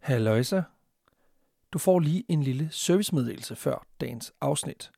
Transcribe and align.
Halløjsa. 0.00 0.62
Du 1.72 1.78
får 1.78 1.98
lige 1.98 2.24
en 2.28 2.42
lille 2.42 2.68
servicemeddelelse 2.72 3.56
før 3.56 3.86
dagens 4.00 4.32
afsnit. 4.40 4.90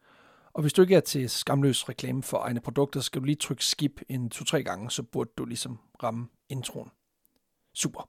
Og 0.53 0.63
hvis 0.63 0.73
du 0.73 0.83
ikke 0.83 0.97
er 0.97 1.01
til 1.01 1.31
skamløs 1.31 1.89
reklame 1.89 2.23
for 2.23 2.39
egne 2.39 2.61
produkter, 2.61 3.01
så 3.01 3.05
skal 3.05 3.21
du 3.21 3.25
lige 3.25 3.37
trykke 3.37 3.65
skip 3.65 4.01
en 4.09 4.31
to-tre 4.31 4.63
gange, 4.63 4.91
så 4.91 5.03
burde 5.03 5.31
du 5.39 5.45
ligesom 5.45 5.79
ramme 6.03 6.29
introen. 6.49 6.91
Super. 7.75 8.09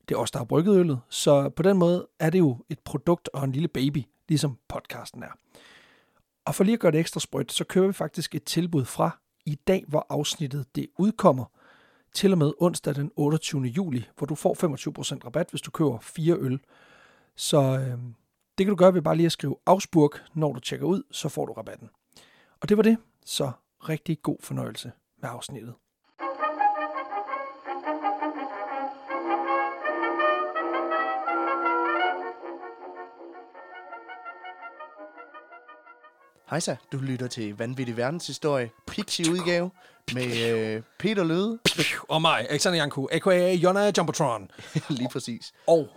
Det 0.09 0.15
er 0.15 0.19
os, 0.19 0.31
der 0.31 0.39
har 0.39 0.45
brygget 0.45 0.79
øllet. 0.79 1.01
Så 1.09 1.49
på 1.49 1.63
den 1.63 1.79
måde 1.79 2.09
er 2.19 2.31
det 2.31 2.39
jo 2.39 2.65
et 2.69 2.79
produkt 2.79 3.29
og 3.35 3.45
en 3.45 3.53
lille 3.53 3.69
baby, 3.69 4.05
ligesom 4.29 4.59
podcasten 4.69 5.23
er. 5.23 5.39
Og 6.45 6.55
for 6.55 6.65
lige 6.65 6.75
at 6.75 6.81
gøre 6.81 6.93
det 6.93 7.01
ekstra 7.01 7.21
sprødt, 7.21 7.53
så 7.53 7.65
kører 7.65 7.87
vi 7.87 7.93
faktisk 7.93 8.35
et 8.35 8.45
tilbud 8.45 8.85
fra 8.85 9.19
i 9.47 9.55
dag, 9.55 9.85
hvor 9.89 10.07
afsnittet 10.09 10.67
det 10.77 10.87
udkommer, 10.99 11.45
til 12.15 12.33
og 12.33 12.39
med 12.39 12.53
onsdag 12.61 12.95
den 12.95 13.11
28. 13.17 13.63
juli, 13.63 14.09
hvor 14.17 14.27
du 14.27 14.35
får 14.35 14.55
25% 14.55 15.25
rabat, 15.25 15.51
hvis 15.51 15.61
du 15.61 15.71
køber 15.71 15.99
fire 16.01 16.37
øl. 16.39 16.61
Så 17.37 17.59
øh, 17.63 17.99
det 18.61 18.67
kan 18.67 18.71
du 18.71 18.77
gøre 18.77 18.95
ved 18.95 19.03
bare 19.03 19.17
lige 19.17 19.27
at 19.27 19.33
skrive 19.33 19.57
afspurg, 19.67 20.13
når 20.35 20.53
du 20.53 20.61
tjekker 20.61 20.87
ud, 20.87 21.03
så 21.11 21.29
får 21.29 21.47
du 21.47 21.53
rabatten. 21.53 21.89
Og 22.61 22.69
det 22.69 22.77
var 22.77 22.83
det, 22.83 22.97
så 23.25 23.53
rigtig 23.89 24.23
god 24.23 24.37
fornøjelse 24.41 24.93
med 25.23 25.31
afsnittet. 25.33 25.75
Hejsa, 36.51 36.77
du 36.93 36.99
lytter 36.99 37.27
til 37.27 37.57
Vanvittig 37.57 37.97
Verdenshistorie, 37.97 38.71
Pixie-udgave 38.87 39.71
med 40.15 40.51
øh, 40.51 40.83
Peter 40.99 41.25
Løde. 41.25 41.59
Og 42.09 42.23
mig, 42.23 42.47
Alexander 42.51 42.79
Janku, 42.79 43.07
a.k.a. 43.13 43.53
Jonna 43.53 43.93
Jumbotron. 43.99 44.51
Lige 44.99 45.09
præcis. 45.09 45.53
Og 45.67 45.89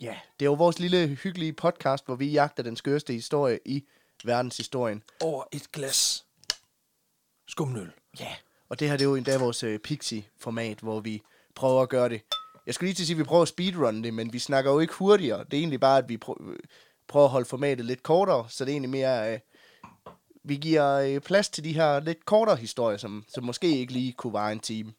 Ja, 0.00 0.16
det 0.40 0.46
er 0.46 0.50
jo 0.50 0.54
vores 0.54 0.78
lille 0.78 1.06
hyggelige 1.06 1.52
podcast, 1.52 2.06
hvor 2.06 2.14
vi 2.14 2.26
jagter 2.26 2.62
den 2.62 2.76
skørste 2.76 3.12
historie 3.12 3.58
i 3.64 3.84
verdenshistorien. 4.24 5.02
over 5.20 5.44
et 5.52 5.72
glas 5.72 6.24
skumnøl. 7.48 7.92
Ja. 8.20 8.34
Og 8.68 8.80
det 8.80 8.88
her 8.88 8.96
det 8.96 9.04
er 9.04 9.08
jo 9.08 9.14
endda 9.14 9.38
vores 9.38 9.62
øh, 9.62 9.78
Pixie-format, 9.78 10.78
hvor 10.78 11.00
vi 11.00 11.22
prøver 11.54 11.82
at 11.82 11.88
gøre 11.88 12.08
det. 12.08 12.22
Jeg 12.66 12.74
skulle 12.74 12.88
lige 12.88 12.94
til 12.94 13.02
at 13.02 13.06
sige, 13.06 13.14
at 13.14 13.18
vi 13.18 13.24
prøver 13.24 13.42
at 13.42 13.48
speedrun 13.48 14.02
det, 14.02 14.14
men 14.14 14.32
vi 14.32 14.38
snakker 14.38 14.72
jo 14.72 14.78
ikke 14.80 14.94
hurtigere. 14.94 15.44
Det 15.44 15.54
er 15.54 15.58
egentlig 15.58 15.80
bare, 15.80 15.98
at 15.98 16.08
vi 16.08 16.14
øh, 16.14 16.56
prøver 17.08 17.24
at 17.24 17.30
holde 17.30 17.46
formatet 17.48 17.86
lidt 17.86 18.02
kortere, 18.02 18.46
så 18.48 18.64
det 18.64 18.70
er 18.70 18.74
egentlig 18.74 18.90
mere... 18.90 19.32
Øh, 19.32 19.38
vi 20.44 20.56
giver 20.56 20.92
øh, 20.92 21.20
plads 21.20 21.48
til 21.48 21.64
de 21.64 21.72
her 21.72 22.00
lidt 22.00 22.24
kortere 22.24 22.56
historier, 22.56 22.98
som, 22.98 23.24
som 23.28 23.44
måske 23.44 23.78
ikke 23.78 23.92
lige 23.92 24.12
kunne 24.12 24.32
vare 24.32 24.52
en 24.52 24.60
time. 24.60 24.92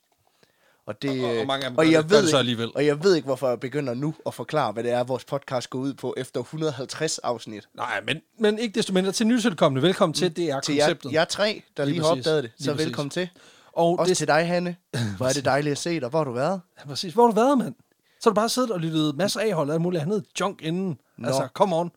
Og, 0.88 1.02
det, 1.02 1.24
Og- 1.24 1.30
og 1.30 1.36
øh, 1.36 1.48
mange 1.48 1.66
af 1.66 1.70
dem 1.72 1.78
og 1.78 1.92
jeg 1.92 2.09
ved 2.09 2.22
så 2.22 2.28
ikke- 2.28 2.38
alligevel. 2.38 2.72
Og 2.75 2.86
jeg 2.86 3.03
ved 3.03 3.16
ikke, 3.16 3.25
hvorfor 3.25 3.50
jeg 3.50 3.59
begynder 3.59 3.94
nu 3.94 4.16
at 4.25 4.34
forklare, 4.34 4.72
hvad 4.72 4.84
det 4.84 4.92
er, 4.92 5.03
vores 5.03 5.25
podcast 5.25 5.70
går 5.70 5.80
ud 5.80 5.94
på 5.94 6.14
efter 6.18 6.40
150 6.40 7.18
afsnit. 7.18 7.68
Nej, 7.75 8.02
men, 8.06 8.22
men 8.40 8.59
ikke 8.59 8.75
desto 8.75 8.94
mindre 8.94 9.12
til 9.12 9.28
nytilkommende. 9.28 9.81
Velkommen 9.88 10.14
til, 10.14 10.36
det 10.36 10.50
er 10.50 10.56
Mm. 10.56 10.62
Til 10.62 10.78
konceptet. 10.80 11.12
jer 11.14 11.25
tre, 11.25 11.64
der 11.78 11.86
lige, 11.86 11.94
Lige 11.94 12.03
har 12.03 12.12
opdaget 12.12 12.44
det, 12.44 12.52
så 12.59 12.74
velkommen 12.74 13.09
til. 13.09 13.30
og 13.74 14.00
Også 14.00 14.09
det, 14.09 14.18
til 14.18 14.28
dig, 14.28 14.48
Hanne. 14.48 14.75
Hvor 15.18 15.25
er 15.28 15.34
det 15.34 15.46
dejligt 15.46 15.72
at 15.72 15.78
se 15.78 16.00
dig. 16.00 16.09
Hvor 16.09 16.20
har 16.20 16.24
du 16.24 16.31
været? 16.31 16.62
Ja, 16.80 16.86
præcis. 16.88 17.14
Hvor 17.14 17.24
har 17.24 17.30
du 17.31 17.36
været, 17.36 17.58
mand? 17.58 17.75
Så 18.19 18.30
har 18.30 18.31
du 18.31 18.36
bare 18.36 18.50
siddet 18.50 18.72
og 18.72 18.80
lyttet 18.80 19.16
masser 19.16 19.40
af 19.40 19.54
hold 19.54 19.69
og 19.69 19.74
alt 19.74 19.81
muligt 19.81 20.02
andet 20.04 20.24
junk 20.40 20.62
inden. 20.62 21.00
Nå. 21.18 21.28
Altså, 21.28 21.48
come 21.54 21.75
on. 21.75 21.92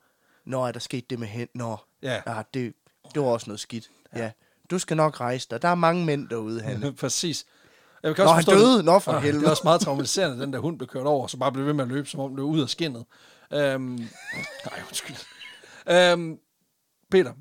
Nå, 0.47 0.62
er 0.67 0.72
der 0.72 0.81
sket 0.81 1.11
det 1.11 1.19
med 1.19 1.28
hen? 1.28 1.49
Nå, 1.55 1.77
Ja. 2.03 2.21
ja 2.27 2.43
det, 2.55 2.72
det 3.15 3.22
var 3.22 3.28
også 3.28 3.47
noget 3.47 3.61
skidt. 3.61 3.89
Ja. 4.17 4.22
ja. 4.22 4.31
Du 4.71 4.78
skal 4.78 4.97
nok 4.97 5.21
rejse 5.21 5.47
dig. 5.51 5.62
Der 5.62 5.69
er 5.69 5.75
mange 5.75 6.05
mænd 6.05 6.28
derude, 6.28 6.61
Hanne. 6.62 6.93
præcis. 7.01 7.45
Jeg 8.03 8.16
kan 8.16 8.25
Nå, 8.25 8.31
han 8.31 8.44
forstå, 8.44 8.59
døde. 8.61 8.83
Nå, 8.83 8.99
for 8.99 9.12
Ah, 9.12 9.22
helvede. 9.22 9.41
Det 9.41 9.47
er 9.47 9.50
også 9.50 9.65
meget 9.65 9.81
traumatiserende, 9.81 10.43
den 10.43 10.53
der 10.53 10.59
hund 10.59 10.78
blev 10.78 10.88
kørt 10.88 11.06
over, 11.06 11.27
så 11.27 11.37
bare 11.37 11.53
blev 11.53 11.66
ved 11.66 11.72
med 11.72 11.84
at 11.84 11.91
løbe, 11.91 12.09
som 12.09 12.21
om 12.21 12.31
det 12.37 12.43
var 12.43 12.49
ud 12.50 12.61
af 12.61 12.69
skinnet. 12.69 13.05
Øhm, 13.53 13.83
nej, 13.84 14.81
undskyld. 14.88 15.16
Øhm, 15.91 16.39
Peter, 17.10 17.33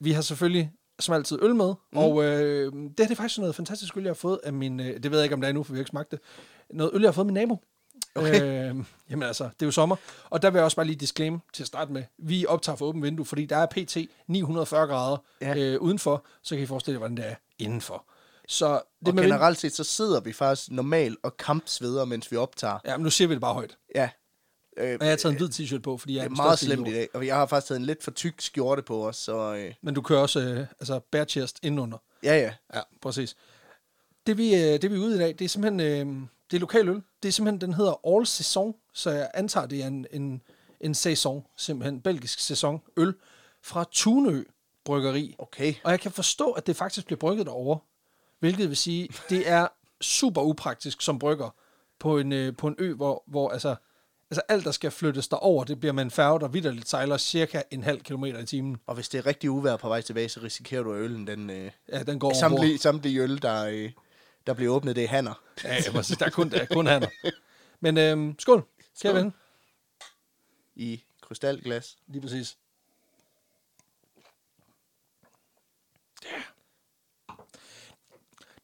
vi 0.00 0.12
har 0.12 0.22
selvfølgelig 0.22 0.70
som 1.00 1.14
altid 1.14 1.38
øl 1.42 1.54
med, 1.54 1.74
mm. 1.92 1.98
og 1.98 2.24
øh, 2.24 2.72
det 2.72 2.82
her 2.98 3.04
det 3.04 3.10
er 3.10 3.14
faktisk 3.14 3.38
noget 3.38 3.54
fantastisk 3.54 3.96
øl, 3.96 4.02
jeg 4.02 4.10
har 4.10 4.14
fået 4.14 4.40
af 4.44 4.52
min, 4.52 4.80
øh, 4.80 5.02
det 5.02 5.10
ved 5.10 5.18
jeg 5.18 5.24
ikke, 5.24 5.34
om 5.34 5.40
det 5.40 5.48
er 5.48 5.52
nu, 5.52 5.62
for 5.62 5.72
vi 5.72 5.76
har 5.76 5.80
ikke 5.80 5.90
smagt 5.90 6.10
det, 6.10 6.18
noget 6.70 6.90
øl, 6.94 7.00
jeg 7.00 7.08
har 7.08 7.12
fået 7.12 7.22
af 7.22 7.26
min 7.26 7.34
nabo. 7.34 7.58
Okay. 8.14 8.42
Øh, 8.70 8.76
jamen 9.10 9.22
altså, 9.22 9.44
det 9.44 9.62
er 9.62 9.66
jo 9.66 9.70
sommer. 9.70 9.96
Og 10.30 10.42
der 10.42 10.50
vil 10.50 10.58
jeg 10.58 10.64
også 10.64 10.76
bare 10.76 10.86
lige 10.86 10.96
disclaim 10.96 11.40
til 11.52 11.62
at 11.62 11.66
starte 11.66 11.92
med. 11.92 12.02
Vi 12.18 12.46
optager 12.48 12.76
for 12.76 12.86
åbent 12.86 13.04
vindue, 13.04 13.24
fordi 13.26 13.46
der 13.46 13.56
er 13.56 13.66
pt. 13.66 13.96
940 14.28 14.86
grader 14.86 15.16
Ja. 15.40 15.56
øh, 15.56 15.80
udenfor, 15.80 16.24
så 16.42 16.54
kan 16.54 16.62
I 16.62 16.66
forestille 16.66 16.94
jer, 16.94 16.98
hvordan 16.98 17.16
det 17.16 17.26
er 17.30 17.34
indenfor. 17.58 18.04
Så 18.48 18.82
det 19.00 19.08
Og 19.08 19.14
med 19.14 19.22
generelt 19.22 19.58
set, 19.58 19.72
så 19.74 19.84
sidder 19.84 20.20
vi 20.20 20.32
faktisk 20.32 20.70
normalt 20.70 21.18
og 21.22 21.36
kampsveder, 21.36 22.04
mens 22.04 22.32
vi 22.32 22.36
optager. 22.36 22.78
Ja, 22.84 22.96
men 22.96 23.04
nu 23.04 23.10
siger 23.10 23.28
vi 23.28 23.34
det 23.34 23.40
bare 23.40 23.54
højt. 23.54 23.78
Ja. 23.94 24.10
Øh, 24.76 24.96
Og 25.00 25.06
jeg 25.06 25.12
har 25.12 25.16
taget 25.16 25.32
en 25.32 25.36
hvid 25.36 25.48
t-shirt 25.48 25.80
på, 25.80 25.98
fordi 25.98 26.14
jeg 26.14 26.20
det 26.20 26.24
er 26.24 26.24
er 26.24 26.28
den 26.28 26.36
meget 26.36 26.58
slemt 26.58 26.88
i 26.88 26.92
dag. 26.92 27.08
Og 27.14 27.26
jeg 27.26 27.36
har 27.36 27.46
faktisk 27.46 27.68
taget 27.68 27.78
en 27.78 27.86
lidt 27.86 28.02
for 28.04 28.10
tyk 28.10 28.34
skjorte 28.38 28.82
på 28.82 29.08
os, 29.08 29.16
så 29.16 29.54
øh, 29.54 29.74
Men 29.82 29.94
du 29.94 30.02
kører 30.02 30.20
også 30.20 30.40
øh, 30.40 30.66
altså 30.80 31.00
bare 31.10 31.24
chest 31.24 31.58
indenunder. 31.62 31.98
ja, 32.22 32.36
ja. 32.38 32.54
Ja, 32.74 32.80
præcis. 33.02 33.36
Det 34.26 34.38
vi, 34.38 34.54
øh, 34.54 34.60
det 34.82 34.90
vi 34.90 34.96
er 34.96 35.00
ude 35.00 35.14
i 35.14 35.18
dag, 35.18 35.28
det 35.38 35.44
er 35.44 35.48
simpelthen 35.48 35.80
øh, 35.80 36.26
det 36.50 36.56
er 36.56 36.60
lokal 36.60 36.88
øl. 36.88 37.02
Det 37.22 37.28
er 37.28 37.32
simpelthen, 37.32 37.60
den 37.60 37.74
hedder 37.74 38.00
All 38.16 38.26
Saison, 38.26 38.74
så 38.94 39.10
jeg 39.10 39.30
antager, 39.34 39.66
det 39.66 39.82
er 39.82 39.86
en, 39.86 40.06
en, 40.12 40.42
en 40.80 40.94
saison, 40.94 41.46
simpelthen 41.56 42.00
belgisk 42.00 42.38
sæson 42.40 42.82
øl 42.96 43.14
fra 43.62 43.84
Tunø 43.92 44.44
Bryggeri. 44.84 45.34
Okay. 45.38 45.74
Og 45.84 45.90
jeg 45.90 46.00
kan 46.00 46.10
forstå, 46.12 46.50
at 46.50 46.66
det 46.66 46.76
faktisk 46.76 47.06
bliver 47.06 47.18
brygget 47.18 47.46
derovre. 47.46 47.78
Hvilket 48.44 48.68
vil 48.68 48.76
sige, 48.76 49.08
det 49.30 49.48
er 49.48 49.68
super 50.00 50.42
upraktisk 50.42 51.02
som 51.02 51.18
brygger 51.18 51.50
på 51.98 52.18
en, 52.18 52.32
øh, 52.32 52.56
på 52.56 52.66
en 52.68 52.74
ø, 52.78 52.94
hvor, 52.94 53.22
hvor 53.26 53.50
altså, 53.50 53.74
altså 54.30 54.42
alt, 54.48 54.64
der 54.64 54.70
skal 54.70 54.90
flyttes 54.90 55.28
derover, 55.28 55.64
det 55.64 55.80
bliver 55.80 55.92
med 55.92 56.02
en 56.02 56.10
færge, 56.10 56.40
der 56.40 56.48
vidderligt 56.48 56.88
sejler 56.88 57.16
cirka 57.16 57.62
en 57.70 57.82
halv 57.82 58.00
kilometer 58.00 58.38
i 58.38 58.46
timen. 58.46 58.76
Og 58.86 58.94
hvis 58.94 59.08
det 59.08 59.18
er 59.18 59.26
rigtig 59.26 59.50
uvejr 59.50 59.76
på 59.76 59.88
vej 59.88 60.00
tilbage, 60.00 60.28
så 60.28 60.40
risikerer 60.42 60.82
du, 60.82 60.92
at 60.92 61.00
øllen 61.00 61.26
den... 61.26 61.50
Øh, 61.50 61.70
Ja, 61.92 62.02
den 62.02 62.18
går 62.18 62.26
over 62.28 62.34
samtlige, 62.38 62.78
samtlige 62.78 63.20
øl, 63.20 63.42
der, 63.42 63.66
øh, 63.66 63.90
der 64.46 64.54
bliver 64.54 64.72
åbnet, 64.72 64.96
det 64.96 65.04
er 65.04 65.08
hanner. 65.08 65.42
Ja, 65.64 65.74
ja, 65.86 65.90
præcis. 65.92 66.16
Der 66.18 66.26
er 66.26 66.30
kun, 66.30 66.50
der 66.50 66.60
er 66.60 66.66
kun 66.66 66.86
hanner. 66.86 67.08
Men 67.80 67.98
øhm, 67.98 68.34
skål, 68.38 68.60
kære 68.60 69.12
Skål. 69.12 69.14
ven. 69.14 69.32
I 70.76 71.02
krystalglas. 71.22 71.96
Lige 72.06 72.22
præcis. 72.22 72.56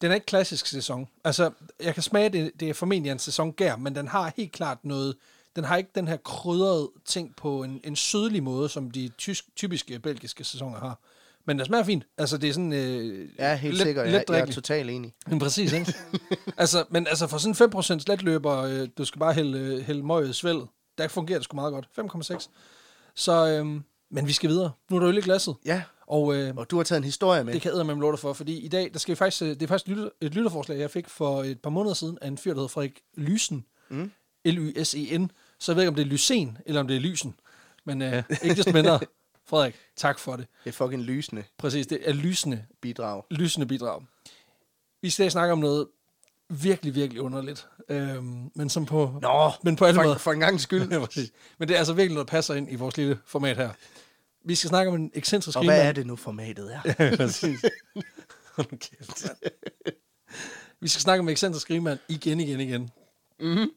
Den 0.01 0.11
er 0.11 0.15
ikke 0.15 0.27
klassisk 0.27 0.67
sæson. 0.67 1.09
Altså, 1.25 1.51
jeg 1.83 1.95
kan 1.95 2.03
smage, 2.03 2.29
det, 2.29 2.51
det 2.61 2.69
er 2.69 2.75
formentlig 2.75 3.13
en 3.13 3.19
sæson 3.19 3.53
gær, 3.53 3.77
men 3.77 3.95
den 3.95 4.09
har 4.09 4.33
helt 4.37 4.53
klart 4.53 4.79
noget... 4.83 5.17
Den 5.57 5.65
har 5.65 5.77
ikke 5.77 5.91
den 5.95 6.09
her 6.09 6.17
krydrede 6.17 6.91
ting 7.05 7.37
på 7.37 7.63
en, 7.63 7.81
en 7.85 7.97
sødlig 7.97 8.43
måde, 8.43 8.69
som 8.69 8.91
de 8.91 9.09
tysk, 9.09 9.45
typiske 9.57 9.99
belgiske 9.99 10.45
sæsoner 10.45 10.79
har. 10.79 10.99
Men 11.45 11.59
den 11.59 11.67
smager 11.67 11.85
fint. 11.85 12.05
Altså, 12.19 12.39
det 12.39 12.49
er 12.49 12.53
sådan... 12.53 12.73
Øh, 12.73 13.29
Ja, 13.39 13.57
helt 13.57 13.75
let, 13.75 13.83
sikkert. 13.83 14.07
Let 14.07 14.13
Jeg, 14.13 14.25
jeg 14.29 14.41
er 14.41 14.47
totalt 14.47 14.91
enig. 14.91 15.15
Men 15.27 15.39
præcis, 15.39 15.73
ikke? 15.73 15.95
altså, 16.57 16.85
men 16.91 17.07
altså 17.07 17.27
for 17.27 17.39
sådan 17.39 17.73
5% 18.01 18.05
letløber, 18.07 18.57
øh, 18.57 18.89
du 18.99 19.05
skal 19.05 19.19
bare 19.19 19.33
hælde, 19.33 19.59
øh, 19.59 19.81
hælde 19.81 20.03
møget 20.03 20.37
svældet. 20.37 20.69
Der 20.99 21.09
fungerer 21.09 21.39
det 21.39 21.45
sgu 21.45 21.55
meget 21.55 21.73
godt. 21.73 21.89
5,6. 21.99 22.49
Så, 23.15 23.47
øhm, 23.47 23.83
men 24.11 24.27
vi 24.27 24.33
skal 24.33 24.51
videre. 24.51 24.71
Nu 24.91 24.97
er 24.97 25.01
der 25.01 25.09
øl 25.09 25.19
i 25.19 25.21
glasset. 25.21 25.55
Ja, 25.65 25.83
Og 26.11 26.37
øh, 26.37 26.55
og 26.57 26.71
du 26.71 26.77
har 26.77 26.83
taget 26.83 26.99
en 26.99 27.05
historie 27.05 27.45
med. 27.45 27.53
det 27.53 27.63
kan 27.63 27.77
jeg 27.77 27.87
med 27.87 27.97
lov 27.97 28.17
for, 28.19 28.33
fordi 28.33 28.59
i 28.59 28.69
dag, 28.69 28.91
der 28.93 28.99
skal 28.99 29.13
vi 29.13 29.17
faktisk, 29.17 29.43
øh, 29.43 29.49
det 29.49 29.63
er 29.63 29.67
faktisk 29.67 29.89
et, 29.89 29.97
lytter, 29.97 30.11
et 30.21 30.35
lytterforslag, 30.35 30.79
jeg 30.79 30.91
fik 30.91 31.09
for 31.09 31.43
et 31.43 31.61
par 31.61 31.71
måneder 31.71 31.95
siden 31.95 32.19
af 32.23 32.29
en 32.29 32.39
fyr, 32.39 32.51
der 32.51 32.57
hedder 32.61 32.69
Frederik 32.69 33.01
Lysen. 33.17 33.65
Mm. 33.89 34.11
L-Y-S-E-N. 34.45 35.31
Så 35.59 35.73
jeg 35.73 35.77
ved 35.77 35.83
ikke, 35.83 35.89
om 35.89 35.95
det 35.95 36.03
er 36.03 36.07
Lysen, 36.07 36.59
eller 36.67 36.81
om 36.81 36.87
det 36.87 36.97
er 36.97 37.01
Lysen. 37.01 37.35
Men 37.85 38.03
øh, 38.03 38.23
ikke 38.43 38.55
desto 38.55 38.73
mindre, 38.73 39.01
Frederik, 39.51 39.75
tak 39.97 40.19
for 40.19 40.37
det. 40.37 40.47
Det 40.65 40.71
er 40.71 40.75
fucking 40.75 41.03
lysende 41.03 41.45
Præcis, 41.59 41.87
det 41.87 41.99
er 42.05 42.13
lysende 42.13 42.65
bidrag. 42.81 43.23
lysende 43.31 43.67
bidrag. 43.67 44.03
Vi 45.03 45.11
skal 45.11 45.31
snakke 45.31 45.53
om 45.53 45.59
noget 45.59 45.87
virkelig, 46.49 46.95
virkelig 46.95 47.23
underligt. 47.23 47.67
Øhm, 47.89 48.51
men 48.55 48.69
som 48.69 48.87
på, 48.87 49.19
Nå, 49.23 49.51
men 49.63 49.77
på 49.77 49.85
alle 49.85 49.95
for, 49.99 50.05
måder. 50.05 50.19
for 50.19 50.33
en 50.33 50.41
gang 50.41 50.61
skyld. 50.61 50.89
Men 51.59 51.69
det 51.69 51.75
er 51.75 51.79
altså 51.79 51.93
virkelig 51.93 52.15
noget, 52.15 52.29
der 52.29 52.31
passer 52.33 52.55
ind 52.55 52.73
i 52.73 52.75
vores 52.75 52.97
lille 52.97 53.19
format 53.27 53.57
her. 53.57 53.71
Vi 54.45 54.55
skal 54.55 54.69
snakke 54.69 54.93
om 54.93 55.01
en 55.01 55.11
ekscentrisk 55.15 55.59
Og 55.59 55.65
hvad 55.65 55.87
er 55.87 55.93
det 55.93 56.07
nu 56.07 56.17
formatet 56.17 56.75
er? 56.75 56.81
Ja, 56.99 57.17
præcis. 57.17 57.65
Kæft. 58.57 59.27
Vi 60.81 60.89
skal 60.89 61.01
snakke 61.01 61.21
om 61.21 61.29
ekscentrisk 61.29 61.71
rigmand 61.71 61.99
igen, 62.09 62.41
igen, 62.41 62.61
igen. 62.61 62.91
Mhm. 63.41 63.71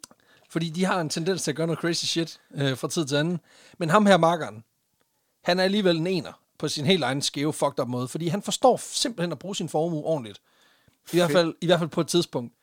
Fordi 0.49 0.69
de 0.69 0.85
har 0.85 1.01
en 1.01 1.09
tendens 1.09 1.43
til 1.43 1.51
at 1.51 1.55
gøre 1.57 1.67
noget 1.67 1.79
crazy 1.79 2.05
shit 2.05 2.39
øh, 2.55 2.77
fra 2.77 2.87
tid 2.87 3.05
til 3.05 3.15
anden. 3.15 3.39
Men 3.77 3.89
ham 3.89 4.05
her, 4.05 4.17
markeren, 4.17 4.63
han 5.43 5.59
er 5.59 5.63
alligevel 5.63 5.97
en 5.97 6.07
ener 6.07 6.41
på 6.57 6.67
sin 6.67 6.85
helt 6.85 7.03
egen 7.03 7.21
skæve, 7.21 7.53
fucked 7.53 7.79
up 7.79 7.87
måde. 7.87 8.07
Fordi 8.07 8.27
han 8.27 8.41
forstår 8.41 8.77
simpelthen 8.77 9.31
at 9.31 9.39
bruge 9.39 9.55
sin 9.55 9.69
formue 9.69 10.03
ordentligt. 10.03 10.41
I 11.13 11.17
hvert 11.17 11.31
fald, 11.31 11.55
i 11.61 11.65
hvert 11.65 11.79
fald 11.79 11.89
på 11.89 12.01
et 12.01 12.07
tidspunkt. 12.07 12.53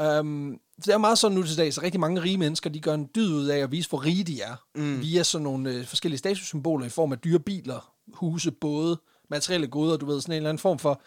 Um, 0.00 0.60
det 0.76 0.88
er 0.88 0.98
meget 0.98 1.18
sådan 1.18 1.36
nu 1.36 1.42
til 1.42 1.56
dag, 1.56 1.74
så 1.74 1.82
rigtig 1.82 2.00
mange 2.00 2.22
rige 2.22 2.38
mennesker, 2.38 2.70
de 2.70 2.80
gør 2.80 2.94
en 2.94 3.10
dyd 3.14 3.32
ud 3.34 3.46
af 3.46 3.58
at 3.58 3.70
vise, 3.72 3.88
hvor 3.88 4.04
rige 4.04 4.24
de 4.24 4.40
er. 4.40 4.56
Mm. 4.74 5.00
Via 5.00 5.22
sådan 5.22 5.42
nogle 5.42 5.70
øh, 5.70 5.84
forskellige 5.86 6.18
statussymboler 6.18 6.86
i 6.86 6.88
form 6.88 7.12
af 7.12 7.18
dyre 7.18 7.38
biler, 7.40 7.92
huse, 8.14 8.50
både, 8.50 9.00
materielle 9.30 9.66
goder, 9.66 9.96
du 9.96 10.06
ved, 10.06 10.20
sådan 10.20 10.32
en 10.32 10.36
eller 10.36 10.48
anden 10.48 10.60
form 10.60 10.78
for 10.78 11.00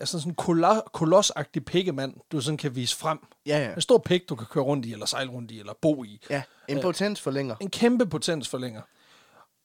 ja, 0.00 0.04
sådan 0.04 0.28
en 0.30 0.34
kolos- 0.42 0.90
kolosagtig 0.92 1.64
pikkemand, 1.64 2.14
du 2.32 2.40
sådan 2.40 2.58
kan 2.58 2.76
vise 2.76 2.96
frem. 2.96 3.18
Ja, 3.46 3.58
ja. 3.58 3.74
En 3.74 3.80
stor 3.80 3.98
pik, 3.98 4.28
du 4.28 4.36
kan 4.36 4.46
køre 4.50 4.64
rundt 4.64 4.86
i, 4.86 4.92
eller 4.92 5.06
sejle 5.06 5.30
rundt 5.30 5.50
i, 5.50 5.58
eller 5.60 5.72
bo 5.82 6.04
i. 6.04 6.20
Ja, 6.30 6.42
en 6.68 6.80
potensforlænger. 6.82 7.56
En 7.60 7.70
kæmpe 7.70 8.06
potensforlænger. 8.06 8.80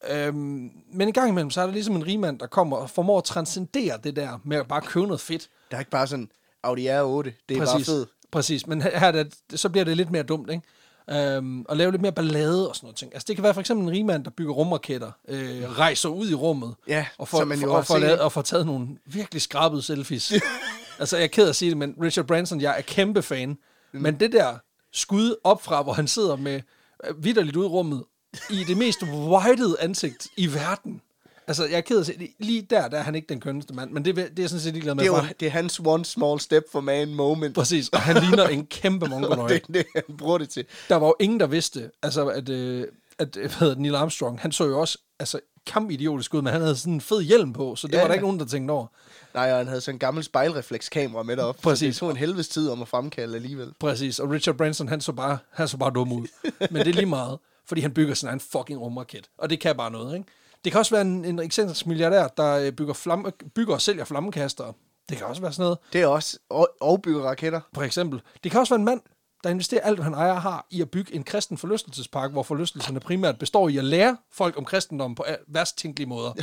Øhm, 0.10 0.72
men 0.94 1.08
en 1.08 1.14
gang 1.14 1.30
imellem, 1.30 1.52
så 1.52 1.62
er 1.62 1.66
der 1.66 1.74
ligesom 1.74 1.96
en 1.96 2.08
rigmand, 2.08 2.40
der 2.40 2.48
kommer 2.48 2.78
og 2.78 2.90
formår 2.90 3.18
at 3.18 3.24
transcendere 3.24 4.00
det 4.04 4.16
der 4.16 4.40
med 4.46 4.58
at 4.58 4.68
bare 4.68 4.82
købe 4.82 5.06
noget 5.06 5.22
fedt. 5.22 5.50
Der 5.72 5.78
er 5.78 5.82
ikke 5.82 5.92
bare 5.92 6.08
sådan, 6.08 6.30
Audi 6.64 6.88
R8, 6.88 6.92
det 6.92 7.58
er 7.58 7.66
bare 7.66 7.84
fedt. 7.84 8.10
Præcis, 8.32 8.68
men 8.68 8.82
her, 8.82 8.92
er 8.92 9.12
det, 9.12 9.34
så 9.56 9.70
bliver 9.70 9.86
det 9.86 9.98
lidt 9.98 10.12
mere 10.12 10.24
dumt, 10.24 10.50
ikke? 10.50 10.64
Øhm, 11.10 11.62
og 11.62 11.78
lave 11.78 11.92
lidt 11.92 12.02
mere 12.02 12.12
ballade 12.12 12.70
og 12.70 12.76
sådan 12.76 12.86
noget 12.86 12.96
ting. 12.96 13.14
Altså 13.14 13.26
det 13.28 13.36
kan 13.36 13.44
være 13.44 13.54
for 13.54 13.62
eksempel 13.62 13.88
en 13.88 13.92
rigmand, 13.92 14.24
der 14.24 14.32
bygger 14.32 14.54
rumraketter, 14.54 15.12
øh, 15.28 15.64
rejser 15.78 16.10
ud 16.10 16.30
i 16.30 16.34
rummet, 16.34 16.76
Ja, 16.88 17.06
og 17.18 17.28
får, 17.28 17.46
man 17.46 17.60
jo 17.60 17.74
og, 17.74 17.86
får 17.86 17.98
lavet, 17.98 18.20
og 18.20 18.32
får 18.32 18.42
taget 18.42 18.66
nogle 18.66 18.88
virkelig 19.06 19.42
skrabede 19.42 19.82
selfies. 19.82 20.34
altså 21.00 21.18
jeg 21.18 21.24
er 21.24 21.28
ked 21.28 21.46
af 21.46 21.50
at 21.50 21.56
sige 21.56 21.70
det, 21.70 21.78
men 21.78 21.96
Richard 22.02 22.26
Branson, 22.26 22.62
jeg 22.62 22.76
er 22.78 22.82
kæmpe 22.82 23.22
fan. 23.22 23.50
Mm. 23.50 24.02
Men 24.02 24.20
det 24.20 24.32
der 24.32 24.58
skud 24.94 25.36
op 25.44 25.64
fra, 25.64 25.82
hvor 25.82 25.94
han 25.94 26.08
sidder 26.08 26.36
med 26.36 26.62
øh, 27.04 27.24
vidderligt 27.24 27.56
ud 27.56 27.66
i 27.66 27.68
rummet, 27.68 28.04
i 28.50 28.64
det 28.64 28.78
mest 28.78 29.04
whited 29.04 29.76
ansigt 29.80 30.28
i 30.38 30.54
verden. 30.54 31.02
Altså, 31.48 31.66
jeg 31.66 31.78
er 31.78 31.82
ked 31.82 31.98
af 31.98 32.10
at 32.10 32.20
det. 32.20 32.30
lige 32.40 32.62
der, 32.62 32.88
der 32.88 32.98
er 32.98 33.02
han 33.04 33.16
ikke 33.16 33.30
den 33.30 33.40
kønneste 33.40 33.74
mand, 33.74 33.92
men 33.92 34.06
det, 34.06 34.16
det 34.16 34.40
er 34.44 34.48
sådan 34.48 34.62
set 34.62 34.74
ligeglad 34.74 34.96
med. 34.96 35.04
Det 35.04 35.12
er, 35.12 35.18
jo, 35.18 35.28
det 35.40 35.46
er 35.46 35.50
hans 35.50 35.82
one 35.86 36.06
small 36.06 36.40
step 36.40 36.64
for 36.72 36.82
man 36.82 37.14
moment. 37.14 37.56
Præcis, 37.56 37.90
og 37.90 38.02
han 38.02 38.24
ligner 38.24 38.48
en 38.48 38.66
kæmpe 38.66 39.08
mongoloid. 39.10 39.50
det 39.68 39.70
er 39.70 39.74
det, 39.74 39.86
han 40.08 40.18
bruger 40.18 40.38
det 40.38 40.50
til. 40.50 40.66
Der 40.90 40.96
var 40.96 41.08
jo 41.08 41.16
ingen, 41.20 41.40
der 41.40 41.48
vidste, 41.48 41.92
altså, 42.04 42.28
at, 42.28 42.50
øh, 42.50 42.88
at 43.20 43.38
øh, 43.38 43.42
hvad 43.42 43.60
hedder 43.60 43.76
Neil 43.76 43.96
Armstrong, 43.96 44.40
han 44.40 44.52
så 44.52 44.66
jo 44.66 44.80
også 44.80 44.98
altså, 45.20 45.40
kampidiotisk 45.66 46.34
ud, 46.34 46.42
men 46.42 46.54
han 46.54 46.62
havde 46.62 46.76
sådan 46.76 46.94
en 46.94 47.02
fed 47.02 47.22
hjelm 47.22 47.54
på, 47.54 47.76
så 47.76 47.88
det 47.88 47.94
Ja, 47.94 48.00
var 48.00 48.08
der 48.08 48.14
ikke 48.14 48.26
nogen, 48.26 48.40
der 48.40 48.46
tænkte 48.46 48.72
over. 48.72 48.88
Nej, 49.34 49.52
og 49.52 49.58
han 49.58 49.68
havde 49.68 49.82
sådan 49.82 49.96
en 49.96 50.00
gammel 50.00 50.24
spejlreflekskamera 50.24 51.24
med 51.24 51.38
derop. 51.38 51.58
Præcis. 51.64 51.80
Så 51.80 51.86
det 51.86 51.96
tog 51.96 52.12
en 52.12 52.18
helvedes 52.18 52.48
tid 52.48 52.70
om 52.70 52.82
at 52.82 52.88
fremkalde 52.88 53.36
alligevel. 53.36 53.74
Præcis, 53.80 54.20
og 54.20 54.30
Richard 54.32 54.56
Branson, 54.56 54.88
han 54.88 55.02
så 55.02 55.12
bare, 55.12 55.38
han 55.52 55.68
så 55.68 55.78
bare 55.78 55.92
dum 55.96 56.12
ud. 56.12 56.28
Men 56.72 56.76
det 56.76 56.88
er 56.88 56.94
lige 56.94 57.06
meget, 57.06 57.40
fordi 57.66 57.82
han 57.82 57.92
bygger 57.92 58.14
sin 58.14 58.28
egen 58.28 58.40
fucking 58.40 58.80
rumraket, 58.82 59.30
og 59.38 59.50
det 59.50 59.60
kan 59.60 59.76
bare 59.78 59.92
noget, 59.92 60.14
ikke? 60.18 60.28
Det 60.68 60.72
kan 60.72 60.80
også 60.80 60.96
være 60.96 61.02
en, 61.02 61.26
en 61.26 61.40
ekscentrisk 61.40 61.88
milliardær, 61.88 62.28
der 62.28 62.54
øh, 62.58 62.72
bygger, 62.72 62.94
flamme, 62.94 63.32
bygger 63.56 63.74
og 63.74 63.82
sælger 63.82 64.06
flammekastere. 64.06 64.74
Det 65.10 65.18
kan 65.18 65.28
også 65.28 65.42
være 65.42 65.54
sådan 65.54 65.64
noget. 65.64 65.78
Det 65.94 66.02
er 66.02 66.08
også, 66.08 66.40
og, 66.50 66.70
og 66.82 67.02
bygge 67.02 67.22
raketter. 67.24 67.62
For 67.76 67.82
eksempel. 67.82 68.22
Det 68.44 68.52
kan 68.52 68.60
også 68.60 68.74
være 68.74 68.80
en 68.80 68.86
mand, 68.86 69.02
der 69.44 69.50
investerer 69.50 69.82
alt, 69.82 69.98
hvad 69.98 70.04
han 70.04 70.14
ejer 70.14 70.34
har, 70.34 70.68
i 70.70 70.82
at 70.82 70.92
bygge 70.92 71.16
en 71.16 71.24
kristen 71.24 71.58
forlystelsespark, 71.58 72.32
hvor 72.32 72.44
forlystelserne 72.44 73.00
primært 73.00 73.40
består 73.40 73.70
i 73.70 73.78
at 73.78 73.84
lære 73.84 74.18
folk 74.32 74.58
om 74.58 74.66
kristendom 74.66 75.16
på 75.16 75.26
værst 75.48 75.78
tænkelige 75.78 76.08
måder. 76.10 76.34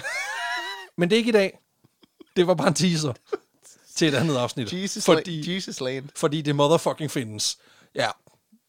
Men 0.99 1.11
det 1.11 1.17
er 1.17 1.19
ikke 1.19 1.29
i 1.29 1.33
dag. 1.33 1.59
Det 2.37 2.47
var 2.47 2.55
bare 2.55 2.69
en 2.69 2.75
teaser 2.75 3.13
til 3.95 4.09
et 4.09 4.15
andet 4.15 4.37
afsnit. 4.37 4.73
Jesus, 4.73 5.05
fordi, 5.05 5.43
la- 5.43 5.51
Jesus 5.55 5.81
Land. 5.81 6.09
fordi 6.17 6.43
det 6.43 6.57
motherfucking 6.57 7.11
findes. 7.11 7.59
Ja, 7.95 8.09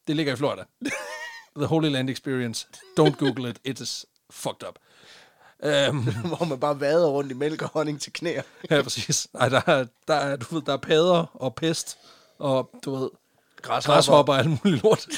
det 0.07 0.15
ligger 0.15 0.33
i 0.33 0.35
Florida. 0.35 0.63
The 1.57 1.65
Holy 1.65 1.89
Land 1.89 2.09
Experience. 2.09 2.67
Don't 2.99 3.15
google 3.17 3.49
it. 3.49 3.59
It 3.63 3.79
is 3.79 4.05
fucked 4.31 4.67
up. 4.67 4.75
Um, 5.63 5.97
hvor 6.35 6.45
man 6.45 6.59
bare 6.59 6.79
vader 6.79 7.07
rundt 7.07 7.31
i 7.31 7.33
mælk 7.33 7.61
og 7.61 7.69
honning 7.73 8.01
til 8.01 8.13
knæer. 8.13 8.41
ja, 8.69 8.81
præcis. 8.81 9.27
Nej, 9.33 9.49
der 9.49 9.61
er, 9.65 9.85
der 10.07 10.13
er, 10.13 10.35
du 10.35 10.55
ved, 10.55 10.61
der 10.61 10.73
er 10.73 10.77
padder 10.77 11.25
og 11.33 11.55
pest, 11.55 11.97
og 12.39 12.69
du 12.85 12.95
ved, 12.95 13.09
græshopper 13.61 14.33
og 14.33 14.39
alt 14.39 14.49
muligt 14.49 14.83
lort. 14.83 15.07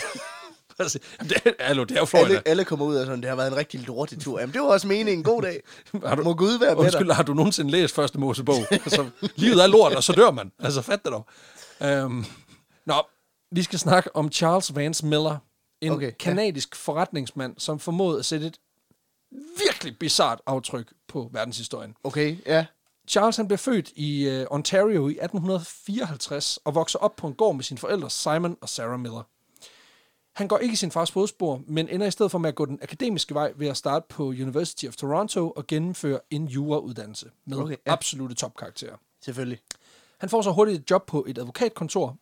Jamen, 0.80 1.30
det, 1.30 1.56
hallo, 1.60 1.84
det 1.84 1.96
er 1.96 2.00
jo 2.00 2.06
Florida. 2.06 2.28
Alle, 2.30 2.48
alle 2.48 2.66
kommer 2.66 2.86
ud 2.86 2.96
og 2.96 3.06
sådan, 3.06 3.22
det 3.22 3.30
har 3.30 3.36
været 3.36 3.52
en 3.52 3.58
rigtig 3.58 3.80
lortetur. 3.80 4.40
Jamen, 4.40 4.54
det 4.54 4.62
var 4.62 4.68
også 4.68 4.88
meningen. 4.88 5.24
God 5.24 5.42
dag. 5.42 5.62
Har 6.06 6.16
du, 6.16 6.24
Må 6.24 6.34
Gud 6.34 6.60
være 6.60 6.76
med 6.76 6.84
Undskyld, 6.84 7.08
dig. 7.08 7.16
har 7.16 7.24
du 7.24 7.34
nogensinde 7.34 7.72
læst 7.72 7.96
første 7.96 8.20
Mosebog? 8.20 8.56
altså, 8.72 9.10
livet 9.36 9.64
er 9.64 9.68
lort, 9.68 9.96
og 9.96 10.04
så 10.04 10.14
dør 10.14 10.32
man. 10.32 10.52
Altså, 10.60 10.82
fat 10.82 11.00
det 11.04 11.12
dog. 11.12 11.26
Um, 12.06 12.26
nå, 12.86 12.94
vi 13.52 13.64
skal 13.64 13.80
snakke 13.80 14.16
om 14.16 14.32
Charles 14.32 14.76
Vance 14.76 15.06
Miller. 15.06 15.38
En 15.82 15.92
Okay, 15.92 15.98
okay, 15.98 16.08
ja. 16.08 16.12
kanadisk 16.20 16.76
forretningsmand, 16.76 17.56
som 17.58 17.80
formåede 17.80 18.20
at 18.20 18.26
sætte 18.26 18.48
et 18.48 18.58
virkelig 19.32 20.00
bizart 20.00 20.42
aftryk 20.46 20.94
på 21.08 21.30
verdenshistorien. 21.34 21.96
Okay, 22.04 22.38
ja. 22.46 22.66
Charles 23.08 23.38
han 23.38 23.48
blev 23.48 23.58
født 23.58 23.92
i 23.96 24.40
uh, 24.42 24.46
Ontario 24.52 25.08
i 25.08 25.12
1854 25.12 26.58
og 26.58 26.76
vokser 26.76 27.00
op 27.00 27.16
på 27.16 27.28
en 27.28 27.34
gård 27.34 27.56
med 27.56 27.64
sine 27.64 27.78
forældre 27.78 28.10
Simon 28.10 28.58
og 28.62 28.70
Sarah 28.70 29.00
Miller. 29.00 29.24
Han 30.38 30.48
går 30.48 30.58
ikke 30.58 30.74
i 30.74 30.76
sin 30.76 30.92
fars 30.92 31.12
fodspor, 31.12 31.62
men 31.68 31.90
ender 31.90 32.08
i 32.08 32.12
stedet 32.12 32.32
for 32.32 32.38
med 32.38 32.50
at 32.50 32.56
gå 32.56 32.66
den 32.66 32.80
akademiske 32.82 33.34
vej 33.34 33.54
ved 33.56 33.68
at 33.68 33.78
starte 33.78 34.06
på 34.10 34.24
University 34.24 34.86
of 34.86 34.96
Toronto 34.96 35.52
og 35.52 35.68
gennemføre 35.68 36.20
en 36.30 36.46
jurauddannelse 36.46 37.30
med 37.46 37.58
Okay, 37.58 37.76
ja. 37.88 37.92
absolute 37.94 38.36
topkarakterer. 38.36 38.96
Selvfølgelig. 39.22 39.60
Han 40.18 40.30
får 40.30 40.42
så 40.42 40.52
hurtigt 40.52 40.80
et 40.80 40.92
job 40.92 41.06
på 41.06 41.26
et 41.28 41.38
advokatkontor, 41.38 42.18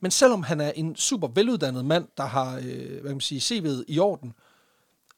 men 0.00 0.10
selvom 0.10 0.42
han 0.42 0.60
er 0.60 0.70
en 0.70 0.96
super 0.96 1.28
veluddannet 1.28 1.84
mand, 1.84 2.08
der 2.16 2.24
har 2.24 2.56
øh, 2.56 2.90
hvad 2.90 3.02
kan 3.02 3.10
man 3.10 3.20
sige, 3.20 3.58
CV'et 3.58 3.84
i 3.88 3.98
orden, 3.98 4.32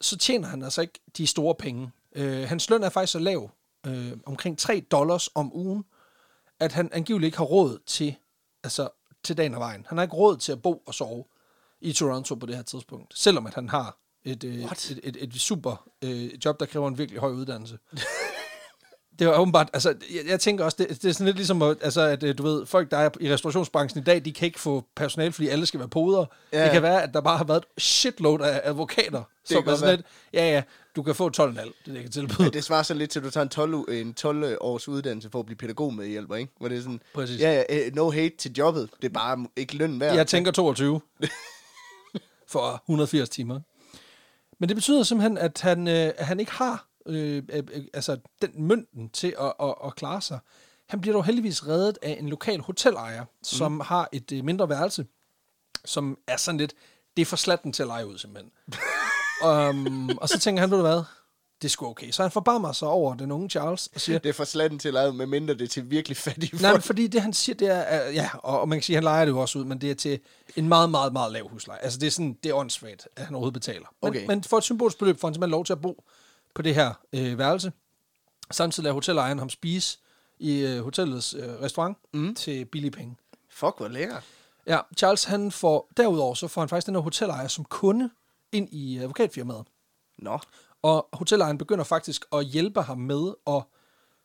så 0.01 0.17
tjener 0.17 0.47
han 0.47 0.63
altså 0.63 0.81
ikke 0.81 0.99
de 1.17 1.27
store 1.27 1.55
penge. 1.55 1.91
Øh, 2.15 2.43
hans 2.43 2.69
løn 2.69 2.83
er 2.83 2.89
faktisk 2.89 3.11
så 3.11 3.19
lav, 3.19 3.51
øh, 3.87 4.11
omkring 4.25 4.57
3 4.57 4.85
dollars 4.91 5.29
om 5.35 5.55
ugen, 5.55 5.83
at 6.59 6.71
han 6.71 6.89
angiveligt 6.93 7.27
ikke 7.27 7.37
har 7.37 7.45
råd 7.45 7.79
til, 7.85 8.15
altså, 8.63 8.89
til 9.23 9.37
dagen 9.37 9.53
og 9.53 9.59
vejen. 9.59 9.85
Han 9.89 9.97
har 9.97 10.03
ikke 10.03 10.15
råd 10.15 10.37
til 10.37 10.51
at 10.51 10.61
bo 10.61 10.83
og 10.87 10.93
sove 10.93 11.25
i 11.81 11.93
Toronto 11.93 12.35
på 12.35 12.45
det 12.45 12.55
her 12.55 12.63
tidspunkt, 12.63 13.17
selvom 13.17 13.47
at 13.47 13.53
han 13.53 13.69
har 13.69 13.97
et, 14.23 14.43
øh, 14.43 14.55
et, 14.55 14.99
et, 15.03 15.17
et 15.19 15.33
super 15.33 15.89
øh, 16.01 16.45
job, 16.45 16.59
der 16.59 16.65
kræver 16.65 16.87
en 16.87 16.97
virkelig 16.97 17.19
høj 17.19 17.31
uddannelse. 17.31 17.79
Det 19.21 19.29
var 19.29 19.37
åbenbart, 19.39 19.69
altså, 19.73 19.89
jeg, 19.89 20.21
jeg 20.27 20.39
tænker 20.39 20.65
også, 20.65 20.75
det, 20.79 20.89
det 21.01 21.09
er 21.09 21.13
sådan 21.13 21.25
lidt 21.25 21.35
ligesom, 21.37 21.61
at, 21.61 21.77
altså, 21.81 22.01
at 22.01 22.23
øh, 22.23 22.37
du 22.37 22.43
ved, 22.43 22.65
folk, 22.65 22.91
der 22.91 22.97
er 22.97 23.09
i 23.19 23.33
restaurationsbranchen 23.33 24.01
i 24.01 24.03
dag, 24.03 24.25
de 24.25 24.31
kan 24.33 24.45
ikke 24.45 24.59
få 24.59 24.83
personal, 24.95 25.31
fordi 25.31 25.47
alle 25.47 25.65
skal 25.65 25.79
være 25.79 25.89
poder. 25.89 26.25
Ja. 26.53 26.63
Det 26.63 26.71
kan 26.71 26.81
være, 26.81 27.03
at 27.03 27.13
der 27.13 27.21
bare 27.21 27.37
har 27.37 27.43
været 27.43 27.65
et 27.77 27.83
shitload 27.83 28.41
af 28.41 28.61
advokater, 28.63 29.23
som 29.45 29.63
kan 29.63 29.71
er 29.73 29.77
sådan 29.77 29.95
lidt, 29.95 30.05
ja, 30.33 30.51
ja, 30.51 30.63
du 30.95 31.03
kan 31.03 31.15
få 31.15 31.29
12,5, 31.37 31.43
det 31.43 31.57
er 31.59 31.63
det, 31.85 31.93
jeg 31.93 32.01
kan 32.01 32.11
tilbyde. 32.11 32.43
Ja, 32.43 32.49
det 32.49 32.63
svarer 32.63 32.83
så 32.83 32.93
lidt 32.93 33.11
til, 33.11 33.19
at 33.19 33.25
du 33.25 33.29
tager 33.31 33.43
en 33.43 33.49
12, 33.49 33.73
u- 33.75 33.91
en 33.91 34.13
12 34.13 34.57
års 34.61 34.87
uddannelse 34.87 35.29
for 35.29 35.39
at 35.39 35.45
blive 35.45 35.57
pædagog 35.57 35.93
med 35.93 36.07
hjælper, 36.07 36.35
ikke? 36.35 36.53
Hvor 36.59 36.67
det 36.67 36.77
er 36.77 36.81
sådan, 36.81 37.01
Præcis. 37.13 37.41
ja, 37.41 37.51
ja, 37.69 37.85
eh, 37.87 37.95
no 37.95 38.11
hate 38.11 38.37
til 38.37 38.51
jobbet. 38.57 38.89
Det 39.01 39.07
er 39.09 39.13
bare 39.13 39.45
ikke 39.55 39.75
løn 39.75 39.99
værd. 39.99 40.15
Jeg 40.15 40.27
tænker 40.27 40.51
22 40.51 41.01
for 42.51 42.83
180 42.89 43.29
timer. 43.29 43.59
Men 44.59 44.69
det 44.69 44.75
betyder 44.77 45.03
simpelthen, 45.03 45.37
at 45.37 45.61
han, 45.61 45.87
øh, 45.87 46.11
at 46.17 46.25
han 46.25 46.39
ikke 46.39 46.51
har 46.51 46.87
øh, 47.05 47.43
øh, 47.49 47.63
øh, 47.73 47.83
altså 47.93 48.17
den 48.41 48.51
mønten 48.57 49.09
til 49.09 49.35
at, 49.39 49.53
at, 49.61 49.75
at 49.85 49.95
klare 49.95 50.21
sig. 50.21 50.39
Han 50.89 51.01
bliver 51.01 51.13
dog 51.13 51.25
heldigvis 51.25 51.67
reddet 51.67 51.97
af 52.01 52.17
en 52.19 52.29
lokal 52.29 52.59
hotelejer, 52.61 53.25
som 53.43 53.71
mm. 53.71 53.79
har 53.79 54.09
et 54.11 54.31
øh, 54.31 54.43
mindre 54.43 54.69
værelse, 54.69 55.05
som 55.85 56.17
er 56.27 56.37
sådan 56.37 56.57
lidt, 56.57 56.73
det 57.17 57.21
er 57.21 57.25
for 57.25 57.35
slatten 57.35 57.73
til 57.73 57.83
at 57.83 57.87
lege 57.87 58.07
ud 58.07 58.17
simpelthen. 58.17 58.51
um, 59.45 60.09
og 60.21 60.29
så 60.29 60.39
tænker 60.39 60.61
han, 60.61 60.71
ved 60.71 60.77
du 60.77 60.83
hvad, 60.83 61.03
det 61.61 61.67
er 61.67 61.69
sgu 61.69 61.87
okay. 61.87 62.11
Så 62.11 62.21
han 62.21 62.31
forbarmer 62.31 62.71
sig 62.71 62.87
over 62.87 63.15
den 63.15 63.31
unge 63.31 63.49
Charles 63.49 63.89
og 63.95 64.01
siger, 64.01 64.19
Det 64.19 64.29
er 64.29 64.33
for 64.33 64.43
slatten 64.43 64.79
til 64.79 64.87
at 64.87 64.93
lade, 64.93 65.13
med 65.13 65.25
mindre 65.25 65.53
det 65.53 65.61
er 65.61 65.67
til 65.67 65.89
virkelig 65.91 66.17
fattige 66.17 66.61
Nej, 66.61 66.71
folk. 66.71 66.83
fordi 66.83 67.07
det 67.07 67.21
han 67.21 67.33
siger, 67.33 67.55
det 67.55 67.67
er, 67.67 68.09
ja, 68.09 68.29
og, 68.33 68.61
og 68.61 68.69
man 68.69 68.77
kan 68.77 68.83
sige, 68.83 68.93
at 68.93 68.97
han 68.97 69.03
leger 69.03 69.25
det 69.25 69.31
jo 69.31 69.39
også 69.39 69.59
ud, 69.59 69.65
men 69.65 69.81
det 69.81 69.91
er 69.91 69.95
til 69.95 70.19
en 70.55 70.67
meget, 70.67 70.89
meget, 70.89 71.13
meget 71.13 71.31
lav 71.31 71.47
husleje. 71.49 71.79
Altså 71.79 71.99
det 71.99 72.07
er 72.07 72.11
sådan, 72.11 72.37
det 72.43 72.49
er 72.49 72.53
åndssvagt, 72.55 73.07
at 73.15 73.25
han 73.25 73.35
overhovedet 73.35 73.53
betaler. 73.53 73.85
Men, 74.01 74.09
Okay. 74.09 74.25
men 74.27 74.43
for 74.43 74.57
et 74.57 74.63
symbolsk 74.63 74.99
beløb 74.99 75.19
får 75.19 75.27
han 75.27 75.33
simpelthen 75.33 75.51
lov 75.51 75.65
til 75.65 75.73
at 75.73 75.81
bo 75.81 76.03
på 76.55 76.61
det 76.61 76.75
her 76.75 76.93
øh, 77.13 77.37
værelse. 77.37 77.71
Samtidig 78.51 78.83
lader 78.83 78.93
hotelejeren 78.93 79.39
ham 79.39 79.49
spise 79.49 79.97
i 80.39 80.59
øh, 80.59 80.83
hotellets 80.83 81.33
øh, 81.33 81.61
restaurant 81.61 81.97
mm. 82.13 82.35
til 82.35 82.65
billige 82.65 82.91
penge. 82.91 83.15
Fuck, 83.49 83.77
hvor 83.77 83.87
lækkert. 83.87 84.23
Ja, 84.67 84.79
Charles 84.97 85.23
han 85.23 85.51
får, 85.51 85.91
derudover 85.97 86.33
så 86.33 86.47
får 86.47 86.61
han 86.61 86.69
faktisk 86.69 86.87
den 86.87 86.95
her 86.95 87.01
hotelejer 87.01 87.47
som 87.47 87.65
kunde 87.65 88.09
ind 88.51 88.69
i 88.71 88.97
advokatfirmaet. 88.97 89.63
Nå, 90.17 90.39
Og 90.81 91.07
hotellejeren 91.13 91.57
begynder 91.57 91.83
faktisk 91.83 92.25
at 92.33 92.45
hjælpe 92.45 92.81
ham 92.81 92.97
med 92.97 93.33
at 93.47 93.63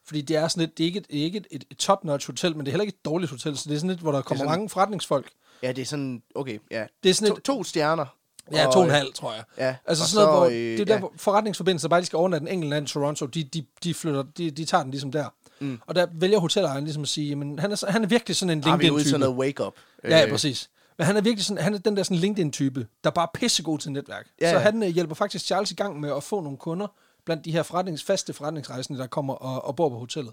Fordi 0.05 0.21
det 0.23 0.37
er 0.37 0.49
sådan 0.49 0.61
lidt, 0.61 0.79
det 0.79 0.85
er 0.85 0.87
ikke 0.87 0.99
et, 0.99 1.07
ikke 1.09 1.45
et, 1.51 1.65
et 1.71 1.77
top-notch 1.79 2.27
hotel, 2.29 2.57
men 2.57 2.67
det 2.67 2.71
er 2.71 2.73
heller 2.73 2.83
ikke 2.83 2.97
et 2.97 3.05
dårligt 3.05 3.31
hotel, 3.31 3.57
så 3.59 3.69
det 3.69 3.75
er 3.75 3.79
sådan 3.79 3.91
lidt, 3.91 4.01
hvor 4.01 4.13
der 4.13 4.23
kommer 4.23 4.39
sådan- 4.45 4.51
mange 4.51 4.69
forretningsfolk. 4.69 5.31
Ja, 5.63 5.73
det 5.73 5.83
er 5.83 5.87
sådan, 5.87 6.23
okay, 6.35 6.59
ja. 6.71 6.87
Det 7.03 7.11
er 7.11 7.15
sådan 7.15 7.31
To, 7.31 7.37
et, 7.37 7.43
to 7.45 7.65
stjerner. 7.65 8.07
Ja, 8.53 8.65
to 8.73 8.79
og 8.79 8.85
en 8.85 8.91
halv, 8.91 9.13
tror 9.15 9.33
jeg. 9.35 9.45
Ja, 9.59 9.77
Altså 9.87 10.09
sådan 10.11 10.27
noget, 10.27 10.39
hvor 10.41 10.49
så, 10.49 10.53
øh, 10.55 10.59
det 10.61 10.81
er 10.81 10.85
der, 10.85 10.93
ja. 10.95 10.99
hvor 10.99 11.13
forretningsforbindelser 11.17 11.89
bare 11.89 12.01
de 12.01 12.07
skal 12.07 12.17
overnatte 12.17 12.47
en 12.47 12.53
enkelt 12.53 12.71
land 12.71 12.89
i 12.89 12.93
Toronto, 12.93 13.27
de, 13.27 13.45
de, 13.45 13.67
de 13.85 13.95
flytter, 13.95 14.23
de, 14.23 14.51
de 14.51 14.65
tager 14.65 14.83
den 14.83 14.91
ligesom 14.91 15.13
der. 15.13 15.29
Mm. 15.61 15.81
Og 15.87 15.95
der 15.95 16.07
vælger 16.13 16.39
hotelejeren 16.39 16.85
ligesom 16.85 17.03
at 17.03 17.09
sige, 17.09 17.29
jamen, 17.29 17.59
han 17.59 17.73
er, 17.73 17.91
han 17.91 18.05
er 18.05 18.09
virkelig 18.09 18.37
sådan 18.37 18.59
en 18.59 18.65
Har 18.65 18.77
vi 18.77 18.91
ude 18.91 19.05
sådan 19.05 19.21
LinkedIn-type. 19.21 19.37
noget 19.37 19.37
wake-up. 19.39 19.75
Ja, 20.05 20.19
ja, 20.19 20.25
Øh, 20.25 20.31
præcis. 20.31 20.71
Men 20.99 21.07
han 21.07 21.17
er 21.17 21.21
virkelig 21.21 21.45
sådan, 21.45 21.63
han 21.63 21.75
er 21.75 21.79
den 21.79 21.97
der 21.97 22.03
sådan 22.03 22.17
LinkedIn-type, 22.17 22.87
der 23.05 23.11
bare 23.11 23.29
er 23.35 23.39
pissegod 23.39 23.79
til 23.79 23.93
netværk. 23.93 24.27
Ja, 24.41 24.53
så 24.53 24.59
han 24.59 24.83
øh, 24.83 24.89
hjælper 24.89 25.15
faktisk 25.15 25.45
Charles 25.47 25.71
i 25.71 25.75
gang 25.75 26.01
med 26.01 26.13
at 26.17 26.23
få 26.23 26.41
nogle 26.41 26.59
kunder 26.59 26.87
blandt 27.25 27.45
de 27.45 27.53
her 27.53 27.63
forretnings, 27.63 28.03
faste 28.05 28.33
forretningsrejsende, 28.33 29.01
der 29.01 29.07
kommer 29.07 29.35
og, 29.35 29.65
og 29.65 29.77
bor 29.77 29.89
på 29.89 29.99
hotellet. 29.99 30.33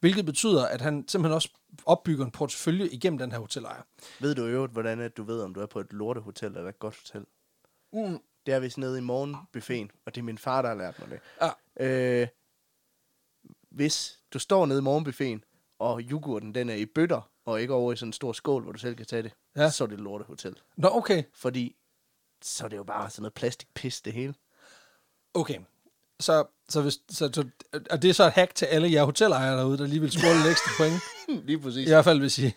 Hvilket 0.00 0.26
betyder, 0.26 0.66
at 0.66 0.80
han 0.80 1.04
simpelthen 1.08 1.34
også 1.34 1.48
opbygger 1.86 2.24
en 2.24 2.30
portefølje 2.30 2.86
igennem 2.88 3.18
den 3.18 3.32
her 3.32 3.38
hotelejer. 3.38 3.82
Ved 4.20 4.34
du 4.34 4.46
i 4.46 4.50
øvrigt, 4.50 4.72
hvordan 4.72 5.00
at 5.00 5.16
du 5.16 5.22
ved, 5.22 5.40
om 5.42 5.54
du 5.54 5.60
er 5.60 5.66
på 5.66 5.80
et 5.80 5.86
lortehotel 5.90 6.48
eller 6.48 6.68
et 6.68 6.78
godt 6.78 6.96
hotel? 7.04 7.26
Mm. 7.92 8.18
Det 8.46 8.54
er 8.54 8.58
vist 8.58 8.78
nede 8.78 8.98
i 8.98 9.00
morgenbuffeten, 9.00 9.90
og 10.06 10.14
det 10.14 10.20
er 10.20 10.24
min 10.24 10.38
far, 10.38 10.62
der 10.62 10.68
har 10.68 10.76
lært 10.76 10.98
mig 10.98 11.08
det. 11.10 11.20
Ja. 11.80 12.20
Øh, 12.20 12.28
hvis 13.70 14.18
du 14.32 14.38
står 14.38 14.66
nede 14.66 14.78
i 14.78 14.82
morgenbuffeten, 14.82 15.44
og 15.78 16.00
yoghurten 16.02 16.54
den 16.54 16.68
er 16.68 16.74
i 16.74 16.86
bøtter, 16.86 17.30
og 17.44 17.60
ikke 17.60 17.74
over 17.74 17.92
i 17.92 17.96
sådan 17.96 18.08
en 18.08 18.12
stor 18.12 18.32
skål, 18.32 18.62
hvor 18.62 18.72
du 18.72 18.78
selv 18.78 18.94
kan 18.96 19.06
tage 19.06 19.22
det, 19.22 19.32
Ja. 19.56 19.70
så 19.70 19.84
er 19.84 19.88
det 19.88 19.94
et 19.94 20.00
lortehotel. 20.00 20.56
Nå, 20.76 20.88
okay. 20.92 21.22
Fordi 21.34 21.76
så 22.42 22.64
er 22.64 22.68
det 22.68 22.76
jo 22.76 22.84
bare 22.84 23.10
sådan 23.10 23.22
noget 23.22 23.34
plastikpis, 23.34 24.00
det 24.00 24.12
hele. 24.12 24.34
Okay. 25.34 25.58
Så, 26.20 26.44
så, 26.68 26.82
hvis, 26.82 26.94
så, 27.10 27.30
så, 27.32 27.48
og 27.90 28.02
det 28.02 28.10
er 28.10 28.14
så 28.14 28.24
et 28.26 28.32
hack 28.32 28.54
til 28.54 28.66
alle 28.66 28.92
jer 28.92 29.04
hotelejere 29.04 29.56
derude, 29.58 29.78
der 29.78 29.86
lige 29.86 30.00
vil 30.00 30.10
score 30.10 30.34
lidt 30.34 30.46
ekstra 30.46 30.70
point. 30.76 31.00
Lige 31.46 31.58
præcis. 31.60 31.86
I 31.86 31.90
hvert 31.90 32.04
fald, 32.04 32.18
hvis 32.20 32.38
I, 32.38 32.52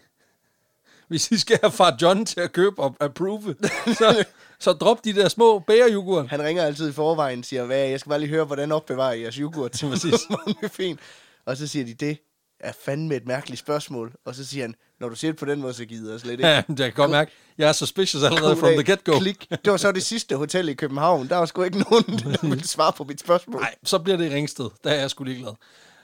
hvis 1.08 1.32
I 1.32 1.38
skal 1.38 1.60
have 1.62 1.72
far 1.72 1.98
John 2.02 2.26
til 2.26 2.40
at 2.40 2.52
købe 2.52 2.82
og 2.82 2.96
approve, 3.00 3.56
så, 3.86 4.26
så 4.60 4.74
drop 4.74 5.04
de 5.06 5.14
der 5.14 5.28
små 5.30 5.60
bæreyoghurt. 5.60 6.28
Han 6.30 6.42
ringer 6.44 6.64
altid 6.64 6.90
i 6.90 6.92
forvejen 6.94 7.40
og 7.40 7.46
siger, 7.46 7.66
hvad, 7.66 7.78
jeg 7.88 8.00
skal 8.00 8.10
bare 8.10 8.20
lige 8.20 8.30
høre, 8.30 8.46
hvordan 8.46 8.72
opbevarer 8.72 9.14
I 9.14 9.22
jeres 9.22 9.36
yoghurt 9.36 9.72
til 9.72 9.86
Præcis. 9.92 10.14
morgenbuffeten. 10.30 11.00
Og 11.46 11.58
så 11.58 11.68
siger 11.68 11.86
de, 11.86 11.94
det 11.94 12.18
er 12.60 12.72
fandme 12.86 13.16
et 13.16 13.26
mærkeligt 13.28 13.60
spørgsmål. 13.60 14.14
Og 14.26 14.36
så 14.36 14.46
siger 14.46 14.64
han, 14.64 14.76
når 15.00 15.10
du 15.10 15.16
siger 15.16 15.32
det 15.32 15.40
på 15.40 15.46
den 15.46 15.62
måde, 15.62 15.74
så 15.74 15.86
gider 15.86 16.12
jeg 16.12 16.20
slet 16.20 16.32
ikke. 16.40 16.48
Ja, 16.48 16.58
det 16.58 16.66
kan 16.78 16.80
jeg 16.86 16.94
godt 16.94 17.12
mærke. 17.12 17.32
Jeg 17.58 17.70
er 17.70 17.74
suspicious 17.74 18.24
allerede 18.24 18.56
from 18.56 18.70
the 18.74 18.84
get-go. 18.94 19.20
Klik. 19.20 19.48
Det 19.50 19.72
var 19.72 19.78
så 19.78 19.92
det 19.92 20.04
sidste 20.04 20.36
hotel 20.36 20.70
i 20.70 20.74
København. 20.74 21.30
Der 21.30 21.36
var 21.38 21.46
sgu 21.46 21.64
ikke 21.64 21.80
nogen, 21.80 22.04
der 22.04 22.48
ville 22.50 22.68
svare 22.68 22.94
på 22.94 23.04
mit 23.04 23.20
spørgsmål. 23.20 23.62
Nej, 23.62 23.76
så 23.84 24.00
bliver 24.00 24.18
det 24.18 24.32
Ringsted. 24.32 24.70
Der 24.84 24.90
er 24.90 25.00
jeg 25.00 25.10
sgu 25.10 25.24
ligeglad. 25.24 25.54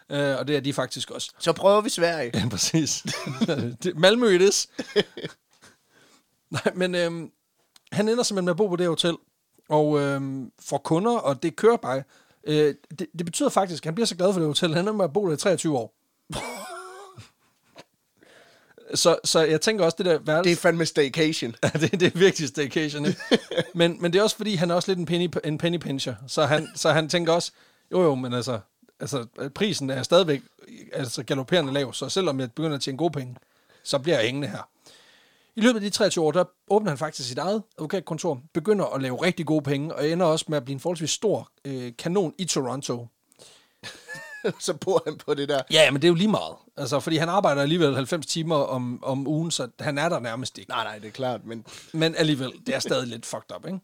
Uh, 0.10 0.18
og 0.40 0.48
det 0.48 0.56
er 0.56 0.60
de 0.60 0.74
faktisk 0.74 1.12
også. 1.12 1.32
Så 1.40 1.54
prøver 1.54 1.82
vi 1.82 1.90
Sverige. 1.90 2.32
Ja, 2.34 2.48
præcis. 2.50 3.04
Det- 3.84 3.96
Malmø 3.96 4.36
it 4.36 4.42
is. 4.42 4.70
Nej, 6.52 6.72
men 6.76 6.96
øhm, 6.96 7.30
han 7.92 8.10
ender 8.10 8.24
simpelthen 8.24 8.46
med 8.46 8.54
at 8.54 8.58
bo 8.58 8.68
på 8.68 8.76
det 8.76 8.88
hotel, 8.88 9.16
og 9.70 10.00
øhm, 10.00 10.52
får 10.60 10.78
kunder, 10.78 11.18
og 11.18 11.44
det 11.44 11.56
kører 11.56 11.78
bare. 11.78 12.04
Øh, 12.44 12.76
det, 13.00 13.08
det 13.18 13.26
betyder 13.26 13.50
faktisk, 13.50 13.84
at 13.84 13.88
han 13.88 13.96
bliver 13.96 14.08
så 14.08 14.16
glad 14.16 14.34
for 14.34 14.40
det 14.40 14.48
hotel, 14.48 14.74
han 14.74 14.84
ender 14.84 14.94
med 14.94 15.06
at 15.06 15.14
bo 15.14 15.28
der 15.28 15.34
i 15.34 15.38
23 15.38 15.78
år. 15.78 15.94
så, 18.96 19.18
så 19.24 19.40
jeg 19.40 19.62
tænker 19.62 19.86
også, 19.86 19.96
det 19.98 20.06
der 20.06 20.20
værelse... 20.20 20.50
Det 20.50 20.58
er 20.58 20.62
fandme 20.62 20.86
staycation. 20.86 21.56
Ja, 21.64 21.70
det, 21.70 21.92
det 21.92 22.04
er 22.04 22.20
virkelig 22.20 22.50
staycation, 22.50 23.06
ikke? 23.06 23.20
men, 23.74 23.98
men 24.02 24.14
det 24.14 24.20
er 24.20 24.24
også 24.24 24.36
fordi, 24.36 24.56
han 24.56 24.72
er 24.72 24.76
også 24.76 24.92
lidt 24.92 25.00
en 25.00 25.06
penny, 25.06 25.30
en 25.44 25.58
penny 25.58 25.78
pincher. 25.78 26.16
Så 26.28 26.46
han, 26.46 26.68
så 26.76 26.92
han 26.92 27.10
tænker 27.10 27.34
også, 27.34 27.52
jo 27.92 28.04
jo, 28.04 28.16
men 28.16 28.34
altså, 28.34 28.60
altså 29.00 29.26
prisen 29.56 29.90
er 29.90 30.04
stadigvæk 30.04 30.42
altså, 30.94 31.24
galopperende 31.24 31.74
lav, 31.74 31.94
så 31.94 32.10
selvom 32.10 32.40
jeg 32.40 32.52
begynder 32.52 32.76
at 32.76 32.82
tjene 32.82 32.98
gode 32.98 33.12
penge, 33.12 33.36
så 33.84 34.00
bliver 34.00 34.18
jeg 34.18 34.26
hængende 34.26 34.48
her. 34.48 34.70
I 35.56 35.62
løbet 35.62 35.76
af 35.76 35.82
de 35.82 35.90
23 35.90 36.26
år, 36.26 36.32
der 36.32 36.44
åbner 36.70 36.92
han 36.92 36.98
faktisk 36.98 37.30
sit 37.30 37.38
eget 37.38 37.64
advokatkontor, 37.78 38.42
begynder 38.54 38.86
at 38.86 39.02
lave 39.02 39.24
rigtig 39.24 39.46
gode 39.46 39.62
penge, 39.62 39.96
og 39.96 40.10
ender 40.10 40.26
også 40.26 40.46
med 40.48 40.58
at 40.58 40.66
blive 40.66 40.74
en 40.74 40.80
forholdsvis 40.80 41.10
stor 41.12 41.52
øh, 41.66 41.92
kanon 41.98 42.34
i 42.38 42.46
Toronto. 42.46 43.08
så 44.60 44.74
bor 44.74 45.02
han 45.06 45.18
på 45.18 45.34
det 45.34 45.50
der. 45.50 45.62
Ja, 45.72 45.92
men 45.92 46.02
det 46.02 46.08
er 46.08 46.10
jo 46.10 46.16
lige 46.16 46.28
meget. 46.28 46.56
Altså, 46.78 47.00
fordi 47.00 47.18
han 47.18 47.30
arbejder 47.30 47.62
alligevel 47.62 47.96
90 47.96 48.26
timer 48.26 48.56
om, 48.56 49.04
om 49.04 49.28
ugen, 49.28 49.52
så 49.52 49.68
han 49.80 49.98
er 49.98 50.10
der 50.10 50.20
nærmest 50.20 50.58
ikke. 50.58 50.70
Nej, 50.70 50.84
nej, 50.84 51.00
det 51.00 51.08
er 51.08 51.12
klart, 51.12 51.46
men 51.46 51.66
Men 51.94 52.16
alligevel, 52.16 52.52
det 52.66 52.76
er 52.76 52.80
stadig 52.80 53.08
lidt 53.08 53.26
fucked 53.26 53.56
up, 53.56 53.66
ikke? 53.66 53.80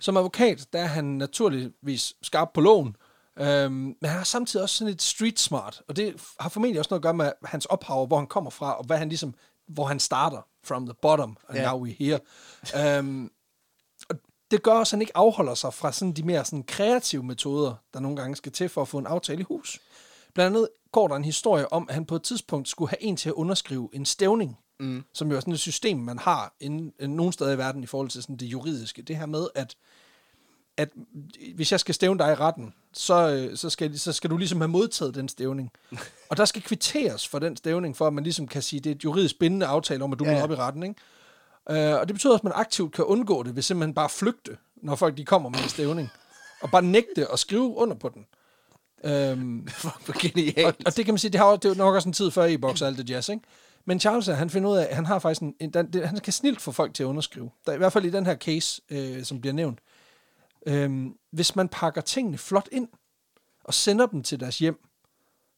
Som 0.00 0.16
advokat, 0.16 0.66
der 0.72 0.78
er 0.78 0.86
han 0.86 1.04
naturligvis 1.04 2.14
skarp 2.22 2.48
på 2.54 2.60
loven, 2.60 2.96
øhm, 3.38 3.72
men 3.72 4.04
han 4.04 4.20
er 4.20 4.24
samtidig 4.24 4.62
også 4.62 4.76
sådan 4.76 4.90
lidt 4.90 5.02
street 5.02 5.40
smart, 5.40 5.82
og 5.88 5.96
det 5.96 6.14
har 6.40 6.48
formentlig 6.48 6.78
også 6.78 6.88
noget 6.90 6.98
at 6.98 7.02
gøre 7.02 7.14
med 7.14 7.32
hans 7.44 7.66
ophav, 7.66 8.06
hvor 8.06 8.16
han 8.16 8.26
kommer 8.26 8.50
fra, 8.50 8.78
og 8.78 8.84
hvad 8.84 8.98
han 8.98 9.08
ligesom, 9.08 9.34
hvor 9.68 9.84
han 9.84 10.00
starter 10.00 10.46
from 10.64 10.86
the 10.86 10.94
bottom, 11.02 11.36
and 11.48 11.58
Ja. 11.58 11.72
now 11.72 11.86
we're 11.86 11.96
here. 11.98 12.20
Og 14.08 14.16
det 14.50 14.62
gør 14.62 14.72
også, 14.72 14.90
at 14.90 14.98
han 14.98 15.00
ikke 15.02 15.16
afholder 15.16 15.54
sig 15.54 15.74
fra 15.74 15.92
sådan 15.92 16.12
de 16.12 16.22
mere 16.22 16.44
sådan 16.44 16.62
kreative 16.62 17.22
metoder, 17.22 17.74
der 17.94 18.00
nogle 18.00 18.16
gange 18.16 18.36
skal 18.36 18.52
til 18.52 18.68
for 18.68 18.82
at 18.82 18.88
få 18.88 18.98
en 18.98 19.06
aftale 19.06 19.40
i 19.40 19.44
hus. 19.44 19.80
Blandt 20.34 20.56
andet 20.56 20.68
går 20.92 21.08
der 21.08 21.16
en 21.16 21.24
historie 21.24 21.72
om, 21.72 21.86
at 21.88 21.94
han 21.94 22.04
på 22.04 22.16
et 22.16 22.22
tidspunkt 22.22 22.68
skulle 22.68 22.88
have 22.90 23.02
en 23.02 23.16
til 23.16 23.28
at 23.28 23.32
underskrive 23.32 23.88
en 23.92 24.06
stævning, 24.06 24.58
mm. 24.80 25.04
som 25.14 25.30
jo 25.30 25.36
er 25.36 25.40
sådan 25.40 25.52
et 25.52 25.60
system, 25.60 25.98
man 25.98 26.18
har 26.18 26.54
inden, 26.60 26.92
inden 27.00 27.16
nogle 27.16 27.32
steder 27.32 27.52
i 27.52 27.58
verden 27.58 27.82
i 27.82 27.86
forhold 27.86 28.08
til 28.08 28.22
sådan 28.22 28.36
det 28.36 28.46
juridiske. 28.46 29.02
Det 29.02 29.16
her 29.16 29.26
med, 29.26 29.48
at, 29.54 29.76
at 30.80 30.88
hvis 31.54 31.72
jeg 31.72 31.80
skal 31.80 31.94
stævne 31.94 32.18
dig 32.18 32.30
i 32.32 32.34
retten, 32.34 32.74
så, 32.92 33.28
øh, 33.30 33.56
så, 33.56 33.70
skal, 33.70 33.98
så 33.98 34.12
skal 34.12 34.30
du 34.30 34.36
ligesom 34.36 34.60
have 34.60 34.68
modtaget 34.68 35.14
den 35.14 35.28
stævning. 35.28 35.70
Og 36.30 36.36
der 36.36 36.44
skal 36.44 36.62
kvitteres 36.62 37.28
for 37.28 37.38
den 37.38 37.56
stævning, 37.56 37.96
for 37.96 38.06
at 38.06 38.12
man 38.12 38.24
ligesom 38.24 38.48
kan 38.48 38.62
sige, 38.62 38.80
det 38.80 38.90
er 38.90 38.94
et 38.94 39.04
juridisk 39.04 39.38
bindende 39.38 39.66
aftale 39.66 40.04
om, 40.04 40.12
at 40.12 40.18
du 40.18 40.24
Ja, 40.24 40.32
ja. 40.32 40.42
op 40.42 40.50
i 40.50 40.54
retten. 40.54 40.82
Ikke? 40.82 40.94
Øh, 41.90 42.00
og 42.00 42.08
det 42.08 42.14
betyder 42.14 42.32
også, 42.32 42.40
at 42.40 42.44
man 42.44 42.52
aktivt 42.56 42.92
kan 42.92 43.04
undgå 43.04 43.42
det, 43.42 43.56
ved 43.56 43.62
simpelthen 43.62 43.94
bare 43.94 44.08
flygte, 44.08 44.56
når 44.76 44.94
folk 44.94 45.16
de 45.16 45.24
kommer 45.24 45.48
med 45.48 45.58
en 45.58 45.68
stævning. 45.68 46.10
Og 46.60 46.70
bare 46.70 46.82
nægte 46.82 47.32
at 47.32 47.38
skrive 47.38 47.76
under 47.76 47.96
på 47.96 48.08
den. 48.08 48.26
Øhm, 49.04 49.68
fuck, 49.82 50.04
hvor 50.04 50.20
genialt. 50.28 50.66
og, 50.66 50.74
og 50.86 50.96
det 50.96 51.04
kan 51.04 51.14
man 51.14 51.18
sige, 51.18 51.30
det, 51.30 51.40
har, 51.40 51.50
det 51.56 51.64
er 51.64 51.68
jo 51.68 51.74
nok 51.74 51.94
også 51.94 52.08
en 52.08 52.12
tid 52.12 52.30
før 52.30 52.44
e-boks 52.44 52.82
og 52.82 52.88
alt 52.88 52.98
det 52.98 53.10
jazz, 53.10 53.28
ikke? 53.28 53.42
Men 53.84 54.00
Charles, 54.00 54.26
han 54.26 54.50
finder 54.50 54.70
ud 54.70 54.76
af, 54.76 54.86
at 54.90 54.96
han 54.96 55.06
har 55.06 55.18
faktisk 55.18 55.42
en, 55.42 55.54
en 55.60 55.70
den, 55.70 56.04
han 56.04 56.20
kan 56.20 56.32
snilt 56.32 56.60
få 56.60 56.72
folk 56.72 56.94
til 56.94 57.02
at 57.02 57.06
underskrive. 57.06 57.50
Der, 57.66 57.72
I 57.72 57.76
hvert 57.76 57.92
fald 57.92 58.04
i 58.04 58.10
den 58.10 58.26
her 58.26 58.36
case, 58.36 58.82
øh, 58.90 59.24
som 59.24 59.40
bliver 59.40 59.54
nævnt. 59.54 59.78
Øhm, 60.66 61.14
hvis 61.32 61.56
man 61.56 61.68
pakker 61.68 62.00
tingene 62.00 62.38
flot 62.38 62.68
ind, 62.72 62.88
og 63.64 63.74
sender 63.74 64.06
dem 64.06 64.22
til 64.22 64.40
deres 64.40 64.58
hjem, 64.58 64.78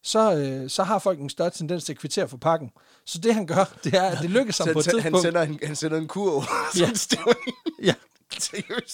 så, 0.03 0.35
øh, 0.37 0.71
så 0.71 0.83
har 0.83 0.99
folk 0.99 1.21
en 1.21 1.31
større 1.31 1.51
tendens 1.51 1.85
til 1.85 1.93
at 1.93 1.99
kvittere 1.99 2.29
for 2.29 2.37
pakken. 2.37 2.71
Så 3.07 3.19
det 3.19 3.35
han 3.35 3.47
gør, 3.47 3.65
det 3.85 3.95
er, 3.95 4.03
at 4.03 4.19
det 4.23 4.31
lykkes 4.31 4.59
ham 4.59 4.67
Så 4.69 4.73
på 4.73 4.79
et 4.79 4.87
han, 4.87 4.95
han, 4.95 5.03
tidspunkt. 5.03 5.23
sender 5.23 5.43
en, 5.43 5.59
han 5.67 5.77
sender 5.77 5.99
en 5.99 6.09
kurv. 6.09 6.43
Ja. 6.79 6.91
ja. 7.89 7.95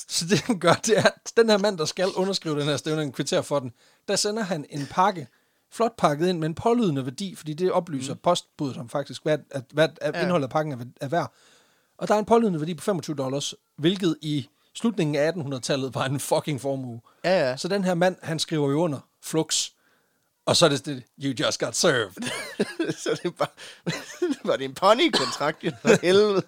Så 0.09 0.27
det 0.31 0.41
han 0.41 0.59
gør, 0.59 0.73
det 0.73 0.99
er, 0.99 1.03
at 1.03 1.33
den 1.37 1.51
her 1.51 1.59
mand, 1.59 1.79
der 1.79 1.85
skal 1.85 2.09
underskrive 2.17 2.61
den 2.61 2.65
her 2.65 2.77
stævning, 2.77 3.15
kvittere 3.15 3.43
for 3.43 3.59
den, 3.59 3.73
der 4.09 4.17
sender 4.17 4.43
han 4.43 4.65
en 4.71 4.87
pakke, 4.91 5.27
flot 5.73 5.97
pakket 5.99 6.29
ind 6.29 6.39
med 6.39 6.49
en 6.49 6.55
pålydende 6.55 7.05
værdi, 7.05 7.35
fordi 7.35 7.55
det 7.55 7.73
oplyser 7.73 8.15
mm. 8.15 8.21
postbuddet 8.23 8.77
om 8.77 8.89
faktisk, 8.89 9.23
hvad, 9.23 9.39
at, 9.51 9.65
hvad 9.73 9.89
at 10.01 10.15
Ja. 10.15 10.23
indholdet 10.23 10.45
af 10.45 10.51
pakken 10.51 10.73
er, 10.73 10.85
er 11.01 11.09
værd. 11.09 11.33
Og 11.99 12.09
der 12.09 12.15
er 12.15 12.19
en 12.19 12.25
pålydende 12.25 12.61
værdi 12.61 12.75
på 12.75 12.85
25 12.85 13.17
dollars, 13.17 13.55
hvilket 13.77 14.17
i 14.23 14.49
slutningen 14.79 15.17
af 15.17 15.33
1800-tallet 15.33 15.95
var 15.95 16.05
en 16.05 16.21
fucking 16.21 16.61
formue. 16.61 17.01
Ja, 17.25 17.49
ja. 17.49 17.57
Så 17.57 17.69
den 17.69 17.85
her 17.85 17.95
mand, 17.95 18.17
han 18.23 18.39
skriver 18.39 18.71
jo 18.71 18.81
under 18.81 19.01
flux, 19.23 19.71
og 20.47 20.57
så 20.57 20.65
er 20.65 20.69
det 20.69 20.87
det, 20.87 21.03
you 21.25 21.35
just 21.41 21.61
got 21.61 21.77
served. 21.77 22.31
så 23.03 23.21
det 23.23 23.37
bare... 23.37 23.49
var 24.51 24.57
det 24.57 24.65
en 24.65 24.75
pony-kontrakt? 24.75 25.65
jo? 25.65 25.71
For 25.83 26.01
helvede. 26.03 26.43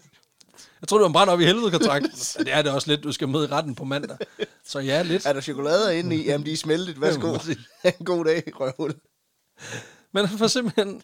Jeg 0.81 0.89
tror, 0.89 0.99
det 0.99 1.03
var 1.03 1.07
en 1.07 1.13
brand 1.13 1.31
op 1.31 1.41
i 1.41 1.45
helvede 1.45 1.71
kontrakt. 1.71 2.37
Det 2.39 2.53
er 2.53 2.63
det 2.63 2.73
også 2.73 2.89
lidt, 2.89 3.03
du 3.03 3.13
skal 3.13 3.29
med 3.29 3.45
i 3.45 3.47
retten 3.47 3.75
på 3.75 3.85
mandag. 3.85 4.17
Så 4.65 4.79
ja, 4.79 5.03
lidt. 5.03 5.27
Er 5.27 5.33
der 5.33 5.41
chokolader 5.41 5.91
inde 5.91 6.17
i? 6.17 6.25
Jamen, 6.25 6.47
de 6.47 6.53
er 6.53 6.57
smeltet. 6.57 7.01
Værsgo. 7.01 7.39
En 7.85 8.05
god 8.05 8.25
dag, 8.25 8.43
røvhul. 8.61 8.95
Men 10.13 10.27
han 10.27 10.39
får 10.39 10.47
simpelthen... 10.47 11.03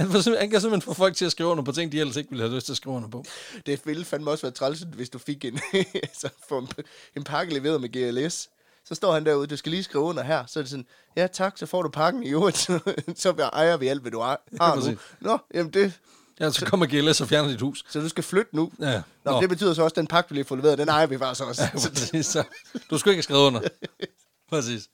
Han, 0.00 0.10
får 0.10 0.38
han 0.38 0.50
kan 0.50 0.60
simpelthen 0.60 0.82
få 0.82 0.94
folk 0.94 1.16
til 1.16 1.24
at 1.24 1.32
skrive 1.32 1.48
under 1.48 1.64
på 1.64 1.72
ting, 1.72 1.92
de 1.92 2.00
ellers 2.00 2.16
ikke 2.16 2.30
ville 2.30 2.44
have 2.44 2.54
lyst 2.54 2.66
til 2.66 2.72
at 2.72 2.76
skrive 2.76 2.96
under 2.96 3.08
på. 3.08 3.24
Det 3.66 3.80
ville 3.84 4.04
fandme 4.04 4.30
også 4.30 4.42
være 4.42 4.52
træls, 4.52 4.80
hvis 4.94 5.10
du 5.10 5.18
fik 5.18 5.44
en, 5.44 5.60
altså, 5.94 6.28
få 6.48 6.58
en, 6.58 6.68
en 7.16 7.24
pakke 7.24 7.54
leveret 7.54 7.80
med 7.80 7.88
GLS. 7.88 8.48
Så 8.84 8.94
står 8.94 9.12
han 9.12 9.26
derude, 9.26 9.46
du 9.46 9.56
skal 9.56 9.70
lige 9.70 9.82
skrive 9.82 10.04
under 10.04 10.22
her. 10.22 10.44
Så 10.46 10.58
er 10.58 10.62
det 10.62 10.70
sådan, 10.70 10.86
ja 11.16 11.26
tak, 11.26 11.58
så 11.58 11.66
får 11.66 11.82
du 11.82 11.88
pakken 11.88 12.22
i 12.22 12.28
øvrigt. 12.28 12.56
Så, 12.66 12.80
så 13.16 13.50
ejer 13.52 13.76
vi 13.76 13.88
alt, 13.88 14.00
hvad 14.02 14.10
du 14.10 14.20
har 14.20 14.42
har 14.60 14.90
nu. 14.90 14.96
Nå, 15.20 15.38
jamen 15.54 15.72
det, 15.72 15.92
Ja, 16.40 16.50
så 16.50 16.66
kommer 16.66 16.86
GLS 16.86 17.20
og 17.20 17.28
fjerner 17.28 17.48
dit 17.48 17.60
hus. 17.60 17.84
så 17.88 18.00
du 18.00 18.08
skal 18.08 18.24
flytte 18.24 18.56
nu. 18.56 18.72
Ja. 18.80 19.02
Nå, 19.24 19.32
Nå. 19.32 19.40
det 19.40 19.48
betyder 19.48 19.74
så 19.74 19.82
også, 19.82 19.92
at 19.92 19.96
den 19.96 20.06
pakke, 20.06 20.28
du 20.28 20.34
lige 20.34 20.44
får 20.44 20.56
leveret, 20.56 20.78
den 20.78 20.88
ejer 20.88 21.06
vi 21.06 21.18
faktisk 21.18 21.46
også. 21.48 21.62
Ja, 21.62 21.70
præcis, 21.88 22.26
så 22.26 22.44
du 22.90 22.98
skulle 22.98 23.12
ikke 23.12 23.18
have 23.18 23.22
skrevet 23.22 23.46
under. 23.46 23.60
Præcis. 24.50 24.88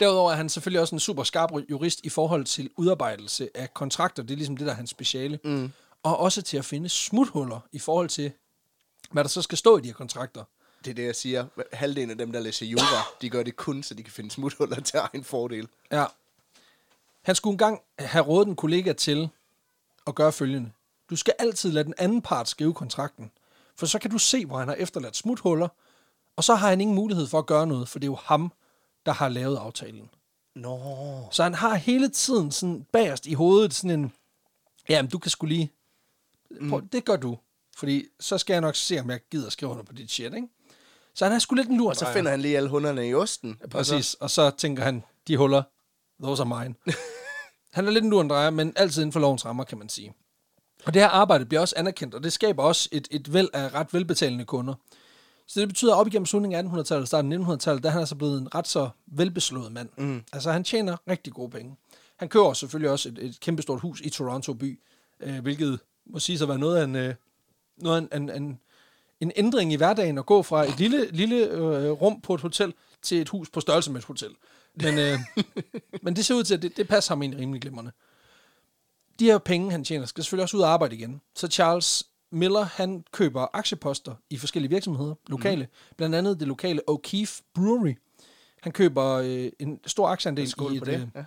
Derudover 0.00 0.32
er 0.32 0.36
han 0.36 0.48
selvfølgelig 0.48 0.80
også 0.80 0.94
en 0.94 1.00
super 1.00 1.22
skarp 1.22 1.50
jurist 1.70 2.00
i 2.04 2.08
forhold 2.08 2.44
til 2.44 2.70
udarbejdelse 2.76 3.48
af 3.54 3.74
kontrakter. 3.74 4.22
Det 4.22 4.30
er 4.30 4.36
ligesom 4.36 4.56
det, 4.56 4.66
der 4.66 4.72
er 4.72 4.76
hans 4.76 4.90
speciale. 4.90 5.38
Mm. 5.44 5.72
Og 6.02 6.18
også 6.18 6.42
til 6.42 6.56
at 6.56 6.64
finde 6.64 6.88
smuthuller 6.88 7.60
i 7.72 7.78
forhold 7.78 8.08
til, 8.08 8.32
hvad 9.10 9.24
der 9.24 9.28
så 9.28 9.42
skal 9.42 9.58
stå 9.58 9.78
i 9.78 9.80
de 9.80 9.86
her 9.86 9.94
kontrakter. 9.94 10.44
Det 10.84 10.90
er 10.90 10.94
det, 10.94 11.04
jeg 11.04 11.16
siger. 11.16 11.46
Halvdelen 11.72 12.10
af 12.10 12.18
dem, 12.18 12.32
der 12.32 12.40
læser 12.40 12.66
jura, 12.66 13.06
de 13.20 13.30
gør 13.30 13.42
det 13.42 13.56
kun, 13.56 13.82
så 13.82 13.94
de 13.94 14.02
kan 14.02 14.12
finde 14.12 14.30
smuthuller 14.30 14.80
til 14.80 14.96
egen 14.98 15.24
fordel. 15.24 15.68
Ja. 15.92 16.04
Han 17.22 17.34
skulle 17.34 17.52
engang 17.52 17.80
have 17.98 18.24
rådet 18.24 18.48
en 18.48 18.56
kollega 18.56 18.92
til 18.92 19.28
at 20.06 20.14
gøre 20.14 20.32
følgende. 20.32 20.70
Du 21.10 21.16
skal 21.16 21.34
altid 21.38 21.72
lade 21.72 21.84
den 21.84 21.94
anden 21.98 22.22
part 22.22 22.48
skrive 22.48 22.74
kontrakten, 22.74 23.30
for 23.76 23.86
så 23.86 23.98
kan 23.98 24.10
du 24.10 24.18
se, 24.18 24.46
hvor 24.46 24.58
han 24.58 24.68
har 24.68 24.74
efterladt 24.74 25.16
smuthuller, 25.16 25.68
og 26.36 26.44
så 26.44 26.54
har 26.54 26.68
han 26.68 26.80
ingen 26.80 26.94
mulighed 26.94 27.26
for 27.26 27.38
at 27.38 27.46
gøre 27.46 27.66
noget, 27.66 27.88
for 27.88 27.98
det 27.98 28.06
er 28.06 28.10
jo 28.10 28.18
ham, 28.22 28.52
der 29.06 29.12
har 29.12 29.28
lavet 29.28 29.56
aftalen. 29.56 30.10
Nå. 30.56 30.78
Så 31.30 31.42
han 31.42 31.54
har 31.54 31.74
hele 31.74 32.08
tiden 32.08 32.52
sådan 32.52 32.86
bagerst 32.92 33.26
i 33.26 33.34
hovedet 33.34 33.74
sådan 33.74 34.00
en, 34.00 34.12
jamen 34.88 35.10
du 35.10 35.18
kan 35.18 35.30
skulle 35.30 35.54
lige, 35.54 35.72
prøv, 36.68 36.80
mm. 36.80 36.88
det 36.88 37.04
gør 37.04 37.16
du, 37.16 37.38
fordi 37.76 38.06
så 38.20 38.38
skal 38.38 38.54
jeg 38.54 38.60
nok 38.60 38.76
se, 38.76 39.00
om 39.00 39.10
jeg 39.10 39.20
gider 39.30 39.50
skrive 39.50 39.70
under 39.70 39.84
på 39.84 39.92
dit 39.92 40.10
shit, 40.10 40.34
ikke? 40.34 40.48
Så 41.14 41.24
han 41.24 41.34
er 41.34 41.38
sgu 41.38 41.54
lidt 41.54 41.68
en 41.68 41.76
lur. 41.76 41.88
Og 41.88 41.96
så 41.96 42.12
finder 42.12 42.30
han 42.30 42.40
lige 42.40 42.56
alle 42.56 42.68
hunderne 42.68 43.08
i 43.08 43.14
osten. 43.14 43.58
Ja, 43.60 43.66
præcis, 43.66 44.14
og 44.14 44.30
så 44.30 44.50
tænker 44.50 44.82
han, 44.82 45.04
de 45.28 45.36
huller, 45.36 45.62
those 46.22 46.42
are 46.42 46.64
mine. 46.64 46.74
han 47.74 47.86
er 47.86 47.90
lidt 47.90 48.04
en 48.04 48.10
lurendrejer, 48.10 48.50
men 48.50 48.72
altid 48.76 49.02
inden 49.02 49.12
for 49.12 49.20
lovens 49.20 49.44
rammer, 49.44 49.64
kan 49.64 49.78
man 49.78 49.88
sige. 49.88 50.14
Og 50.84 50.94
det 50.94 51.02
her 51.02 51.08
arbejde 51.08 51.46
bliver 51.46 51.60
også 51.60 51.74
anerkendt, 51.78 52.14
og 52.14 52.22
det 52.22 52.32
skaber 52.32 52.62
også 52.62 52.88
et, 52.92 53.08
et 53.10 53.32
væld 53.32 53.48
af 53.52 53.74
ret 53.74 53.94
velbetalende 53.94 54.44
kunder. 54.44 54.74
Så 55.46 55.60
det 55.60 55.68
betyder, 55.68 55.92
at 55.94 55.98
op 55.98 56.06
igennem 56.06 56.26
slutningen 56.26 56.66
af 56.66 56.70
1800-tallet 56.70 57.02
og 57.02 57.06
starten 57.06 57.32
af 57.32 57.38
1900-tallet, 57.38 57.82
der 57.82 57.88
er 57.88 57.92
han 57.92 58.00
altså 58.00 58.14
blevet 58.16 58.40
en 58.40 58.54
ret 58.54 58.68
så 58.68 58.88
velbeslået 59.06 59.72
mand. 59.72 59.88
Mm. 59.98 60.22
Altså 60.32 60.52
han 60.52 60.64
tjener 60.64 60.96
rigtig 61.08 61.32
gode 61.32 61.50
penge. 61.50 61.76
Han 62.16 62.28
kører 62.28 62.52
selvfølgelig 62.52 62.90
også 62.90 63.08
et, 63.08 63.18
et 63.18 63.40
kæmpestort 63.40 63.80
hus 63.80 64.00
i 64.00 64.10
Toronto 64.10 64.54
by, 64.54 64.80
øh, 65.20 65.42
hvilket 65.42 65.80
må 66.06 66.18
sige 66.18 66.42
at 66.42 66.48
være 66.48 66.58
noget 66.58 66.76
af 66.76 66.84
en, 66.84 66.96
øh, 66.96 67.14
noget 67.76 68.08
af 68.10 68.16
en, 68.16 68.30
en, 68.30 68.42
en, 68.42 68.60
en 69.20 69.32
ændring 69.36 69.72
i 69.72 69.76
hverdagen 69.76 70.18
at 70.18 70.26
gå 70.26 70.42
fra 70.42 70.64
et 70.64 70.78
lille, 70.78 71.10
lille 71.10 71.36
øh, 71.36 71.90
rum 71.90 72.20
på 72.20 72.34
et 72.34 72.40
hotel 72.40 72.74
til 73.02 73.20
et 73.20 73.28
hus 73.28 73.50
på 73.50 73.60
størrelse 73.60 73.90
med 73.90 74.00
et 74.00 74.04
hotel. 74.04 74.30
Men, 74.74 74.98
øh, 74.98 75.18
men 76.02 76.16
det 76.16 76.26
ser 76.26 76.34
ud 76.34 76.44
til, 76.44 76.54
at 76.54 76.62
det, 76.62 76.76
det 76.76 76.88
passer 76.88 77.10
ham 77.10 77.22
egentlig 77.22 77.40
rimelig 77.40 77.62
glimrende. 77.62 77.92
De 79.18 79.24
her 79.24 79.38
penge, 79.38 79.70
han 79.70 79.84
tjener, 79.84 80.06
skal 80.06 80.24
selvfølgelig 80.24 80.42
også 80.42 80.56
ud 80.56 80.62
og 80.62 80.68
arbejde 80.68 80.96
igen. 80.96 81.20
Så 81.34 81.48
Charles 81.48 82.06
Miller, 82.34 82.62
han 82.62 83.04
køber 83.12 83.46
aktieposter 83.52 84.14
i 84.30 84.38
forskellige 84.38 84.70
virksomheder, 84.70 85.14
lokale. 85.26 85.64
Mm. 85.64 85.96
Blandt 85.96 86.14
andet 86.14 86.40
det 86.40 86.48
lokale 86.48 86.80
O'Keefe 86.90 87.42
Brewery. 87.54 87.94
Han 88.62 88.72
køber 88.72 89.04
øh, 89.04 89.50
en 89.58 89.80
stor 89.86 90.08
aktieandel 90.08 90.44
i 90.72 90.76
et... 90.76 90.86
det. 90.86 90.94
Øh, 90.94 91.08
Ja. 91.14 91.24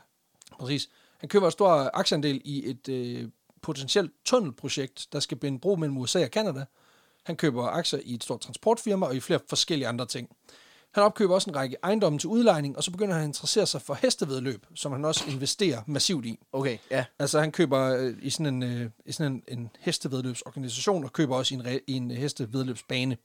Præcis. 0.59 0.89
Han 1.17 1.29
køber 1.29 1.45
en 1.45 1.51
stor 1.51 1.91
aktieandel 1.93 2.41
i 2.45 2.69
et 2.69 2.89
øh, 2.89 3.27
potentielt 3.61 4.11
tunnelprojekt, 4.25 5.07
der 5.13 5.19
skal 5.19 5.37
binde 5.37 5.59
bro 5.59 5.75
mellem 5.75 5.97
USA 5.97 6.23
og 6.23 6.31
Kanada. 6.31 6.65
Han 7.23 7.35
køber 7.35 7.63
aktier 7.63 7.99
i 8.03 8.13
et 8.13 8.23
stort 8.23 8.39
transportfirma 8.41 9.05
og 9.05 9.15
i 9.15 9.19
flere 9.19 9.39
forskellige 9.49 9.87
andre 9.87 10.05
ting. 10.05 10.29
Han 10.93 11.03
opkøber 11.03 11.35
også 11.35 11.49
en 11.49 11.55
række 11.55 11.77
ejendomme 11.83 12.19
til 12.19 12.29
udlejning, 12.29 12.77
og 12.77 12.83
så 12.83 12.91
begynder 12.91 13.13
han 13.13 13.23
at 13.23 13.27
interessere 13.27 13.65
sig 13.65 13.81
for 13.81 13.93
hestevedløb, 13.93 14.65
som 14.75 14.91
han 14.91 15.05
også 15.05 15.23
investerer 15.27 15.81
massivt 15.87 16.25
i. 16.25 16.39
Okay, 16.51 16.77
ja. 16.91 17.05
Altså 17.19 17.39
han 17.39 17.51
køber 17.51 17.79
øh, 17.79 18.15
i 18.21 18.29
sådan 18.29 18.63
en, 18.63 18.63
øh, 18.63 18.89
i 19.05 19.11
sådan 19.11 19.31
en, 19.31 19.43
en 19.59 19.69
hestevedløbsorganisation, 19.79 21.03
og 21.03 21.13
køber 21.13 21.35
også 21.35 21.55
i 21.55 21.57
en, 21.57 21.65
re- 21.65 21.83
i 21.87 21.93
en 21.93 22.11
hestevedløbsbane. 22.11 23.17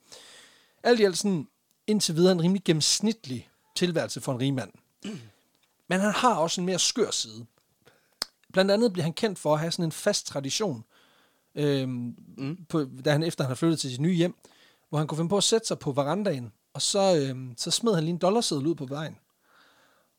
Alt 0.83 1.01
i 1.01 1.05
alt 1.05 1.19
sådan 1.19 1.47
indtil 1.87 2.17
videre 2.17 2.33
en 2.33 2.43
rimelig 2.43 2.65
gennemsnitlig 2.65 3.51
tilværelse 3.75 4.21
for 4.21 4.33
en 4.33 4.41
rig 4.41 4.55
mand. 4.55 4.73
Men 5.89 6.01
han 6.01 6.13
har 6.13 6.35
også 6.35 6.61
en 6.61 6.67
mere 6.67 6.79
skør 6.79 7.11
side. 7.11 7.47
Blandt 8.53 8.71
andet 8.71 8.93
bliver 8.93 9.03
han 9.03 9.13
kendt 9.13 9.39
for 9.39 9.55
at 9.55 9.61
have 9.61 9.73
sådan 9.73 9.85
en 9.85 9.93
fast 9.93 10.27
tradition, 10.27 10.85
øhm, 11.55 12.15
mm. 12.39 12.59
på, 12.69 12.87
da 13.05 13.13
han 13.13 13.23
efter 13.23 13.45
han 13.45 13.51
har 13.51 13.55
flyttet 13.55 13.81
til 13.81 13.91
sit 13.91 14.01
nye 14.01 14.15
hjem, 14.15 14.35
hvor 14.89 14.99
han 14.99 15.07
kunne 15.07 15.19
finde 15.19 15.29
på 15.29 15.37
at 15.37 15.45
sætte 15.45 15.67
sig 15.67 15.79
på 15.79 15.93
verandaen, 15.93 16.53
og 16.75 16.83
så, 16.83 17.17
øhm, 17.17 17.55
så 17.57 17.71
smed 17.71 17.95
han 17.95 18.05
lige 18.05 18.13
en 18.13 18.19
dollarseddel 18.19 18.67
ud 18.67 18.75
på 18.75 18.87
vejen. 18.87 19.17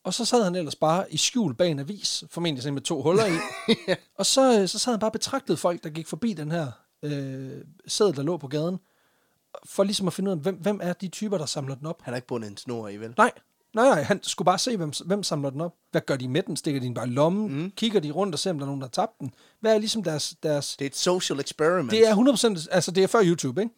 Og 0.03 0.13
så 0.13 0.25
sad 0.25 0.43
han 0.43 0.55
ellers 0.55 0.75
bare 0.75 1.13
i 1.13 1.17
skjul 1.17 1.53
bag 1.53 1.71
en 1.71 1.79
avis, 1.79 2.23
formentlig 2.29 2.63
sådan 2.63 2.73
med 2.73 2.81
to 2.81 3.01
huller 3.01 3.25
i. 3.25 3.37
og 4.19 4.25
så, 4.25 4.61
øh, 4.61 4.67
så 4.67 4.79
sad 4.79 4.93
han 4.93 4.99
bare 4.99 5.09
og 5.09 5.13
betragtede 5.13 5.57
folk, 5.57 5.83
der 5.83 5.89
gik 5.89 6.07
forbi 6.07 6.33
den 6.33 6.51
her 6.51 6.71
øh, 7.03 7.61
sædel, 7.87 8.15
der 8.15 8.23
lå 8.23 8.37
på 8.37 8.47
gaden, 8.47 8.79
for 9.65 9.83
ligesom 9.83 10.07
at 10.07 10.13
finde 10.13 10.31
ud 10.31 10.35
af, 10.35 10.41
hvem, 10.41 10.55
hvem 10.55 10.79
er 10.83 10.93
de 10.93 11.07
typer, 11.07 11.37
der 11.37 11.45
samler 11.45 11.75
den 11.75 11.85
op. 11.87 12.01
Han 12.01 12.13
har 12.13 12.15
ikke 12.15 12.27
bundet 12.27 12.49
en 12.49 12.57
snor 12.57 12.87
i, 12.87 12.97
vel? 12.97 13.13
Nej, 13.17 13.31
nej, 13.73 13.85
nej, 13.85 14.01
han 14.01 14.19
skulle 14.23 14.45
bare 14.45 14.59
se, 14.59 14.77
hvem, 14.77 14.91
hvem 15.05 15.23
samler 15.23 15.49
den 15.49 15.61
op. 15.61 15.75
Hvad 15.91 16.01
gør 16.01 16.15
de 16.15 16.27
med 16.27 16.43
den? 16.43 16.55
Stikker 16.55 16.79
de 16.81 16.85
den 16.85 16.93
bare 16.93 17.07
i 17.07 17.11
lommen? 17.11 17.61
Mm. 17.61 17.71
Kigger 17.71 17.99
de 17.99 18.11
rundt 18.11 18.35
og 18.35 18.39
ser, 18.39 18.51
om 18.51 18.57
der 18.57 18.65
er 18.65 18.67
nogen, 18.67 18.81
der 18.81 18.87
har 18.87 18.91
tabt 18.91 19.19
den? 19.19 19.33
Hvad 19.59 19.73
er 19.73 19.77
ligesom 19.77 20.03
deres... 20.03 20.35
deres 20.43 20.75
Det 20.77 20.85
er 20.85 20.89
et 20.89 20.95
social 20.95 21.39
experiment. 21.39 21.91
det 21.91 22.07
er 22.07 22.15
100%, 22.65 22.67
altså 22.71 22.91
det 22.91 23.03
er 23.03 23.07
før 23.07 23.21
YouTube, 23.23 23.61
ikke? 23.61 23.73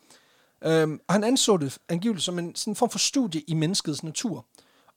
Øhm, 0.63 1.00
og 1.08 1.13
han 1.13 1.24
anså 1.24 1.58
det 1.58 1.78
angiveligt 1.89 2.26
som 2.26 2.39
en 2.39 2.56
sådan 2.56 2.72
en 2.72 2.76
form 2.76 2.89
for 2.89 3.00
studie 3.00 3.41
i 3.48 3.54
menneskets 3.54 4.04
natur. 4.04 4.46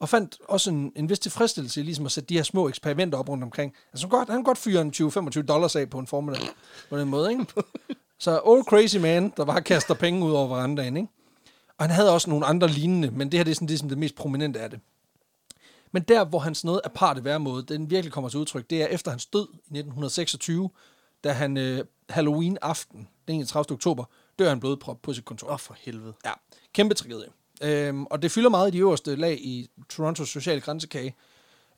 Og 0.01 0.09
fandt 0.09 0.39
også 0.49 0.71
en, 0.71 0.93
en 0.97 1.09
vis 1.09 1.19
tilfredsstillelse 1.19 1.81
i 1.81 1.85
ligesom 1.85 2.07
at 2.07 2.13
sætte 2.13 2.29
de 2.29 2.35
her 2.35 2.43
små 2.43 2.69
eksperimenter 2.69 3.19
op 3.19 3.29
rundt 3.29 3.45
omkring. 3.45 3.75
Altså 3.93 4.09
godt, 4.09 4.29
han 4.29 4.43
godt 4.43 4.59
fyre 4.59 4.81
en 4.81 4.93
20-25 4.97 5.43
dollars 5.43 5.77
af 5.77 5.91
på 5.91 5.99
en 5.99 6.07
formiddag. 6.07 6.49
På 6.91 6.99
den 6.99 7.09
måde, 7.09 7.31
ikke? 7.31 7.47
Så 8.21 8.41
old 8.45 8.65
crazy 8.65 8.97
man, 8.97 9.33
der 9.37 9.45
bare 9.45 9.63
kaster 9.63 9.95
penge 9.95 10.25
ud 10.25 10.33
over 10.33 10.49
verandaen, 10.49 10.97
ikke? 10.97 11.09
Og 11.79 11.85
han 11.85 11.91
havde 11.91 12.13
også 12.13 12.31
nogle 12.31 12.47
andre 12.47 12.69
lignende, 12.69 13.11
men 13.11 13.33
det 13.33 13.39
her 13.39 13.45
det 13.45 13.51
er 13.51 13.55
sådan 13.55 13.69
det, 13.69 13.79
som 13.79 13.89
det 13.89 13.99
mest 13.99 14.15
prominente 14.15 14.61
af 14.61 14.71
det. 14.71 14.81
Men 15.93 16.03
der, 16.03 16.25
hvor 16.25 16.39
hans 16.39 16.65
noget 16.65 16.81
aparte 16.85 17.25
væremåde, 17.25 17.63
den 17.63 17.91
virkelig 17.91 18.13
kommer 18.13 18.31
til 18.31 18.41
udtryk, 18.41 18.71
det 18.71 18.83
er 18.83 18.87
efter 18.87 19.11
hans 19.11 19.27
død 19.27 19.49
i 19.53 19.79
1926, 19.79 20.71
da 21.25 21.33
han 21.33 21.57
øh, 21.57 21.85
Halloween-aften, 22.09 23.09
den 23.29 23.35
31. 23.35 23.75
oktober, 23.75 24.05
dør 24.39 24.49
han 24.49 24.61
blodprop 24.61 25.03
på 25.03 25.13
sit 25.13 25.25
kontor. 25.25 25.47
Åh, 25.47 25.53
oh, 25.53 25.59
for 25.59 25.77
helvede. 25.79 26.13
Ja, 26.25 26.33
kæmpe 26.73 26.95
tragedie. 26.95 27.29
Øhm, 27.63 28.07
og 28.07 28.23
det 28.23 28.31
fylder 28.31 28.51
meget 28.51 28.69
i 28.69 28.71
de 28.71 28.79
øverste 28.79 29.17
lag 29.17 29.39
i 29.41 29.71
Torontos 29.89 30.29
sociale 30.29 30.61
grænsekage. 30.61 31.17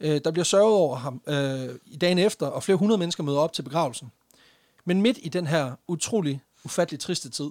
Øh, 0.01 0.21
der 0.25 0.31
bliver 0.31 0.45
sørget 0.45 0.75
over 0.75 0.97
ham 0.97 1.23
øh, 1.27 1.79
i 1.87 1.97
dagen 1.97 2.19
efter, 2.19 2.47
og 2.47 2.63
flere 2.63 2.77
hundrede 2.77 2.99
mennesker 2.99 3.23
møder 3.23 3.39
op 3.39 3.53
til 3.53 3.63
begravelsen. 3.63 4.13
Men 4.85 5.03
midt 5.03 5.19
i 5.23 5.29
den 5.29 5.47
her 5.47 5.75
utrolig, 5.89 6.41
ufattelig 6.65 7.01
triste 7.01 7.31
tid, 7.31 7.51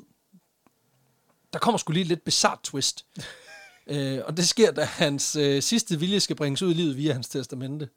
der 1.53 1.59
kommer 1.59 1.77
sgu 1.77 1.93
lige 1.93 2.03
lidt 2.03 2.23
bizart 2.23 2.59
twist. 2.63 3.05
øh, 3.87 4.19
og 4.25 4.37
det 4.37 4.47
sker, 4.47 4.71
da 4.71 4.83
hans 4.83 5.35
øh, 5.35 5.61
sidste 5.61 5.99
vilje 5.99 6.19
skal 6.19 6.35
bringes 6.35 6.61
ud 6.61 6.71
i 6.71 6.73
livet 6.73 6.97
via 6.97 7.13
hans 7.13 7.29
testamente. 7.29 7.89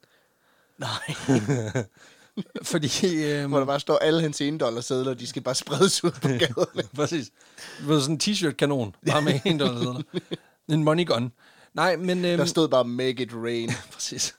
Nej. 0.78 1.14
Fordi... 2.62 3.24
Øh, 3.24 3.46
Hvor 3.48 3.58
der 3.58 3.66
bare 3.66 3.80
står 3.80 3.98
alle 3.98 4.20
hans 4.20 4.40
1 4.40 4.60
dollar 4.60 4.80
sædler, 4.80 5.14
de 5.14 5.26
skal 5.26 5.42
bare 5.42 5.54
spredes 5.54 6.04
ud 6.04 6.10
på 6.10 6.28
gaderne. 6.42 6.82
Præcis. 6.96 7.30
Det 7.78 7.88
var 7.88 8.00
sådan 8.00 8.14
en 8.14 8.20
t-shirt-kanon, 8.20 8.94
bare 9.06 9.22
med 9.22 9.40
en 9.44 9.58
dollar 9.60 9.78
sedler. 9.78 10.02
En 10.68 10.84
money 10.84 11.06
gun. 11.06 11.32
Nej, 11.74 11.96
men... 11.96 12.24
Øhm, 12.24 12.38
Der 12.38 12.44
stod 12.44 12.68
bare, 12.68 12.84
make 12.84 13.22
it 13.22 13.30
rain. 13.34 13.70
præcis. 13.92 14.34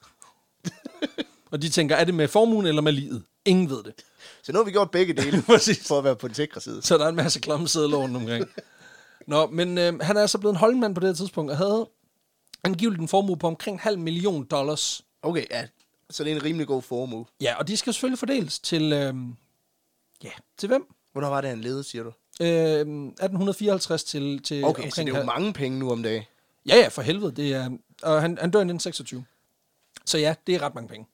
og 1.52 1.62
de 1.62 1.70
tænker, 1.70 1.96
er 1.96 2.04
det 2.04 2.14
med 2.14 2.28
formuen 2.28 2.66
eller 2.66 2.82
med 2.82 2.92
livet? 2.92 3.24
Ingen 3.46 3.70
ved 3.70 3.84
det. 3.84 3.94
Så 4.44 4.52
nu 4.52 4.60
har 4.60 4.64
vi 4.66 4.72
gjort 4.72 4.92
begge 4.92 5.14
dele, 5.14 5.42
Præcis. 5.42 5.88
for 5.88 5.98
at 5.98 6.04
være 6.04 6.16
på 6.16 6.28
den 6.28 6.36
sikre 6.36 6.62
side. 6.62 6.82
Så 6.82 6.98
der 6.98 7.06
er 7.06 7.10
en 7.10 7.16
masse 7.16 7.40
klamme 7.40 7.68
sædler 7.68 7.98
rundt 7.98 8.16
omkring. 8.18 8.46
Nå, 9.28 9.48
men 9.48 9.78
øh, 9.78 10.00
han 10.00 10.18
er 10.18 10.22
altså 10.22 10.38
blevet 10.38 10.54
en 10.54 10.60
holdmand 10.60 10.96
på 10.96 11.02
det 11.02 11.18
tidspunkt, 11.18 11.52
og 11.52 11.58
havde 11.58 11.90
angiveligt 12.64 13.02
en 13.02 13.08
formue 13.08 13.38
på 13.38 13.48
omkring 13.48 13.80
halv 13.80 14.00
million 14.00 14.44
dollars. 14.46 15.02
Okay, 15.22 15.46
ja. 15.52 15.64
Så 16.16 16.24
det 16.24 16.32
er 16.32 16.36
en 16.36 16.44
rimelig 16.44 16.68
god 16.68 16.82
formue. 16.82 17.26
Ja, 17.42 17.56
og 17.60 17.68
de 17.68 17.78
skal 17.78 17.94
selvfølgelig 17.94 18.20
fordeles 18.20 18.60
til... 18.60 18.94
Øh, 18.94 19.14
ja, 20.24 20.30
til 20.58 20.68
hvem? 20.68 20.86
Hvornår 21.12 21.30
var 21.30 21.42
det, 21.42 21.50
han 21.50 21.62
levede, 21.62 21.84
siger 21.84 22.04
du? 22.04 22.12
Øh, 22.42 22.48
1854 22.48 24.04
til, 24.04 24.44
til 24.44 24.64
Okay, 24.66 24.90
så 24.90 25.02
det 25.02 25.08
er 25.08 25.10
jo 25.10 25.16
halv- 25.16 25.26
mange 25.26 25.54
penge 25.54 25.80
nu 25.80 25.92
om 25.92 26.04
dagen. 26.04 26.24
Ja, 26.68 26.76
ja, 26.76 26.88
for 26.88 27.02
helvede. 27.02 27.32
Det 27.32 27.54
er, 27.54 27.70
og 28.04 28.22
han, 28.22 28.38
han 28.42 28.52
dør 28.52 28.60
i 28.60 28.70
1926. 28.70 29.26
Så 30.06 30.18
ja, 30.18 30.36
det 30.48 30.56
er 30.56 30.62
ret 30.62 30.76
mange 30.76 30.88
penge. 30.90 31.08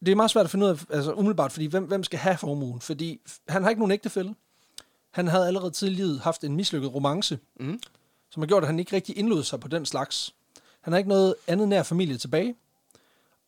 Det 0.00 0.08
er 0.12 0.16
meget 0.16 0.30
svært 0.30 0.44
at 0.44 0.50
finde 0.50 0.66
ud 0.66 0.70
af, 0.70 0.84
altså 0.90 1.12
umiddelbart, 1.12 1.52
fordi 1.52 1.66
hvem, 1.66 1.84
hvem 1.84 2.04
skal 2.04 2.18
have 2.18 2.36
formuen? 2.36 2.80
Fordi 2.80 3.20
han 3.48 3.62
har 3.62 3.70
ikke 3.70 3.80
nogen 3.80 3.92
ægtefælle. 3.92 4.34
Han 5.10 5.28
havde 5.28 5.46
allerede 5.46 5.70
tidligere 5.70 6.18
haft 6.18 6.44
en 6.44 6.56
mislykket 6.56 6.94
romance, 6.94 7.38
Mm. 7.60 7.80
som 8.30 8.42
har 8.42 8.46
gjort, 8.46 8.62
at 8.62 8.66
han 8.66 8.78
ikke 8.78 8.96
rigtig 8.96 9.18
indlod 9.18 9.42
sig 9.44 9.60
på 9.60 9.68
den 9.68 9.86
slags. 9.86 10.34
Han 10.80 10.92
har 10.92 10.98
ikke 10.98 11.08
noget 11.08 11.34
andet 11.46 11.68
nær 11.68 11.82
familie 11.82 12.18
tilbage. 12.18 12.54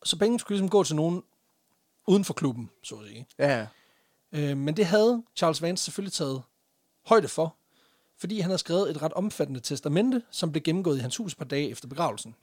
Så 0.03 0.17
pengene 0.17 0.39
skulle 0.39 0.55
ligesom 0.55 0.69
gå 0.69 0.83
til 0.83 0.95
nogen 0.95 1.23
uden 2.07 2.25
for 2.25 2.33
klubben, 2.33 2.69
så 2.83 2.95
at 2.95 3.07
sige. 3.07 3.27
Ja. 3.39 3.67
Øh, 4.31 4.57
men 4.57 4.77
det 4.77 4.85
havde 4.85 5.23
Charles 5.35 5.61
Vance 5.61 5.83
selvfølgelig 5.83 6.13
taget 6.13 6.41
højde 7.05 7.27
for, 7.27 7.55
fordi 8.17 8.39
han 8.39 8.49
havde 8.49 8.57
skrevet 8.57 8.89
et 8.89 9.01
ret 9.01 9.13
omfattende 9.13 9.59
testamente, 9.59 10.21
som 10.31 10.51
blev 10.51 10.61
gennemgået 10.61 10.97
i 10.97 11.01
hans 11.01 11.17
hus 11.17 11.31
et 11.31 11.37
par 11.37 11.45
dage 11.45 11.69
efter 11.69 11.87
begravelsen. 11.87 12.35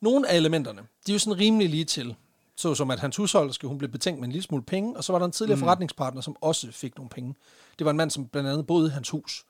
Nogle 0.00 0.28
af 0.28 0.36
elementerne, 0.36 0.82
de 1.06 1.12
er 1.12 1.14
jo 1.14 1.18
sådan 1.18 1.38
rimelig 1.38 1.68
lige 1.68 1.84
til, 1.84 2.14
såsom 2.56 2.90
at 2.90 3.00
hans 3.00 3.16
husholderske, 3.16 3.66
hun 3.66 3.78
blev 3.78 3.90
betænkt 3.90 4.20
med 4.20 4.28
en 4.28 4.32
lille 4.32 4.44
smule 4.44 4.62
penge, 4.62 4.96
og 4.96 5.04
så 5.04 5.12
var 5.12 5.18
der 5.18 5.26
en 5.26 5.32
tidligere 5.32 5.56
mm. 5.56 5.60
forretningspartner, 5.60 6.20
som 6.20 6.36
også 6.40 6.72
fik 6.72 6.96
nogle 6.96 7.08
penge. 7.08 7.34
Det 7.78 7.84
var 7.84 7.90
en 7.90 7.96
mand, 7.96 8.10
som 8.10 8.28
blandt 8.28 8.48
andet 8.48 8.66
boede 8.66 8.86
i 8.86 8.90
hans 8.90 9.10
hus. 9.10 9.44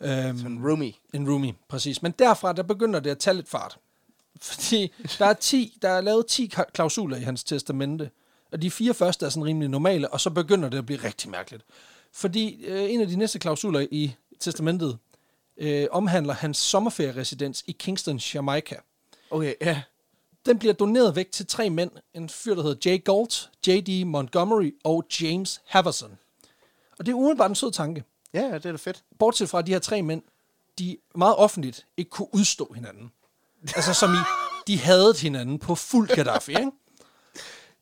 Øhm, 0.00 0.46
en 0.46 0.68
roomie. 0.68 0.92
en 1.12 1.28
roomie, 1.28 1.54
præcis. 1.68 2.02
Men 2.02 2.12
derfra, 2.18 2.52
der 2.52 2.62
begynder 2.62 3.00
det 3.00 3.10
at 3.10 3.18
tage 3.18 3.34
lidt 3.34 3.48
fart. 3.48 3.78
Fordi 4.40 4.92
der 5.18 5.26
er, 5.26 5.32
10, 5.32 5.78
der 5.82 5.88
er 5.88 6.00
lavet 6.00 6.26
10 6.26 6.50
ka- 6.56 6.70
klausuler 6.72 7.16
i 7.16 7.20
hans 7.20 7.44
testamente, 7.44 8.10
og 8.52 8.62
de 8.62 8.70
fire 8.70 8.94
første 8.94 9.26
er 9.26 9.30
sådan 9.30 9.44
rimelig 9.44 9.68
normale, 9.68 10.08
og 10.08 10.20
så 10.20 10.30
begynder 10.30 10.68
det 10.68 10.78
at 10.78 10.86
blive 10.86 11.04
rigtig 11.04 11.30
mærkeligt. 11.30 11.64
Fordi 12.12 12.64
øh, 12.64 12.90
en 12.92 13.00
af 13.00 13.06
de 13.06 13.16
næste 13.16 13.38
klausuler 13.38 13.86
i 13.90 14.14
testamentet 14.40 14.98
øh, 15.56 15.86
omhandler 15.90 16.34
hans 16.34 16.58
sommerferieresidens 16.58 17.64
i 17.66 17.72
Kingston, 17.72 18.16
Jamaica. 18.16 18.76
Okay, 19.30 19.54
ja. 19.60 19.82
Den 20.46 20.58
bliver 20.58 20.74
doneret 20.74 21.16
væk 21.16 21.32
til 21.32 21.46
tre 21.46 21.70
mænd. 21.70 21.90
En 22.14 22.28
fyr, 22.28 22.54
der 22.54 22.62
hedder 22.62 22.90
Jay 22.90 23.04
Galt, 23.04 23.50
J.D. 23.66 24.06
Montgomery 24.06 24.74
og 24.84 25.04
James 25.20 25.60
Haverson. 25.66 26.18
Og 26.98 27.06
det 27.06 27.12
er 27.12 27.16
umiddelbart 27.16 27.50
en 27.50 27.54
sød 27.54 27.72
tanke. 27.72 28.04
Ja, 28.34 28.40
ja, 28.40 28.54
det 28.54 28.66
er 28.66 28.70
da 28.70 28.76
fedt. 28.76 29.04
Bortset 29.18 29.48
fra, 29.48 29.58
at 29.58 29.66
de 29.66 29.72
her 29.72 29.78
tre 29.78 30.02
mænd, 30.02 30.22
de 30.78 30.96
meget 31.14 31.36
offentligt 31.36 31.86
ikke 31.96 32.10
kunne 32.10 32.34
udstå 32.34 32.72
hinanden. 32.74 33.12
Altså 33.76 33.94
som 33.94 34.14
i, 34.14 34.16
de 34.66 34.78
havde 34.78 35.14
hinanden 35.20 35.58
på 35.58 35.74
fuld 35.74 36.08
Gaddafi, 36.08 36.50
ikke? 36.52 36.70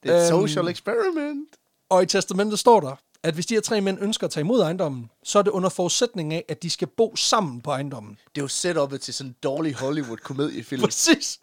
Det 0.02 0.10
er 0.10 0.16
et 0.16 0.32
Øhm. 0.32 0.48
social 0.48 0.68
experiment. 0.68 1.48
Og 1.90 2.02
i 2.02 2.06
testamentet 2.06 2.58
står 2.58 2.80
der, 2.80 2.96
at 3.22 3.34
hvis 3.34 3.46
de 3.46 3.54
her 3.54 3.60
tre 3.60 3.80
mænd 3.80 3.98
ønsker 4.00 4.26
at 4.26 4.30
tage 4.30 4.42
imod 4.42 4.60
ejendommen, 4.60 5.10
så 5.24 5.38
er 5.38 5.42
det 5.42 5.50
under 5.50 5.68
forudsætning 5.68 6.34
af, 6.34 6.44
at 6.48 6.62
de 6.62 6.70
skal 6.70 6.88
bo 6.88 7.16
sammen 7.16 7.60
på 7.60 7.70
ejendommen. 7.70 8.18
Det 8.34 8.40
er 8.40 8.44
jo 8.44 8.48
setupet 8.48 9.00
til 9.00 9.14
sådan 9.14 9.30
en 9.30 9.36
dårlig 9.42 9.74
Hollywood-komediefilm. 9.74 10.82
Præcis. 10.82 11.40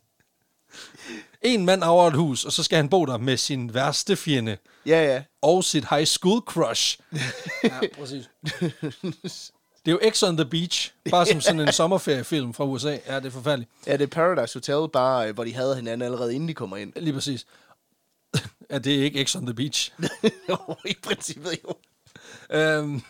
En 1.41 1.65
mand 1.65 1.83
arver 1.83 2.07
et 2.07 2.13
hus, 2.15 2.45
og 2.45 2.51
så 2.53 2.63
skal 2.63 2.75
han 2.75 2.89
bo 2.89 3.05
der 3.05 3.17
med 3.17 3.37
sin 3.37 3.73
værste 3.73 4.15
fjende 4.15 4.57
Ja, 4.85 5.05
ja. 5.13 5.23
og 5.41 5.63
sit 5.63 5.85
high 5.89 6.05
school 6.05 6.39
crush. 6.41 6.99
ja, 7.63 7.79
præcis. 7.99 8.29
Det 9.85 9.91
er 9.91 9.97
jo 10.03 10.11
X 10.11 10.23
on 10.23 10.37
the 10.37 10.45
Beach, 10.45 10.91
bare 11.11 11.25
som 11.25 11.41
sådan 11.41 11.59
en 11.59 11.71
sommerferiefilm 11.81 12.53
fra 12.53 12.65
USA. 12.65 12.97
Ja, 13.07 13.15
det 13.15 13.25
er 13.25 13.29
forfærdeligt. 13.29 13.71
Ja, 13.87 13.93
det 13.93 14.01
er 14.01 14.07
Paradise 14.07 14.55
Hotel, 14.55 14.89
bare 14.93 15.27
øh, 15.27 15.33
hvor 15.33 15.43
de 15.43 15.53
havde 15.53 15.75
hinanden 15.75 16.01
allerede 16.01 16.35
inden 16.35 16.49
de 16.49 16.53
kommer 16.53 16.77
ind. 16.77 16.93
Lige 16.95 17.13
præcis. 17.13 17.45
ja, 18.71 18.77
det 18.77 18.95
er 18.99 19.03
ikke 19.03 19.25
X 19.25 19.35
on 19.35 19.45
the 19.45 19.53
Beach. 19.53 19.91
jo, 20.49 20.57
i 20.85 20.95
princippet 21.03 21.59
jo. 21.63 21.75
Øhm. 22.57 23.01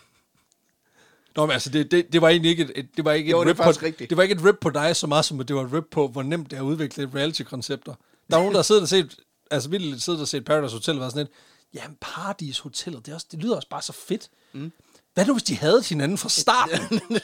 Nå, 1.35 1.45
men 1.45 1.53
altså, 1.53 1.69
det, 1.69 1.91
det, 1.91 2.13
det 2.13 2.21
var 2.21 2.29
egentlig 2.29 2.49
ikke 2.51 2.63
et, 2.63 2.71
et, 2.75 2.87
det 2.97 3.05
var 3.05 3.11
ikke 3.11 3.31
Jo, 3.31 3.41
et 3.41 3.47
rip 3.47 3.55
på, 3.55 3.63
rigtigt. 3.63 4.09
det 4.09 4.17
var 4.17 4.23
ikke 4.23 4.35
et 4.35 4.45
rip 4.45 4.55
på 4.61 4.69
dig 4.69 4.95
så 4.95 5.07
meget, 5.07 5.25
som 5.25 5.45
det 5.45 5.55
var 5.55 5.63
et 5.65 5.73
rip 5.73 5.85
på, 5.91 6.07
hvor 6.07 6.23
nemt 6.23 6.51
det 6.51 6.57
er 6.57 6.61
at 6.61 6.65
udvikle 6.65 7.11
reality-koncepter. 7.15 7.93
Der 8.29 8.37
er 8.37 8.39
nogen, 8.41 8.55
der 8.55 8.61
sidder 8.61 8.81
og 8.81 8.87
set, 8.87 9.15
altså 9.51 9.69
vildt 9.69 10.01
sidder 10.01 10.21
og 10.21 10.27
set 10.27 10.45
Paradise 10.45 10.75
Hotel, 10.75 10.95
og 10.95 11.01
var 11.01 11.09
sådan 11.09 11.25
lidt, 11.25 11.31
jamen 11.73 11.97
Paradis 12.01 12.59
Hotellet, 12.59 13.05
det, 13.05 13.11
er 13.11 13.15
også, 13.15 13.27
det 13.31 13.39
lyder 13.39 13.55
også 13.55 13.69
bare 13.69 13.81
så 13.81 13.93
fedt. 13.93 14.29
Mm. 14.53 14.71
Hvad 15.19 15.25
nu, 15.27 15.33
hvis 15.33 15.43
de 15.43 15.55
havde 15.57 15.83
hinanden 15.83 16.17
fra 16.17 16.29
starten? 16.29 17.01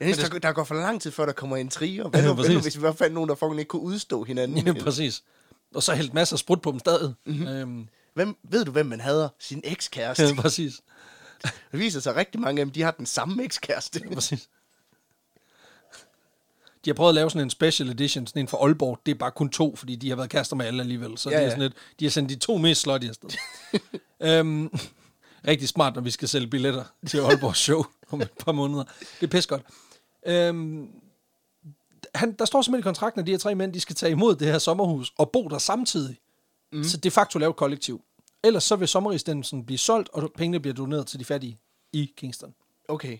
Jeg 0.00 0.14
synes, 0.14 0.30
der, 0.30 0.38
der 0.38 0.52
går 0.52 0.64
for 0.64 0.74
lang 0.74 1.02
tid, 1.02 1.10
før 1.10 1.26
der 1.26 1.32
kommer 1.32 1.56
intriger. 1.56 2.08
Hvad 2.08 2.20
Ja, 2.22 2.26
nu, 2.28 2.34
hvad 2.34 2.48
nu 2.48 2.60
hvis 2.60 2.76
vi 2.76 2.80
bare 2.82 2.94
fandt 2.96 3.14
nogen, 3.14 3.28
der 3.28 3.34
fucking 3.34 3.58
ikke 3.58 3.68
kunne 3.68 3.82
udstå 3.82 4.24
hinanden? 4.24 4.66
ja, 4.66 4.72
præcis. 4.82 5.22
Og 5.74 5.82
så 5.82 5.94
hældt 5.94 6.14
masser 6.14 6.34
af 6.36 6.38
sprut 6.38 6.62
på 6.62 6.70
dem 6.70 6.78
stadig. 6.78 7.14
Mhm. 7.26 7.34
Mm-hmm. 7.36 7.48
Øhm, 7.48 7.88
Hvem, 8.14 8.36
ved 8.42 8.64
du, 8.64 8.70
hvem 8.70 8.86
man 8.86 9.00
hader? 9.00 9.28
Sin 9.40 9.60
ekskæreste. 9.64 10.24
ja, 10.24 10.34
præcis. 10.34 10.80
Det 11.42 11.52
viser 11.80 12.00
sig, 12.00 12.10
at 12.10 12.16
rigtig 12.16 12.40
mange 12.40 12.60
af 12.60 12.66
dem, 12.66 12.72
de 12.72 12.82
har 12.82 12.90
den 12.90 13.06
samme 13.06 13.44
ekskæreste. 13.44 14.00
præcis. 14.14 14.48
De 16.84 16.90
har 16.90 16.94
prøvet 16.94 17.08
at 17.10 17.14
lave 17.14 17.30
sådan 17.30 17.42
en 17.46 17.50
special 17.50 17.88
edition, 17.90 18.26
sådan 18.26 18.40
en 18.40 18.48
for 18.48 18.64
Aalborg. 18.64 18.98
Det 19.06 19.12
er 19.12 19.18
bare 19.18 19.30
kun 19.30 19.48
to, 19.50 19.76
fordi 19.76 19.96
de 19.96 20.08
har 20.08 20.16
været 20.16 20.30
kærester 20.30 20.56
med 20.56 20.66
alle 20.66 20.82
alligevel. 20.82 21.18
Så 21.18 21.30
Ja, 21.30 21.34
ja, 21.36 21.40
det 21.40 21.44
er 21.44 21.46
ja. 21.46 21.50
sådan 21.50 21.62
lidt, 21.62 21.74
de 22.00 22.04
har 22.04 22.10
sendt 22.10 22.30
de 22.30 22.36
to 22.36 22.56
mest 22.58 22.80
slutty 22.80 23.08
afsted. 23.08 23.28
øhm, 24.20 24.70
rigtig 25.46 25.68
smart, 25.68 25.94
når 25.94 26.02
vi 26.02 26.10
skal 26.10 26.28
sælge 26.28 26.46
billetter 26.46 26.84
til 27.06 27.18
Aalborg 27.18 27.56
show 27.56 27.84
om 28.10 28.20
et 28.20 28.30
par 28.44 28.52
måneder. 28.52 28.84
Det 29.20 29.26
er 29.26 29.30
pis 29.30 29.46
godt. 29.46 29.62
Øhm, 30.26 30.88
han, 32.14 32.32
der 32.32 32.44
står 32.44 32.62
simpelthen 32.62 32.80
i 32.80 32.88
kontrakten, 32.88 33.20
at 33.20 33.26
de 33.26 33.30
her 33.30 33.38
tre 33.38 33.54
mænd, 33.54 33.72
de 33.72 33.80
skal 33.80 33.96
tage 33.96 34.12
imod 34.12 34.36
det 34.36 34.46
her 34.46 34.58
sommerhus 34.58 35.12
og 35.18 35.30
bo 35.30 35.48
der 35.48 35.58
samtidig. 35.58 36.18
Mm. 36.72 36.84
Så 36.84 36.96
de 36.96 37.10
facto 37.10 37.38
lave 37.38 37.50
et 37.50 37.56
kollektiv. 37.56 38.02
Ellers 38.44 38.64
så 38.64 38.76
vil 38.76 38.88
sommerresidенsen 38.88 39.64
blive 39.66 39.78
solgt, 39.78 40.08
og 40.12 40.32
pengene 40.36 40.60
bliver 40.60 40.74
doneret 40.74 41.06
til 41.06 41.20
de 41.20 41.24
fattige 41.24 41.58
i 41.92 42.12
Kingston. 42.16 42.54
Okay. 42.88 43.12
en 43.12 43.18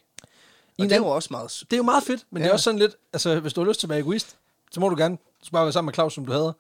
Og 0.78 0.84
det 0.84 0.92
er 0.92 0.96
jo 0.96 1.06
også 1.06 1.28
meget... 1.30 1.50
Det 1.60 1.72
er 1.72 1.76
jo 1.76 1.82
meget 1.82 2.04
fedt, 2.04 2.26
men 2.30 2.40
ja. 2.40 2.44
det 2.44 2.50
er 2.50 2.52
også 2.52 2.64
sådan 2.64 2.78
lidt, 2.78 2.96
altså 3.12 3.40
hvis 3.40 3.52
du 3.52 3.60
har 3.60 3.68
lyst 3.68 3.80
til 3.80 3.86
at 3.86 3.90
være 3.90 3.98
egoist, 3.98 4.36
så 4.72 4.80
må 4.80 4.88
du 4.88 4.96
gerne 4.96 5.16
du 5.40 5.44
skal 5.46 5.56
bare 5.56 5.64
være 5.64 5.72
sammen 5.72 5.86
med 5.86 5.94
Claus, 5.94 6.14
som 6.14 6.26
du 6.26 6.32
havde. 6.32 6.54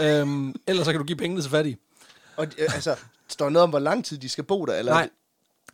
øhm, 0.20 0.54
ellers 0.66 0.84
så 0.84 0.92
kan 0.92 1.00
du 1.00 1.04
give 1.04 1.16
pengene 1.16 1.42
til 1.42 1.50
fattige. 1.50 1.78
Og 2.36 2.46
øh, 2.58 2.74
altså, 2.74 2.96
står 3.32 3.44
der 3.44 3.50
noget 3.50 3.62
om, 3.62 3.70
hvor 3.70 3.78
lang 3.78 4.04
tid 4.04 4.18
de 4.18 4.28
skal 4.28 4.44
bo 4.44 4.64
der? 4.64 4.74
Eller? 4.74 4.92
Nej, 4.92 5.10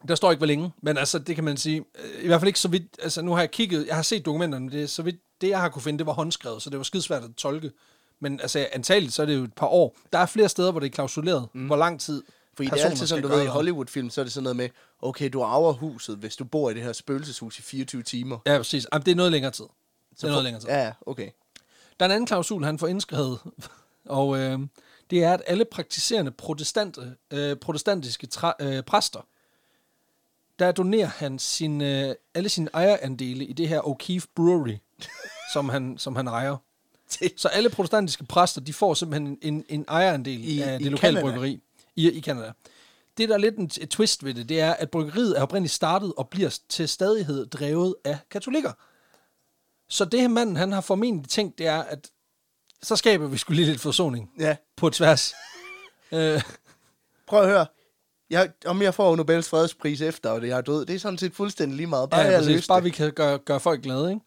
der 0.08 0.14
står 0.14 0.30
ikke, 0.30 0.38
hvor 0.38 0.46
længe, 0.46 0.72
men 0.82 0.98
altså 0.98 1.18
det 1.18 1.34
kan 1.34 1.44
man 1.44 1.56
sige, 1.56 1.84
øh, 1.98 2.24
i 2.24 2.26
hvert 2.26 2.40
fald 2.40 2.48
ikke 2.48 2.60
så 2.60 2.68
vidt, 2.68 2.98
altså 3.02 3.22
nu 3.22 3.32
har 3.32 3.40
jeg 3.40 3.50
kigget, 3.50 3.86
jeg 3.86 3.94
har 3.94 4.02
set 4.02 4.24
dokumenterne, 4.24 4.70
det 4.70 4.82
er 4.82 4.86
så 4.86 5.02
vidt, 5.02 5.16
det 5.40 5.48
jeg 5.48 5.60
har 5.60 5.68
kunne 5.68 5.82
finde, 5.82 5.98
det 5.98 6.06
var 6.06 6.12
håndskrevet, 6.12 6.62
så 6.62 6.70
det 6.70 6.78
var 6.78 6.84
skidesvært 6.84 7.24
at 7.24 7.30
tolke. 7.36 7.70
Men 8.20 8.40
altså 8.40 8.68
antageligt, 8.72 9.12
så 9.12 9.22
er 9.22 9.26
det 9.26 9.36
jo 9.36 9.44
et 9.44 9.54
par 9.54 9.66
år. 9.66 9.96
Der 10.12 10.18
er 10.18 10.26
flere 10.26 10.48
steder, 10.48 10.70
hvor 10.70 10.80
det 10.80 10.86
er 10.86 10.90
klausuleret, 10.90 11.48
mm. 11.52 11.66
hvor 11.66 11.76
lang 11.76 12.00
tid 12.00 12.22
Fordi 12.54 12.68
det 12.68 12.82
er 12.82 12.84
altid 12.84 13.06
sådan, 13.06 13.22
du 13.22 13.28
ved, 13.28 13.42
i. 13.42 13.46
Hollywood-film, 13.46 14.10
så 14.10 14.20
er 14.20 14.24
det 14.24 14.32
sådan 14.32 14.42
noget 14.42 14.56
med, 14.56 14.68
okay, 15.02 15.30
du 15.32 15.42
arver 15.42 15.72
huset, 15.72 16.16
hvis 16.16 16.36
du 16.36 16.44
bor 16.44 16.70
i 16.70 16.74
det 16.74 16.82
her 16.82 16.92
spøgelseshus 16.92 17.58
i 17.58 17.62
24 17.62 18.02
timer. 18.02 18.38
Ja, 18.46 18.56
præcis. 18.56 18.86
Jamen, 18.92 19.06
det 19.06 19.12
er 19.12 19.16
noget 19.16 19.32
længere 19.32 19.52
tid. 19.52 19.64
Det 20.16 20.24
er 20.24 20.28
noget 20.28 20.44
længere 20.44 20.62
tid. 20.62 20.68
Ja, 20.68 20.84
ja, 20.84 20.92
okay. 21.06 21.30
Der 22.00 22.06
er 22.06 22.08
en 22.08 22.12
anden 22.12 22.26
klausul, 22.26 22.64
han 22.64 22.78
får 22.78 22.86
indskrevet, 22.86 23.38
og 24.04 24.38
øh, 24.38 24.58
det 25.10 25.24
er, 25.24 25.34
at 25.34 25.42
alle 25.46 25.64
praktiserende 25.64 26.30
protestante, 26.30 27.14
øh, 27.30 27.56
protestantiske 27.56 28.26
tra, 28.26 28.54
øh, 28.60 28.82
præster, 28.82 29.26
der 30.58 30.72
donerer 30.72 31.06
han 31.06 31.38
sin, 31.38 31.80
øh, 31.80 32.14
alle 32.34 32.48
sine 32.48 32.70
ejerandele 32.74 33.44
i 33.44 33.52
det 33.52 33.68
her 33.68 33.80
O'Keefe 33.80 34.26
Brewery, 34.34 34.76
som 35.52 35.68
han, 35.68 35.98
som 35.98 36.16
han 36.16 36.26
ejer. 36.26 36.56
Så 37.36 37.48
alle 37.48 37.70
protestantiske 37.70 38.24
præster, 38.24 38.60
de 38.60 38.72
får 38.72 38.94
simpelthen 38.94 39.38
en, 39.42 39.64
en 39.68 39.84
ejerandel 39.88 40.44
I- 40.44 40.56
I, 40.56 40.60
af 40.60 40.80
i 40.80 40.84
det 40.84 40.92
lokale 40.92 41.16
Canada? 41.16 41.30
bryggeri 41.32 41.60
i, 41.96 42.10
i 42.10 42.20
Canada. 42.22 42.52
Det, 43.18 43.28
der 43.28 43.34
er 43.34 43.38
lidt 43.38 43.56
en, 43.56 43.70
et 43.80 43.90
twist 43.90 44.24
ved 44.24 44.34
det, 44.34 44.48
det 44.48 44.60
er, 44.60 44.72
at 44.72 44.90
bryggeriet 44.90 45.38
er 45.38 45.42
oprindeligt 45.42 45.74
startet 45.74 46.12
og 46.16 46.28
bliver 46.28 46.58
til 46.68 46.88
stadighed 46.88 47.46
drevet 47.46 47.94
af 48.04 48.18
katolikker. 48.30 48.72
Så 49.88 50.04
det 50.04 50.20
her 50.20 50.28
manden, 50.28 50.56
han 50.56 50.72
har 50.72 50.80
formentlig 50.80 51.28
tænkt, 51.30 51.58
det 51.58 51.66
er, 51.66 51.82
at 51.82 52.10
så 52.86 52.96
skaber 52.96 53.26
vi 53.26 53.36
skulle 53.36 53.56
lige 53.56 53.70
lidt 53.70 53.80
forsoning 53.80 54.30
Ja, 54.38 54.56
på 54.76 54.90
tværs. 54.90 55.34
øh, 56.12 56.42
prøv 57.26 57.42
at 57.42 57.48
høre. 57.48 57.66
Jeg, 58.30 58.50
om 58.66 58.82
jeg 58.82 58.94
får 58.94 59.16
Nobels 59.16 59.48
fredspris 59.48 60.00
efter, 60.00 60.30
og 60.30 60.40
det 60.40 60.48
jeg 60.48 60.56
er 60.58 60.60
død, 60.60 60.86
det 60.86 60.94
er 60.94 60.98
sådan 60.98 61.18
set 61.18 61.34
fuldstændig 61.34 61.76
lige 61.76 61.86
meget. 61.86 62.10
Bare 62.10 62.20
ja, 62.20 62.30
jeg 62.30 62.40
præcis, 62.40 62.66
bare 62.66 62.82
vi 62.82 62.90
kan 62.90 63.12
gøre, 63.12 63.38
gøre 63.38 63.60
folk 63.60 63.82
glade, 63.82 64.10
ikke? 64.10 64.20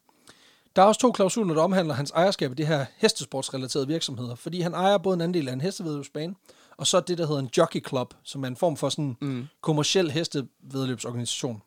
Der 0.76 0.82
er 0.82 0.86
også 0.86 1.02
to 1.02 1.12
klausuler, 1.12 1.54
der 1.54 1.62
omhandler 1.62 1.93
hans 1.93 2.12
ejerskab 2.12 2.52
af 2.52 2.58
de 2.58 2.65
her 2.65 2.86
hestesportsrelaterede 2.98 3.88
virksomheder, 3.88 4.36
fordi 4.36 4.62
han 4.62 4.74
ejer 4.74 4.98
både 4.98 5.13
en 5.13 5.22
andel 5.22 5.48
af 5.48 5.54
en 5.54 5.62
hestevedløbsbane, 5.62 6.36
og 6.78 6.88
så 6.88 7.00
det, 7.00 7.17
der 7.17 7.28
hedder 7.28 7.41
en 7.41 7.50
jockey 7.58 7.88
club, 7.88 8.13
som 8.24 8.43
er 8.43 8.48
en 8.48 8.56
form 8.56 8.78
for 8.78 8.89
sådan 8.89 9.06
en 9.06 9.17
mm. 9.22 9.48
kommersiel 9.62 10.12
hestevedløbsorganisation. 10.12 11.62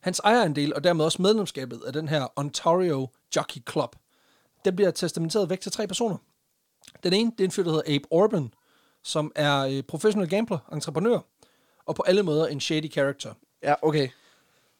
Hans 0.00 0.20
ejerandel, 0.24 0.74
og 0.74 0.84
dermed 0.84 1.04
også 1.04 1.22
medlemskabet 1.22 1.82
af 1.86 1.92
den 1.92 2.08
her 2.08 2.26
Ontario 2.36 3.08
Jockey 3.36 3.60
Club, 3.70 3.96
den 4.64 4.76
bliver 4.76 4.90
testamenteret 4.90 5.50
væk 5.50 5.60
til 5.60 5.72
tre 5.72 5.86
personer. 5.86 6.16
Den 7.02 7.12
ene, 7.12 7.30
det 7.30 7.40
er 7.40 7.44
en 7.44 7.50
fyr, 7.50 7.62
der 7.62 7.70
hedder 7.70 7.94
Abe 7.94 8.04
Orban, 8.10 8.54
som 9.02 9.32
er 9.34 9.60
øh, 9.60 9.82
professionel 9.82 10.28
gambler, 10.28 10.58
entreprenør, 10.72 11.18
og 11.86 11.94
på 11.94 12.02
alle 12.06 12.22
måder 12.22 12.46
en 12.46 12.60
shady 12.60 12.92
character. 12.92 13.34
Ja, 13.62 13.74
okay. 13.82 14.08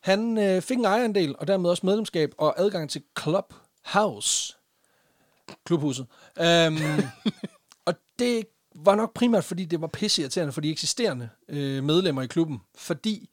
Han 0.00 0.38
øh, 0.38 0.62
fik 0.62 0.78
en 0.78 0.84
ejerandel, 0.84 1.34
og 1.38 1.46
dermed 1.46 1.70
også 1.70 1.86
medlemskab 1.86 2.34
og 2.38 2.60
adgang 2.60 2.90
til 2.90 3.02
Clubhouse. 3.20 4.56
Klubhuset. 5.64 6.06
Um, 6.40 6.78
og 7.86 7.94
det 8.18 8.46
var 8.74 8.94
nok 8.94 9.14
primært, 9.14 9.44
fordi 9.44 9.64
det 9.64 9.80
var 9.80 9.86
pisseirriterende 9.86 10.52
for 10.52 10.60
de 10.60 10.70
eksisterende 10.70 11.28
øh, 11.48 11.84
medlemmer 11.84 12.22
i 12.22 12.26
klubben. 12.26 12.60
Fordi 12.74 13.30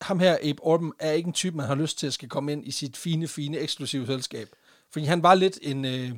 ham 0.00 0.18
her, 0.18 0.38
Abe 0.42 0.62
Orban, 0.62 0.92
er 0.98 1.12
ikke 1.12 1.26
en 1.26 1.32
type, 1.32 1.56
man 1.56 1.66
har 1.66 1.74
lyst 1.74 1.98
til 1.98 2.06
at 2.06 2.12
skal 2.12 2.28
komme 2.28 2.52
ind 2.52 2.66
i 2.66 2.70
sit 2.70 2.96
fine, 2.96 3.28
fine, 3.28 3.58
eksklusive 3.58 4.06
selskab. 4.06 4.48
Fordi 4.94 5.06
han 5.06 5.22
var 5.22 5.34
lidt 5.34 5.58
en, 5.62 5.84
øh, 5.84 6.10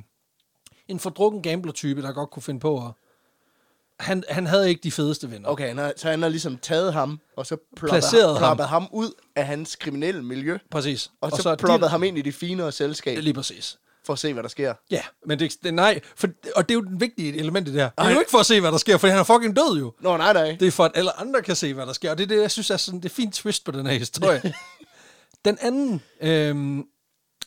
en 0.87 0.99
fordrukken 0.99 1.41
gambler-type, 1.41 2.01
der 2.01 2.11
godt 2.11 2.29
kunne 2.29 2.43
finde 2.43 2.59
på 2.59 2.77
at... 2.77 2.91
Han, 3.99 4.23
han 4.29 4.45
havde 4.47 4.69
ikke 4.69 4.81
de 4.83 4.91
fedeste 4.91 5.31
venner. 5.31 5.49
Okay, 5.49 5.67
han 5.67 5.77
har, 5.77 5.93
så 5.95 6.09
han 6.09 6.21
har 6.21 6.29
ligesom 6.29 6.57
taget 6.57 6.93
ham, 6.93 7.19
og 7.37 7.45
så 7.45 7.57
ploppet, 7.75 7.89
Placeret 7.89 8.29
ham. 8.39 8.39
ploppet 8.39 8.67
ham. 8.67 8.87
ud 8.91 9.11
af 9.35 9.45
hans 9.45 9.75
kriminelle 9.75 10.23
miljø, 10.23 10.57
Præcis. 10.71 11.11
og, 11.21 11.31
og 11.31 11.37
så, 11.37 11.43
så 11.43 11.55
ploppet 11.55 11.89
ham 11.89 12.03
ind 12.03 12.17
i 12.17 12.21
det 12.21 12.33
finere 12.33 12.71
selskab, 12.71 13.17
Lige 13.23 13.33
præcis. 13.33 13.77
for 14.05 14.13
at 14.13 14.19
se, 14.19 14.33
hvad 14.33 14.43
der 14.43 14.49
sker. 14.49 14.73
Ja, 14.91 15.01
men 15.25 15.39
det, 15.39 15.55
det 15.63 15.73
nej, 15.73 15.99
for, 16.15 16.27
og 16.55 16.69
det 16.69 16.75
er 16.75 16.79
jo 16.79 16.81
den 16.81 17.01
vigtige 17.01 17.37
element 17.37 17.67
i 17.67 17.71
det 17.71 17.81
her. 17.81 17.89
Det 17.89 18.05
er 18.05 18.13
jo 18.13 18.19
ikke 18.19 18.31
for 18.31 18.39
at 18.39 18.45
se, 18.45 18.61
hvad 18.61 18.71
der 18.71 18.77
sker, 18.77 18.97
for 18.97 19.07
han 19.07 19.17
er 19.17 19.23
fucking 19.23 19.55
død 19.55 19.79
jo. 19.79 19.93
Nå, 20.01 20.17
nej, 20.17 20.33
nej. 20.33 20.57
Det 20.59 20.67
er 20.67 20.71
for, 20.71 20.85
at 20.85 20.91
alle 20.95 21.19
andre 21.19 21.41
kan 21.41 21.55
se, 21.55 21.73
hvad 21.73 21.85
der 21.85 21.93
sker, 21.93 22.11
og 22.11 22.17
det 22.17 22.23
er 22.23 22.27
det, 22.27 22.41
jeg 22.41 22.51
synes 22.51 22.69
er 22.69 22.77
sådan 22.77 22.99
det 22.99 23.09
er 23.09 23.13
fint 23.15 23.33
twist 23.33 23.63
på 23.63 23.71
den 23.71 23.85
her 23.85 23.93
historie. 23.97 24.53
den 25.45 25.57
anden, 25.61 26.01
øhm, 26.21 26.83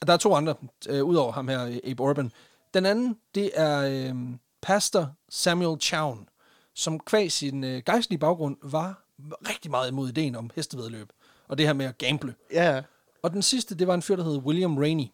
der 0.07 0.13
er 0.13 0.17
to 0.17 0.35
andre, 0.35 0.55
øh, 0.89 1.05
udover 1.05 1.33
ham 1.33 1.49
her, 1.49 1.79
Abe 1.85 2.03
Orban. 2.03 2.33
Den 2.75 2.87
anden, 2.87 3.17
det 3.35 3.51
er 3.55 4.09
øhm, 4.09 4.39
pastor 4.63 5.13
Samuel 5.29 5.81
Chown, 5.81 6.29
som 6.75 7.01
kvæg 7.01 7.33
sin 7.33 7.65
øh, 7.65 7.83
gejstlige 7.87 8.19
baggrund 8.19 8.57
var 8.63 9.03
rigtig 9.49 9.71
meget 9.71 9.91
imod 9.91 10.09
ideen 10.09 10.37
om 10.37 10.51
hestevedløb, 10.57 11.09
og 11.49 11.59
det 11.59 11.67
her 11.67 11.73
med 11.73 11.87
at 11.87 11.99
gamble. 11.99 12.35
Ja, 12.53 12.83
Og 13.23 13.31
den 13.31 13.43
sidste, 13.43 13.75
det 13.75 13.87
var 13.87 13.95
en 13.95 14.03
fyr, 14.03 14.17
der 14.17 14.25
hed 14.25 14.37
William 14.37 14.79
Rainey. 14.79 15.05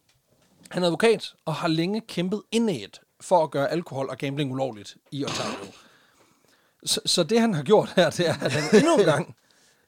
Han 0.71 0.83
er 0.83 0.87
advokat 0.87 1.35
og 1.45 1.55
har 1.55 1.69
længe 1.69 2.01
kæmpet 2.01 2.43
indad 2.53 3.01
for 3.21 3.45
at 3.45 3.51
gøre 3.51 3.71
alkohol 3.71 4.09
og 4.11 4.19
gambling 4.19 4.53
ulovligt 4.53 4.97
i 5.13 5.25
Ontario. 5.25 5.73
Så, 6.85 7.01
så 7.07 7.23
det, 7.23 7.41
han 7.41 7.55
har 7.55 7.63
gjort 7.63 7.93
her, 7.97 8.11
det 8.11 8.29
er, 8.29 8.35
at 8.35 8.53
han 8.53 8.81
endnu 8.81 8.97
en 8.97 9.05
gang 9.05 9.36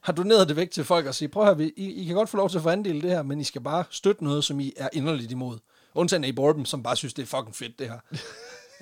har 0.01 0.13
doneret 0.13 0.49
det 0.49 0.57
væk 0.57 0.71
til 0.71 0.85
folk 0.85 1.07
og 1.07 1.15
sige, 1.15 1.29
prøv 1.29 1.49
at 1.49 1.57
høre, 1.57 1.71
I, 1.77 2.03
I 2.03 2.05
kan 2.05 2.15
godt 2.15 2.29
få 2.29 2.37
lov 2.37 2.51
til 2.51 2.57
at 2.57 2.63
få 2.63 2.69
andel 2.69 2.97
i 2.97 3.01
det 3.01 3.11
her, 3.11 3.23
men 3.23 3.41
I 3.41 3.45
skal 3.45 3.61
bare 3.61 3.85
støtte 3.91 4.25
noget, 4.25 4.45
som 4.45 4.61
I 4.61 4.73
er 4.77 4.89
inderligt 4.93 5.33
imod. 5.33 5.59
Undtagen 5.95 6.25
Abe 6.25 6.43
Orban, 6.43 6.67
som 6.67 6.83
bare 6.83 6.97
synes, 6.97 7.15
det 7.15 7.23
er 7.23 7.27
fucking 7.27 7.57
fedt, 7.57 7.79
det 7.79 7.89
her. 7.89 7.99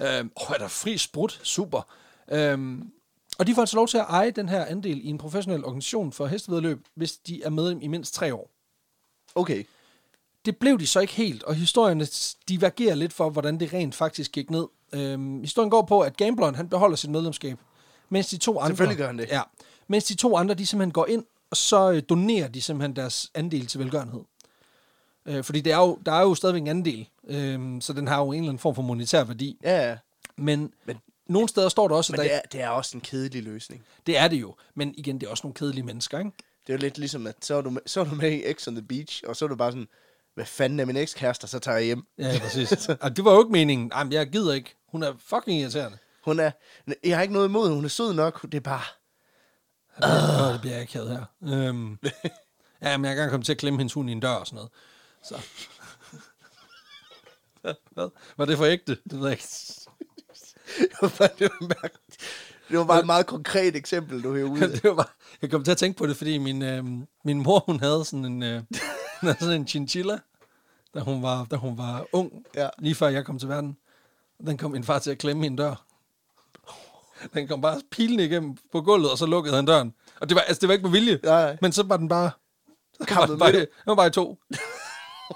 Øhm, 0.00 0.30
åh, 0.40 0.54
er 0.54 0.58
der 0.58 0.68
fri 0.68 0.98
sprut? 0.98 1.40
Super. 1.42 1.92
Øhm, 2.30 2.90
og 3.38 3.46
de 3.46 3.54
får 3.54 3.62
altså 3.62 3.76
lov 3.76 3.88
til 3.88 3.98
at 3.98 4.04
eje 4.08 4.30
den 4.30 4.48
her 4.48 4.64
andel 4.64 5.00
i 5.04 5.08
en 5.08 5.18
professionel 5.18 5.64
organisation 5.64 6.12
for 6.12 6.26
hestevedløb, 6.26 6.86
hvis 6.94 7.12
de 7.16 7.42
er 7.42 7.50
medlem 7.50 7.80
i 7.82 7.86
mindst 7.86 8.14
tre 8.14 8.34
år. 8.34 8.50
Okay. 9.34 9.64
Det 10.44 10.56
blev 10.56 10.78
de 10.78 10.86
så 10.86 11.00
ikke 11.00 11.12
helt, 11.12 11.42
og 11.42 11.54
historierne 11.54 12.06
divergerer 12.48 12.94
lidt 12.94 13.12
for, 13.12 13.30
hvordan 13.30 13.60
det 13.60 13.72
rent 13.72 13.94
faktisk 13.94 14.32
gik 14.32 14.50
ned. 14.50 14.66
Øhm, 14.92 15.40
historien 15.40 15.70
går 15.70 15.82
på, 15.82 16.00
at 16.00 16.16
gambleren 16.16 16.54
han 16.54 16.68
beholder 16.68 16.96
sit 16.96 17.10
medlemskab, 17.10 17.58
mens 18.08 18.26
de 18.26 18.36
to 18.36 18.58
andre... 18.58 18.68
Selvfølgelig 18.68 18.98
gør 18.98 19.06
han 19.06 19.18
det. 19.18 19.28
Ja, 19.28 19.42
mens 19.88 20.04
de 20.04 20.14
to 20.14 20.36
andre, 20.36 20.54
de 20.54 20.66
simpelthen 20.66 20.92
går 20.92 21.06
ind, 21.06 21.24
og 21.50 21.56
så 21.56 21.90
øh, 21.92 22.02
donerer 22.08 22.48
de 22.48 22.62
simpelthen 22.62 22.96
deres 22.96 23.30
andel 23.34 23.66
til 23.66 23.80
velgørenhed. 23.80 24.20
Øh, 25.26 25.44
fordi 25.44 25.60
det 25.60 25.72
er 25.72 25.78
jo, 25.78 25.98
der 26.06 26.12
er 26.12 26.22
jo 26.22 26.34
stadigvæk 26.34 26.60
en 26.62 26.68
andel, 26.68 27.08
øh, 27.28 27.82
så 27.82 27.92
den 27.92 28.08
har 28.08 28.18
jo 28.20 28.32
en 28.32 28.34
eller 28.38 28.48
anden 28.48 28.58
form 28.58 28.74
for 28.74 28.82
monetær 28.82 29.24
værdi. 29.24 29.58
Ja, 29.62 29.88
ja. 29.88 29.96
Men, 30.36 30.72
Men- 30.84 30.96
nogle 31.28 31.48
steder 31.48 31.68
står 31.68 31.88
der 31.88 31.94
også, 31.94 32.12
at 32.12 32.18
Men 32.18 32.24
der, 32.28 32.32
det 32.32 32.36
er, 32.36 32.40
det 32.52 32.60
er 32.60 32.68
også 32.68 32.96
en 32.96 33.00
kedelig 33.00 33.42
løsning. 33.42 33.84
det 34.06 34.16
er 34.18 34.28
det 34.28 34.36
jo. 34.40 34.54
Men 34.74 34.94
igen, 34.96 35.20
det 35.20 35.26
er 35.26 35.30
også 35.30 35.46
nogle 35.46 35.54
kedelige 35.54 35.84
mennesker, 35.84 36.18
ikke? 36.18 36.30
Det 36.66 36.72
er 36.72 36.76
jo 36.76 36.78
lidt 36.80 36.98
ligesom, 36.98 37.26
at 37.26 37.34
så 37.40 37.54
er 37.54 37.60
du 37.60 37.70
med, 37.70 37.80
så 37.86 38.00
er 38.00 38.04
du 38.04 38.14
med 38.14 38.32
i 38.32 38.52
X 38.52 38.68
on 38.68 38.74
the 38.74 38.82
Beach, 38.82 39.22
og 39.26 39.36
så 39.36 39.44
er 39.44 39.48
du 39.48 39.56
bare 39.56 39.72
sådan, 39.72 39.88
hvad 40.34 40.44
fanden 40.46 40.80
er 40.80 40.84
min 40.84 40.96
ekskæreste, 40.96 41.46
så 41.46 41.58
tager 41.58 41.76
jeg 41.76 41.84
hjem. 41.86 42.02
Ja, 42.18 42.38
præcis. 42.42 42.88
og 43.00 43.16
det 43.16 43.24
var 43.24 43.32
jo 43.32 43.38
ikke 43.40 43.52
meningen. 43.52 43.90
Ej, 43.92 44.04
men 44.04 44.12
jeg 44.12 44.26
gider 44.26 44.52
ikke. 44.52 44.74
Hun 44.88 45.02
er 45.02 45.12
fucking 45.18 45.60
irriterende. 45.60 45.98
Hun 46.24 46.40
er, 46.40 46.50
jeg 47.04 47.16
har 47.16 47.22
ikke 47.22 47.34
noget 47.34 47.48
imod, 47.48 47.68
hun 47.74 47.84
er 47.84 47.88
sød 47.88 48.14
nok, 48.14 48.42
det 48.42 48.54
er 48.54 48.60
bare, 48.60 48.82
Uh. 50.02 50.52
det 50.52 50.60
bliver 50.60 50.74
jeg 50.74 50.82
akavet 50.82 51.10
her. 51.10 51.24
Øhm, 51.54 51.98
ja, 52.82 52.96
men 52.96 53.04
jeg 53.04 53.16
kan 53.16 53.30
komme 53.30 53.44
til 53.44 53.52
at 53.52 53.58
klemme 53.58 53.78
hendes 53.78 53.92
hund 53.92 54.08
i 54.10 54.12
en 54.12 54.20
dør 54.20 54.28
og 54.30 54.46
sådan 54.46 54.56
noget. 54.56 54.70
Så. 55.22 55.34
Hvad? 57.94 58.08
Var 58.36 58.44
det 58.44 58.56
for 58.56 58.64
ægte? 58.64 58.98
Det 59.10 59.20
ved 59.20 59.22
jeg 59.28 59.32
ikke. 59.32 59.44
det 60.90 60.96
var 61.02 61.12
bare, 61.18 61.28
det 61.38 61.50
var 61.60 61.66
bare, 61.68 61.88
det 62.68 62.78
var 62.78 62.84
bare 62.84 63.00
et 63.00 63.06
meget 63.06 63.26
konkret 63.26 63.76
eksempel, 63.76 64.22
du 64.22 64.34
af. 64.34 64.68
det 64.68 64.84
var 64.84 64.94
bare, 64.94 65.06
jeg 65.42 65.50
kom 65.50 65.64
til 65.64 65.70
at 65.70 65.78
tænke 65.78 65.98
på 65.98 66.06
det, 66.06 66.16
fordi 66.16 66.38
min, 66.38 66.62
øh, 66.62 66.84
min 67.24 67.42
mor, 67.42 67.62
hun 67.66 67.80
havde 67.80 68.04
sådan 68.04 68.24
en, 68.24 68.42
øh, 68.42 68.62
havde 69.20 69.36
sådan 69.40 69.60
en 69.60 69.66
chinchilla, 69.66 70.18
da 70.94 71.00
hun 71.00 71.22
var, 71.22 71.44
da 71.44 71.56
hun 71.56 71.78
var 71.78 72.06
ung, 72.12 72.32
Ja. 72.54 72.68
lige 72.78 72.94
før 72.94 73.08
jeg 73.08 73.24
kom 73.24 73.38
til 73.38 73.48
verden. 73.48 73.76
Den 74.46 74.56
kom 74.58 74.70
min 74.70 74.84
far 74.84 74.98
til 74.98 75.10
at 75.10 75.18
klemme 75.18 75.44
i 75.44 75.46
en 75.46 75.56
dør. 75.56 75.85
Den 77.34 77.48
kom 77.48 77.60
bare 77.60 77.80
pilende 77.90 78.24
igennem 78.24 78.56
på 78.72 78.80
gulvet, 78.80 79.10
og 79.10 79.18
så 79.18 79.26
lukkede 79.26 79.56
han 79.56 79.66
døren. 79.66 79.94
Og 80.20 80.28
det 80.28 80.34
var, 80.34 80.40
altså, 80.40 80.60
det 80.60 80.68
var 80.68 80.72
ikke 80.72 80.82
med 80.82 80.90
vilje, 80.92 81.20
Nej. 81.24 81.56
men 81.62 81.72
så 81.72 81.82
var 81.82 81.96
den 81.96 82.08
bare... 82.08 82.30
Kappet 83.08 83.28
den 83.28 83.38
bare, 83.38 83.52
den 83.52 83.66
var 83.86 83.94
bare 83.94 84.06
i 84.06 84.10
to. 84.10 84.38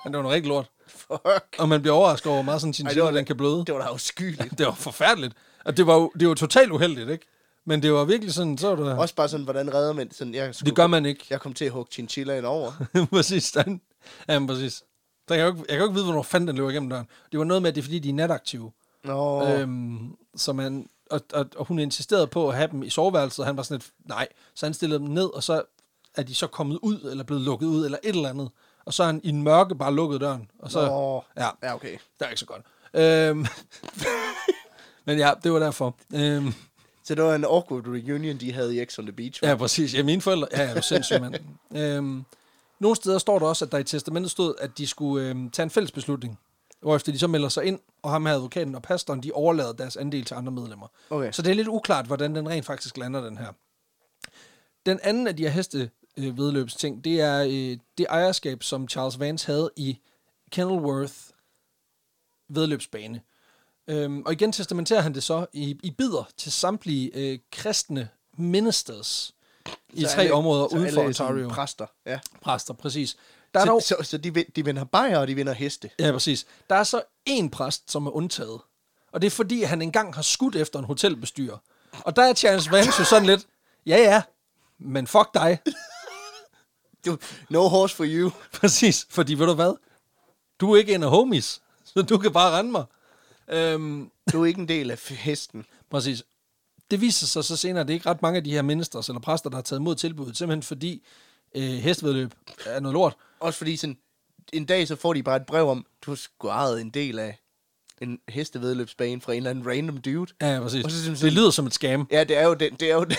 men 0.04 0.12
det 0.12 0.16
var 0.16 0.22
noget 0.22 0.34
rigtig 0.34 0.48
lort. 0.48 0.70
Fuck. 0.88 1.56
Og 1.58 1.68
man 1.68 1.82
bliver 1.82 1.94
overrasket 1.94 2.26
over, 2.26 2.36
hvor 2.36 2.44
meget 2.44 2.60
sådan 2.60 2.72
det 2.94 3.02
var 3.02 3.10
den 3.10 3.24
kan 3.24 3.36
bløde. 3.36 3.64
Det 3.66 3.74
var 3.74 3.80
da 3.80 3.86
afskyeligt. 3.86 4.58
Det 4.58 4.66
var 4.66 4.74
forfærdeligt. 4.74 5.34
Og 5.64 5.76
det 5.76 5.86
var 5.86 5.94
jo 5.94 6.12
det 6.20 6.28
var 6.28 6.34
totalt 6.34 6.72
uheldigt, 6.72 7.10
ikke? 7.10 7.26
Men 7.66 7.82
det 7.82 7.92
var 7.92 8.04
virkelig 8.04 8.34
sådan, 8.34 8.58
så 8.58 8.74
var 8.74 8.84
det... 8.84 8.98
Også 8.98 9.14
bare 9.14 9.28
sådan, 9.28 9.44
hvordan 9.44 9.74
redder 9.74 9.92
man 9.92 10.10
sådan, 10.12 10.34
jeg, 10.34 10.54
skulle, 10.54 10.66
Det 10.66 10.76
gør 10.76 10.86
man 10.86 11.06
ikke. 11.06 11.26
jeg 11.30 11.40
kom 11.40 11.54
til 11.54 11.64
at 11.64 11.70
hugge 11.70 11.92
chinchillaen 11.92 12.44
over. 12.44 12.72
præcis. 13.12 13.52
Den. 13.52 13.80
Ja, 14.28 14.38
men 14.38 14.48
præcis. 14.48 14.82
Der 15.28 15.34
kan 15.34 15.44
jeg, 15.44 15.46
jo 15.46 15.50
ikke, 15.52 15.60
jeg 15.68 15.68
kan 15.68 15.78
jo 15.78 15.84
ikke 15.84 15.94
vide, 15.94 16.04
hvornår 16.04 16.22
fanden 16.22 16.48
den 16.48 16.56
løber 16.56 16.70
igennem 16.70 16.90
døren. 16.90 17.06
Det 17.32 17.38
var 17.38 17.44
noget 17.44 17.62
med, 17.62 17.68
at 17.68 17.74
det 17.74 17.80
er 17.80 17.82
fordi, 17.84 17.98
de 17.98 18.08
er 18.08 18.12
nataktive. 18.12 18.72
Nå. 19.04 19.46
Øhm, 19.46 20.16
så 20.36 20.52
man, 20.52 20.88
og, 21.10 21.20
og, 21.32 21.46
og, 21.56 21.66
hun 21.66 21.78
insisterede 21.78 22.26
på 22.26 22.48
at 22.48 22.56
have 22.56 22.68
dem 22.70 22.82
i 22.82 22.90
soveværelset, 22.90 23.38
og 23.38 23.46
han 23.46 23.56
var 23.56 23.62
sådan 23.62 23.78
lidt, 23.78 23.90
nej. 24.04 24.28
Så 24.54 24.66
han 24.66 24.74
stillede 24.74 25.00
dem 25.00 25.08
ned, 25.08 25.34
og 25.34 25.42
så 25.42 25.62
er 26.16 26.22
de 26.22 26.34
så 26.34 26.46
kommet 26.46 26.78
ud, 26.82 27.08
eller 27.10 27.24
blevet 27.24 27.42
lukket 27.42 27.66
ud, 27.66 27.84
eller 27.84 27.98
et 28.02 28.14
eller 28.14 28.28
andet. 28.28 28.50
Og 28.84 28.94
så 28.94 29.02
er 29.02 29.06
han 29.06 29.20
i 29.24 29.28
en 29.28 29.42
mørke 29.42 29.74
bare 29.74 29.94
lukket 29.94 30.20
døren. 30.20 30.50
Og 30.58 30.70
så, 30.70 30.86
Nå. 30.86 31.24
ja, 31.36 31.48
ja, 31.62 31.74
okay. 31.74 31.92
det 31.92 32.26
er 32.26 32.28
ikke 32.28 32.40
så 32.40 32.46
godt. 32.46 32.62
Øhm, 32.94 33.46
men 35.06 35.18
ja, 35.18 35.32
det 35.42 35.52
var 35.52 35.58
derfor. 35.58 35.96
Øhm, 36.14 36.54
Så 37.04 37.14
det 37.14 37.24
var 37.24 37.34
en 37.34 37.44
awkward 37.44 37.86
reunion, 37.86 38.36
de 38.36 38.52
havde 38.52 38.82
i 38.82 38.84
X 38.84 38.98
on 38.98 39.04
the 39.04 39.12
Beach. 39.12 39.40
Ja, 39.42 39.54
præcis. 39.54 39.94
Ja, 39.94 40.02
mine 40.02 40.20
forældre... 40.20 40.48
Ja, 40.52 40.62
ja, 40.62 40.74
du 40.74 40.82
sindssyg, 40.82 41.20
mand. 41.20 41.34
øhm, 41.76 42.24
nogle 42.78 42.96
steder 42.96 43.18
står 43.18 43.38
der 43.38 43.46
også, 43.46 43.64
at 43.64 43.72
der 43.72 43.78
i 43.78 43.84
testamentet 43.84 44.30
stod, 44.30 44.54
at 44.58 44.78
de 44.78 44.86
skulle 44.86 45.28
øhm, 45.28 45.50
tage 45.50 45.64
en 45.64 45.70
fælles 45.70 45.92
beslutning. 45.92 46.38
Hvorefter 46.80 47.12
de 47.12 47.18
så 47.18 47.26
melder 47.26 47.48
sig 47.48 47.64
ind, 47.64 47.80
og 48.02 48.10
ham 48.10 48.22
med 48.22 48.32
advokaten 48.32 48.74
og 48.74 48.82
pastoren, 48.82 49.22
de 49.22 49.32
overlader 49.32 49.72
deres 49.72 49.96
andel 49.96 50.24
til 50.24 50.34
andre 50.34 50.52
medlemmer. 50.52 50.86
Okay. 51.10 51.32
Så 51.32 51.42
det 51.42 51.50
er 51.50 51.54
lidt 51.54 51.68
uklart, 51.68 52.06
hvordan 52.06 52.34
den 52.34 52.48
rent 52.48 52.66
faktisk 52.66 52.96
lander, 52.96 53.20
den 53.24 53.38
her. 53.38 53.52
Den 54.86 55.00
anden 55.02 55.26
af 55.26 55.36
de 55.36 55.42
her 55.42 55.50
heste 55.50 55.90
øh, 56.16 56.36
vedløbsting, 56.38 57.04
det 57.04 57.20
er 57.20 57.42
øh, 57.42 57.78
det 57.98 58.06
ejerskab, 58.08 58.62
som 58.62 58.88
Charles 58.88 59.20
Vance 59.20 59.46
havde 59.46 59.70
i 59.76 59.98
Kenilworth 60.50 61.14
vedløbsbane. 62.48 63.20
Øhm, 63.88 64.22
og 64.26 64.32
igen 64.32 64.52
testamenterer 64.52 65.00
han 65.00 65.14
det 65.14 65.22
så 65.22 65.46
i, 65.52 65.78
i 65.82 65.90
bidder 65.90 66.28
til 66.36 66.52
samtlige 66.52 67.10
øh, 67.14 67.38
kristne 67.52 68.08
ministers 68.36 69.34
i 69.92 70.02
Så 70.02 70.08
tre 70.08 70.22
alle- 70.22 70.34
områder 70.34 70.66
uden 70.66 70.92
for 70.94 71.02
Ontario. 71.04 71.48
Præster, 71.48 71.86
ja. 72.06 72.20
Præster, 72.42 72.74
præcis. 72.74 73.16
Der 73.54 73.60
er 73.60 73.64
dog, 73.64 73.82
Så, 73.82 73.96
så, 73.98 74.04
så 74.04 74.18
de, 74.18 74.44
de 74.56 74.64
vinder 74.64 74.84
bajer, 74.84 75.18
og 75.18 75.28
de 75.28 75.34
vinder 75.34 75.52
heste. 75.52 75.90
ja, 75.98 76.12
præcis. 76.12 76.46
Der 76.70 76.76
er 76.76 76.84
så 76.84 77.02
en 77.26 77.50
præst, 77.50 77.90
som 77.90 78.06
er 78.06 78.10
undtaget. 78.10 78.60
Og 79.12 79.20
det 79.22 79.26
er 79.26 79.30
fordi, 79.30 79.62
han 79.62 79.82
engang 79.82 80.14
har 80.14 80.22
skudt 80.22 80.56
efter 80.56 80.78
en 80.78 80.84
hotelbestyrer. 80.84 81.56
Og 82.00 82.16
der 82.16 82.22
er 82.22 82.34
Charles 82.34 82.70
Vance 82.70 83.04
sådan 83.04 83.26
lidt, 83.26 83.46
ja 83.86 83.96
ja, 83.96 84.22
men 84.78 85.06
fuck 85.06 85.34
dig. 85.34 85.58
Du, 87.06 87.18
no 87.50 87.68
horse 87.68 87.96
for 87.96 88.04
you. 88.08 88.30
Præcis, 88.60 89.06
fordi 89.10 89.34
ved 89.34 89.46
du 89.46 89.54
hvad? 89.54 89.74
Du 90.60 90.72
er 90.72 90.76
ikke 90.78 90.94
en 90.94 91.02
af 91.02 91.10
homies, 91.10 91.60
så 91.84 92.02
du 92.02 92.18
kan 92.18 92.32
bare 92.32 92.58
rende 92.58 92.70
mig. 92.70 92.84
Øhm, 93.48 94.10
Du 94.32 94.42
er 94.42 94.46
ikke 94.46 94.60
en 94.60 94.68
del 94.68 94.90
af 94.90 94.98
hesten. 95.08 95.66
præcis. 95.90 96.22
Det 96.90 97.00
viser 97.00 97.26
sig 97.26 97.44
så 97.44 97.56
senere, 97.56 97.80
at 97.80 97.86
det 97.88 97.92
er 97.92 97.96
ikke 97.96 98.08
ret 98.10 98.22
mange 98.22 98.36
af 98.36 98.44
de 98.44 98.50
her 98.52 98.62
ministers 98.62 99.08
eller 99.08 99.20
præster, 99.20 99.50
der 99.50 99.56
har 99.56 99.62
taget 99.62 99.80
imod 99.80 99.94
tilbuddet, 99.96 100.36
simpelthen 100.36 100.62
fordi 100.62 101.02
øh, 101.54 101.62
hestevedløb 101.62 102.34
er 102.66 102.80
noget 102.80 102.92
lort. 102.92 103.16
Også 103.40 103.58
fordi 103.58 103.76
sådan, 103.76 103.96
en 104.52 104.64
dag 104.64 104.88
så 104.88 104.96
får 104.96 105.12
de 105.12 105.22
bare 105.22 105.36
et 105.36 105.46
brev 105.46 105.68
om, 105.68 105.86
du 106.06 106.10
har 106.10 106.16
sgu 106.16 106.48
ejet 106.48 106.80
en 106.80 106.90
del 106.90 107.18
af 107.18 107.38
en 108.00 108.18
hestevedløbsbane 108.28 109.20
fra 109.20 109.32
en 109.32 109.36
eller 109.36 109.50
anden 109.50 109.66
random 109.66 109.96
dude. 109.96 110.26
Ja, 110.40 110.54
ja, 110.54 110.60
præcis. 110.60 110.84
Og 110.84 110.90
så 110.90 110.96
Det, 110.96 111.04
simpelthen- 111.04 111.32
lyder 111.32 111.50
som 111.50 111.66
et 111.66 111.74
scam. 111.74 112.06
Ja, 112.10 112.24
det 112.24 112.36
er 112.36 112.46
jo 112.46 112.54
den, 112.54 112.74
det 112.74 112.90
er 112.90 112.94
jo 112.94 113.04
den 113.04 113.16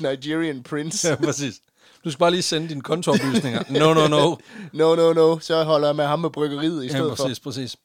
Nigerian 0.10 0.62
prince. 0.62 1.08
Ja, 1.08 1.14
præcis. 1.16 1.60
Du 2.04 2.10
skal 2.10 2.18
bare 2.18 2.30
lige 2.30 2.42
sende 2.42 2.68
dine 2.68 2.80
kontooplysninger. 2.80 3.62
No, 3.70 3.94
no, 3.94 4.08
no. 4.08 4.36
No, 4.72 4.94
no, 4.94 5.12
no. 5.12 5.38
Så 5.38 5.64
holder 5.64 5.88
jeg 5.88 5.96
med 5.96 6.04
ham 6.04 6.18
med 6.20 6.30
bryggeriet 6.30 6.84
i 6.84 6.86
Ja, 6.86 6.92
stedet 6.92 7.16
præcis, 7.16 7.40
præcis. 7.40 7.76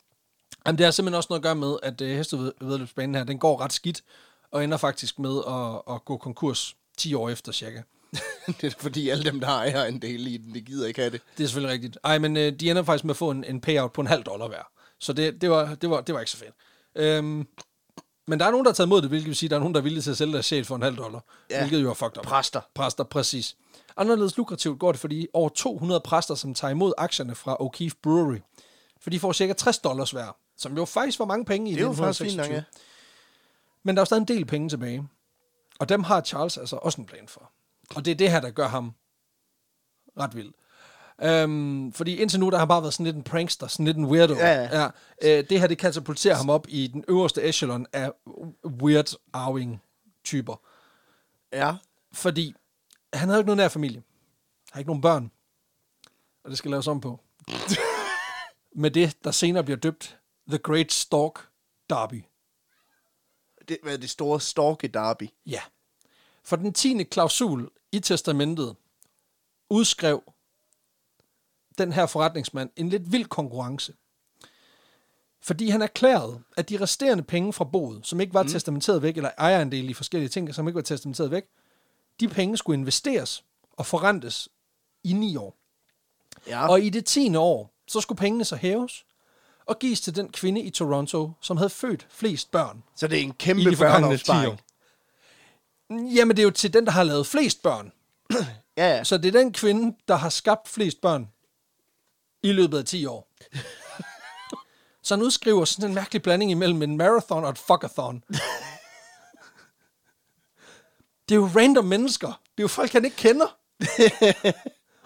Jamen, 0.65 0.77
det 0.77 0.85
har 0.85 0.91
simpelthen 0.91 1.17
også 1.17 1.27
noget 1.29 1.39
at 1.39 1.43
gøre 1.43 1.55
med, 1.55 1.75
at 1.83 2.01
øh, 2.01 2.17
hestevedløbsbanen 2.17 3.15
her, 3.15 3.23
den 3.23 3.39
går 3.39 3.61
ret 3.61 3.73
skidt, 3.73 4.01
og 4.51 4.63
ender 4.63 4.77
faktisk 4.77 5.19
med 5.19 5.37
at, 5.47 5.95
at 5.95 6.05
gå 6.05 6.17
konkurs 6.17 6.75
10 6.97 7.13
år 7.13 7.29
efter 7.29 7.51
cirka. 7.51 7.81
det 8.61 8.63
er 8.63 8.75
fordi 8.79 9.09
alle 9.09 9.23
dem, 9.23 9.39
der 9.39 9.47
ejer 9.47 9.83
en 9.85 10.01
del 10.01 10.27
i 10.27 10.37
den, 10.37 10.55
de 10.55 10.61
gider 10.61 10.87
ikke 10.87 10.99
have 10.99 11.11
det. 11.11 11.21
Det 11.37 11.43
er 11.43 11.47
selvfølgelig 11.47 11.73
rigtigt. 11.73 11.97
Ej, 12.03 12.17
men 12.17 12.37
øh, 12.37 12.53
de 12.53 12.69
ender 12.69 12.83
faktisk 12.83 13.03
med 13.03 13.13
at 13.13 13.17
få 13.17 13.31
en, 13.31 13.43
en 13.43 13.61
payout 13.61 13.91
på 13.91 14.01
en 14.01 14.07
halv 14.07 14.23
dollar 14.23 14.47
hver. 14.47 14.71
Så 14.99 15.13
det, 15.13 15.41
det, 15.41 15.49
var, 15.49 15.75
det, 15.75 15.89
var, 15.89 16.01
det 16.01 16.15
var 16.15 16.19
ikke 16.19 16.31
så 16.31 16.37
fedt. 16.37 16.55
Øhm, 16.95 17.47
men 18.27 18.39
der 18.39 18.45
er 18.45 18.51
nogen, 18.51 18.65
der 18.65 18.71
har 18.71 18.75
taget 18.75 18.87
imod 18.87 19.01
det, 19.01 19.09
hvilket 19.09 19.27
vil 19.27 19.35
sige, 19.35 19.47
at 19.47 19.51
der 19.51 19.55
er 19.57 19.59
nogen, 19.59 19.73
der 19.73 19.79
er 19.79 19.83
villige 19.83 20.01
til 20.01 20.11
at 20.11 20.17
sælge 20.17 20.33
deres 20.33 20.45
sjæl 20.45 20.65
for 20.65 20.75
en 20.75 20.81
halv 20.81 20.97
dollar. 20.97 21.23
Ja. 21.49 21.59
Hvilket 21.59 21.81
jo 21.81 21.89
er 21.89 21.93
fucked 21.93 22.17
up. 22.17 22.23
Præster. 22.23 22.61
Præster, 22.75 23.03
præcis. 23.03 23.55
Anderledes 23.97 24.37
lukrativt 24.37 24.79
går 24.79 24.91
det, 24.91 25.01
fordi 25.01 25.27
over 25.33 25.49
200 25.49 26.01
præster, 26.01 26.35
som 26.35 26.53
tager 26.53 26.71
imod 26.71 26.93
aktierne 26.97 27.35
fra 27.35 27.57
O'Keefe 27.61 27.99
Brewery, 28.03 28.39
for 29.01 29.09
de 29.09 29.19
får 29.19 29.33
cirka 29.33 29.53
60 29.53 29.77
dollars 29.77 30.11
hver, 30.11 30.37
som 30.57 30.77
jo 30.77 30.85
faktisk 30.85 31.19
var 31.19 31.25
mange 31.25 31.45
penge 31.45 31.71
i 31.71 31.73
Det 31.73 31.81
er 31.81 31.85
jo 31.85 31.93
faktisk 31.93 32.21
fint 32.21 32.37
nok, 32.37 32.45
1926. 32.45 32.55
ja. 32.55 32.85
Men 33.83 33.95
der 33.95 33.99
er 33.99 34.01
jo 34.01 34.05
stadig 34.05 34.21
en 34.21 34.27
del 34.27 34.45
penge 34.45 34.69
tilbage. 34.69 35.07
Og 35.79 35.89
dem 35.89 36.03
har 36.03 36.21
Charles 36.21 36.57
altså 36.57 36.75
også 36.75 37.01
en 37.01 37.05
plan 37.05 37.27
for. 37.27 37.51
Og 37.95 38.05
det 38.05 38.11
er 38.11 38.15
det 38.15 38.31
her, 38.31 38.39
der 38.39 38.51
gør 38.51 38.67
ham 38.67 38.93
ret 40.17 40.35
vild. 40.35 40.53
Øhm, 41.21 41.93
fordi 41.93 42.15
indtil 42.15 42.39
nu, 42.39 42.45
der 42.49 42.57
har 42.57 42.59
han 42.59 42.67
bare 42.67 42.81
været 42.81 42.93
sådan 42.93 43.05
lidt 43.05 43.15
en 43.15 43.23
prankster, 43.23 43.67
sådan 43.67 43.85
lidt 43.85 43.97
en 43.97 44.05
weirdo. 44.05 44.33
Ja, 44.33 44.53
ja. 44.53 44.81
ja 44.81 44.87
øh, 45.21 45.49
det 45.49 45.59
her, 45.59 45.67
det 45.67 45.77
katapulterer 45.77 46.35
ham 46.35 46.49
op 46.49 46.65
i 46.69 46.87
den 46.87 47.03
øverste 47.07 47.43
echelon 47.43 47.87
af 47.93 48.11
weird 48.65 49.13
arving-typer. 49.33 50.55
Ja. 51.53 51.75
Fordi 52.11 52.55
han 53.13 53.29
havde 53.29 53.39
ikke 53.39 53.47
nogen 53.47 53.57
nær 53.57 53.67
familie. 53.67 53.97
Han 53.97 54.73
har 54.73 54.79
ikke 54.79 54.89
nogen 54.89 55.01
børn. 55.01 55.31
Og 56.43 56.49
det 56.49 56.57
skal 56.57 56.71
laves 56.71 56.87
om 56.87 57.01
på. 57.01 57.19
Med 58.75 58.91
det, 58.91 59.17
der 59.23 59.31
senere 59.31 59.63
bliver 59.63 59.77
døbt 59.77 60.17
The 60.47 60.57
Great 60.57 60.91
Stork 60.91 61.47
Derby. 61.89 62.23
Det 63.67 63.77
er 63.85 63.97
det 63.97 64.09
store 64.09 64.41
storke 64.41 64.87
derby. 64.87 65.29
Ja. 65.45 65.61
For 66.43 66.55
den 66.55 66.73
10. 66.73 67.03
klausul 67.03 67.69
i 67.91 67.99
testamentet 67.99 68.75
udskrev 69.69 70.23
den 71.77 71.93
her 71.93 72.05
forretningsmand 72.05 72.69
en 72.75 72.89
lidt 72.89 73.11
vild 73.11 73.25
konkurrence. 73.25 73.93
Fordi 75.41 75.69
han 75.69 75.81
erklærede, 75.81 76.41
at 76.57 76.69
de 76.69 76.81
resterende 76.81 77.23
penge 77.23 77.53
fra 77.53 77.63
boet, 77.63 78.07
som 78.07 78.21
ikke 78.21 78.33
var 78.33 78.43
mm. 78.43 78.49
testamenteret 78.49 79.01
væk, 79.01 79.17
eller 79.17 79.31
ejerandel 79.37 79.89
i 79.89 79.93
forskellige 79.93 80.29
ting, 80.29 80.55
som 80.55 80.67
ikke 80.67 80.75
var 80.75 80.81
testamenteret 80.81 81.31
væk, 81.31 81.43
de 82.19 82.27
penge 82.27 82.57
skulle 82.57 82.79
investeres 82.79 83.43
og 83.71 83.85
forrentes 83.85 84.49
i 85.03 85.13
ni 85.13 85.35
år. 85.35 85.57
Ja. 86.47 86.67
Og 86.67 86.81
i 86.81 86.89
det 86.89 87.05
tiende 87.05 87.39
år, 87.39 87.73
så 87.87 88.01
skulle 88.01 88.19
pengene 88.19 88.45
så 88.45 88.55
hæves, 88.55 89.05
og 89.65 89.79
gives 89.79 90.01
til 90.01 90.15
den 90.15 90.31
kvinde 90.31 90.61
i 90.61 90.69
Toronto, 90.69 91.31
som 91.41 91.57
havde 91.57 91.69
født 91.69 92.07
flest 92.09 92.51
børn 92.51 92.83
Så 92.95 93.07
det 93.07 93.19
er 93.19 93.23
en 93.23 93.33
kæmpe 93.33 93.71
de 93.71 93.75
forgangne 93.75 94.17
10 94.17 94.29
år. 94.31 94.35
børneopsparing. 94.35 94.61
Jamen, 95.89 96.37
det 96.37 96.39
er 96.39 96.43
jo 96.43 96.51
til 96.51 96.73
den, 96.73 96.85
der 96.85 96.91
har 96.91 97.03
lavet 97.03 97.27
flest 97.27 97.63
børn. 97.63 97.91
Ja, 98.77 98.95
ja. 98.95 99.03
Så 99.03 99.17
det 99.17 99.35
er 99.35 99.39
den 99.39 99.53
kvinde, 99.53 99.97
der 100.07 100.15
har 100.15 100.29
skabt 100.29 100.67
flest 100.67 101.01
børn 101.01 101.27
i 102.43 102.51
løbet 102.51 102.77
af 102.77 102.85
10 102.85 103.05
år. 103.05 103.31
Så 105.03 105.15
han 105.15 105.23
udskriver 105.23 105.65
sådan 105.65 105.89
en 105.89 105.95
mærkelig 105.95 106.21
blanding 106.21 106.51
imellem 106.51 106.81
en 106.81 106.97
marathon 106.97 107.43
og 107.43 107.49
et 107.49 107.57
fuckathon. 107.57 108.23
Det 111.29 111.35
er 111.35 111.39
jo 111.39 111.49
random 111.55 111.85
mennesker. 111.85 112.27
Det 112.27 112.57
er 112.57 112.63
jo 112.63 112.67
folk, 112.67 112.91
han 112.91 113.05
ikke 113.05 113.17
kender. 113.17 113.57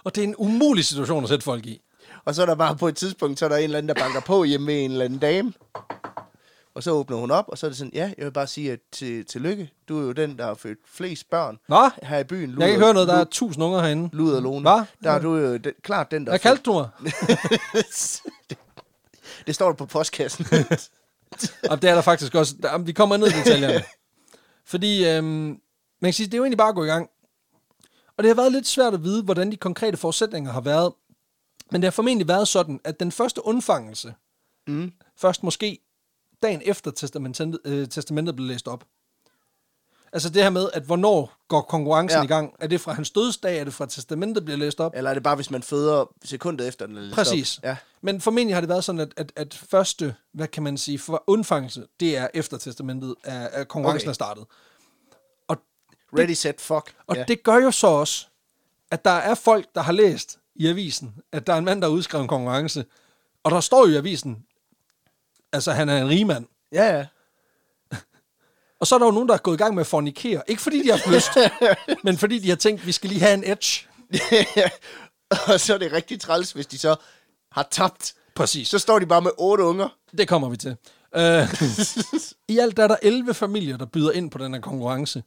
og 0.04 0.16
det 0.16 0.24
er 0.24 0.28
en 0.28 0.36
umulig 0.38 0.86
situation 0.86 1.24
at 1.24 1.30
sætte 1.30 1.44
folk 1.44 1.66
i. 1.66 1.82
Og 2.26 2.36
så 2.36 2.42
er 2.42 2.46
der 2.46 2.56
bare 2.56 2.76
på 2.76 2.88
et 2.88 2.96
tidspunkt, 2.96 3.40
så 3.40 3.46
er 3.46 3.50
der 3.50 3.58
en 3.58 3.64
eller 3.64 3.78
anden, 3.78 3.96
der 3.96 4.04
banker 4.04 4.22
på 4.22 4.44
hjemme 4.44 4.68
ved 4.68 4.86
en 4.86 4.92
eller 4.92 5.06
anden 5.06 5.20
dame. 5.20 5.54
Og 6.76 6.84
så 6.84 6.92
åbner 6.92 7.18
hun 7.18 7.32
op, 7.32 7.46
og 7.48 7.58
så 7.58 7.66
er 7.66 7.70
det 7.70 7.78
sådan, 7.78 7.92
ja, 7.94 8.14
jeg 8.18 8.26
vil 8.26 8.32
bare 8.32 8.48
sige, 8.48 8.72
at 8.72 8.80
til, 8.92 9.26
tillykke. 9.26 9.72
Du 9.88 10.00
er 10.00 10.04
jo 10.04 10.12
den, 10.12 10.38
der 10.38 10.46
har 10.46 10.54
født 10.54 10.80
flest 10.88 11.30
børn 11.30 11.58
Nå, 11.70 11.90
her 12.04 12.20
i 12.20 12.24
byen. 12.24 12.50
jeg 12.50 12.60
kan 12.60 12.70
ikke 12.70 12.84
høre 12.84 12.94
noget. 12.94 13.08
Der 13.08 13.16
er 13.16 13.24
tusind 13.24 13.64
unger 13.64 13.80
herinde. 13.82 14.10
Luder 14.14 14.42
Lone. 14.42 14.62
Hvad? 14.62 14.84
Der 15.04 15.12
er 15.12 15.20
du 15.20 15.36
jo 15.36 15.58
den, 15.58 15.74
klart 15.84 16.12
den, 16.12 16.26
der 16.26 16.32
Hvad 16.32 16.40
kaldte 16.40 16.64
du 16.64 16.74
mig? 16.74 16.90
det, 17.74 18.22
det 19.48 19.56
står 19.56 19.68
der 19.68 19.74
på 19.74 19.86
postkassen. 19.86 20.46
Og 21.70 21.82
det 21.82 21.90
er 21.90 21.96
der 21.96 22.02
faktisk 22.02 22.36
også. 22.36 22.56
Der, 22.62 22.78
vi 22.78 22.92
kommer 22.92 23.18
ned 23.18 23.28
i 23.28 23.32
detaljerne. 23.32 23.84
Fordi, 24.66 25.08
øhm, 25.08 25.26
man 25.26 25.60
kan 26.04 26.14
sige, 26.14 26.26
det 26.26 26.34
er 26.34 26.38
jo 26.38 26.44
egentlig 26.44 26.58
bare 26.58 26.70
at 26.70 26.76
gå 26.76 26.84
i 26.84 26.88
gang. 26.88 27.10
Og 28.18 28.24
det 28.24 28.30
har 28.30 28.36
været 28.36 28.52
lidt 28.52 28.68
svært 28.68 28.94
at 28.94 29.04
vide, 29.04 29.24
hvordan 29.24 29.52
de 29.52 29.58
konkrete 29.58 29.98
forudsætninger 29.98 30.52
har 30.52 30.62
været. 30.62 30.94
Men 31.72 31.82
det 31.82 31.86
har 31.86 31.92
formentlig 31.92 32.28
været 32.28 32.48
sådan, 32.48 32.80
at 32.84 33.00
den 33.00 33.12
første 33.12 33.46
undfangelse, 33.46 34.14
mm. 34.68 34.92
først 35.18 35.44
måske 35.44 35.80
dagen 36.44 36.62
efter 36.66 36.92
testamentet, 36.92 37.60
øh, 37.66 37.88
testamentet 37.88 38.36
blev 38.36 38.48
læst 38.48 38.68
op. 38.68 38.84
Altså 40.14 40.30
det 40.30 40.44
her 40.44 40.50
med, 40.50 40.70
at 40.74 40.84
hvornår 40.84 41.34
går 41.48 41.62
konkurrencen 41.62 42.20
Ja. 42.20 42.24
i 42.24 42.28
gang? 42.28 42.54
Er 42.60 42.68
det 42.68 42.82
fra 42.82 42.94
hans 42.94 43.12
dødsdag? 43.12 43.60
Er 43.60 43.64
det 43.64 43.74
fra 43.74 43.86
testamentet 43.86 44.46
bliver 44.46 44.58
læst 44.58 44.80
op? 44.80 44.92
Eller 44.96 45.10
er 45.10 45.14
det 45.14 45.24
bare, 45.24 45.36
hvis 45.36 45.52
man 45.52 45.64
føder 45.64 46.06
sekundet 46.24 46.68
efter 46.68 46.86
den? 46.88 46.98
er 46.98 47.02
læst 47.02 47.16
Præcis. 47.16 47.58
op? 47.58 47.64
Ja. 47.64 47.78
Men 48.02 48.22
formentlig 48.22 48.56
har 48.56 48.62
det 48.62 48.70
været 48.70 48.84
sådan, 48.84 49.02
at, 49.02 49.14
at, 49.18 49.32
at 49.36 49.54
første, 49.70 50.16
hvad 50.34 50.48
kan 50.48 50.64
man 50.64 50.78
sige, 50.78 51.00
for 51.00 51.24
undfangelse, 51.28 51.88
det 52.00 52.18
er 52.18 52.28
efter 52.34 52.58
testamentet, 52.58 53.16
at, 53.24 53.50
at 53.54 53.68
konkurrencen 53.68 54.08
Okay. 54.08 54.10
er 54.12 54.14
startet. 54.14 54.46
Ready, 56.18 56.32
set, 56.32 56.62
fuck. 56.62 56.96
Og 57.08 57.16
ja. 57.16 57.24
det 57.28 57.44
gør 57.44 57.56
jo 57.58 57.72
så 57.72 57.88
også, 57.88 58.26
at 58.92 59.06
der 59.06 59.12
er 59.12 59.36
folk, 59.36 59.66
der 59.76 59.82
har 59.82 59.92
læst 59.94 60.40
i 60.56 60.68
avisen, 60.68 61.16
at 61.32 61.48
der 61.48 61.54
er 61.54 61.58
en 61.58 61.66
mand, 61.66 61.82
der 61.82 61.88
har 61.88 61.94
udskrevet 61.94 62.22
en 62.24 62.28
konkurrence, 62.28 62.86
og 63.44 63.52
der 63.52 63.60
står 63.60 63.88
jo 63.88 63.94
i 63.94 63.96
avisen, 63.98 64.46
altså 65.54 65.72
han 65.72 65.90
er 65.90 66.02
en 66.02 66.10
rig 66.10 66.28
mand. 66.28 66.46
Ja, 66.72 66.98
ja. 66.98 67.06
Og 68.80 68.88
så 68.88 68.96
er 68.96 69.00
der 69.00 69.06
jo 69.06 69.12
nogen, 69.12 69.28
der 69.28 69.34
er 69.34 69.40
gået 69.40 69.56
i 69.56 69.58
gang 69.58 69.76
med 69.76 69.82
at 69.82 69.88
fornikere. 69.88 70.42
Ikke 70.48 70.62
fordi 70.62 70.84
de 70.84 70.92
har 70.92 70.98
haft 70.98 71.16
lyst, 71.16 71.32
men 72.06 72.18
fordi 72.18 72.40
de 72.40 72.50
har 72.50 72.56
tænkt, 72.56 72.88
vi 72.88 72.92
skal 72.92 73.10
lige 73.10 73.22
have 73.22 73.34
en 73.34 73.44
edge. 73.44 73.88
og 75.54 75.60
så 75.60 75.74
er 75.74 75.78
det 75.78 75.92
rigtig 75.92 76.22
træls, 76.22 76.52
hvis 76.52 76.68
de 76.68 76.78
så 76.78 76.96
har 77.52 77.68
tabt. 77.72 78.14
Præcis. 78.36 78.68
Så 78.68 78.80
står 78.80 79.00
de 79.00 79.06
bare 79.06 79.22
med 79.22 79.32
otte 79.38 79.64
unger. 79.64 79.98
Det 80.18 80.28
kommer 80.28 80.50
vi 80.50 80.58
til. 80.58 80.76
Uh, 81.18 81.22
I 82.48 82.58
alt 82.60 82.80
er 82.80 82.88
der 82.88 82.96
11 83.02 83.34
familier, 83.34 83.78
der 83.78 83.86
byder 83.86 84.12
ind 84.12 84.32
på 84.32 84.38
den 84.38 84.54
her 84.54 84.62
konkurrence. 84.62 85.24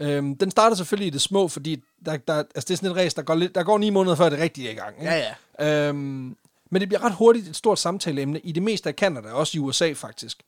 Um, 0.00 0.36
den 0.36 0.50
starter 0.50 0.76
selvfølgelig 0.76 1.06
i 1.06 1.10
det 1.10 1.20
små, 1.20 1.48
fordi 1.48 1.82
der, 2.06 2.16
der, 2.16 2.34
altså 2.34 2.50
det 2.54 2.70
er 2.70 2.76
sådan 2.76 2.90
et 2.90 2.96
race, 2.96 3.16
der 3.16 3.22
går, 3.22 3.34
lidt, 3.34 3.54
der 3.54 3.62
går 3.62 3.78
ni 3.78 3.90
måneder 3.90 4.16
før 4.16 4.28
det 4.28 4.38
rigtige 4.38 4.68
er 4.68 4.72
i 4.72 4.74
gang. 4.74 4.94
Ikke? 5.00 5.12
Ja, 5.12 5.34
ja. 5.60 5.90
Um, 5.90 6.36
men 6.74 6.80
det 6.80 6.88
bliver 6.88 7.04
ret 7.04 7.14
hurtigt 7.14 7.48
et 7.48 7.56
stort 7.56 7.78
samtaleemne 7.78 8.40
i 8.40 8.52
det 8.52 8.62
meste 8.62 8.88
af 8.88 8.94
Canada, 8.94 9.32
også 9.32 9.58
i 9.58 9.60
USA 9.60 9.92
faktisk. 9.92 10.42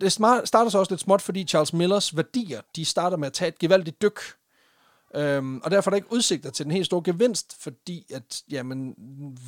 Det 0.00 0.12
starter 0.12 0.68
så 0.68 0.78
også 0.78 0.92
lidt 0.92 1.00
småt, 1.00 1.22
fordi 1.22 1.44
Charles 1.44 1.72
Millers 1.72 2.16
værdier, 2.16 2.60
de 2.76 2.84
starter 2.84 3.16
med 3.16 3.26
at 3.26 3.32
tage 3.32 3.48
et 3.48 3.58
gevaldigt 3.58 4.02
dyk. 4.02 4.20
Um, 5.38 5.60
og 5.64 5.70
derfor 5.70 5.90
er 5.90 5.92
der 5.92 5.96
ikke 5.96 6.12
udsigter 6.12 6.50
til 6.50 6.64
den 6.64 6.72
helt 6.72 6.86
store 6.86 7.02
gevinst, 7.04 7.62
fordi 7.62 8.06
at, 8.14 8.42
jamen, 8.50 8.94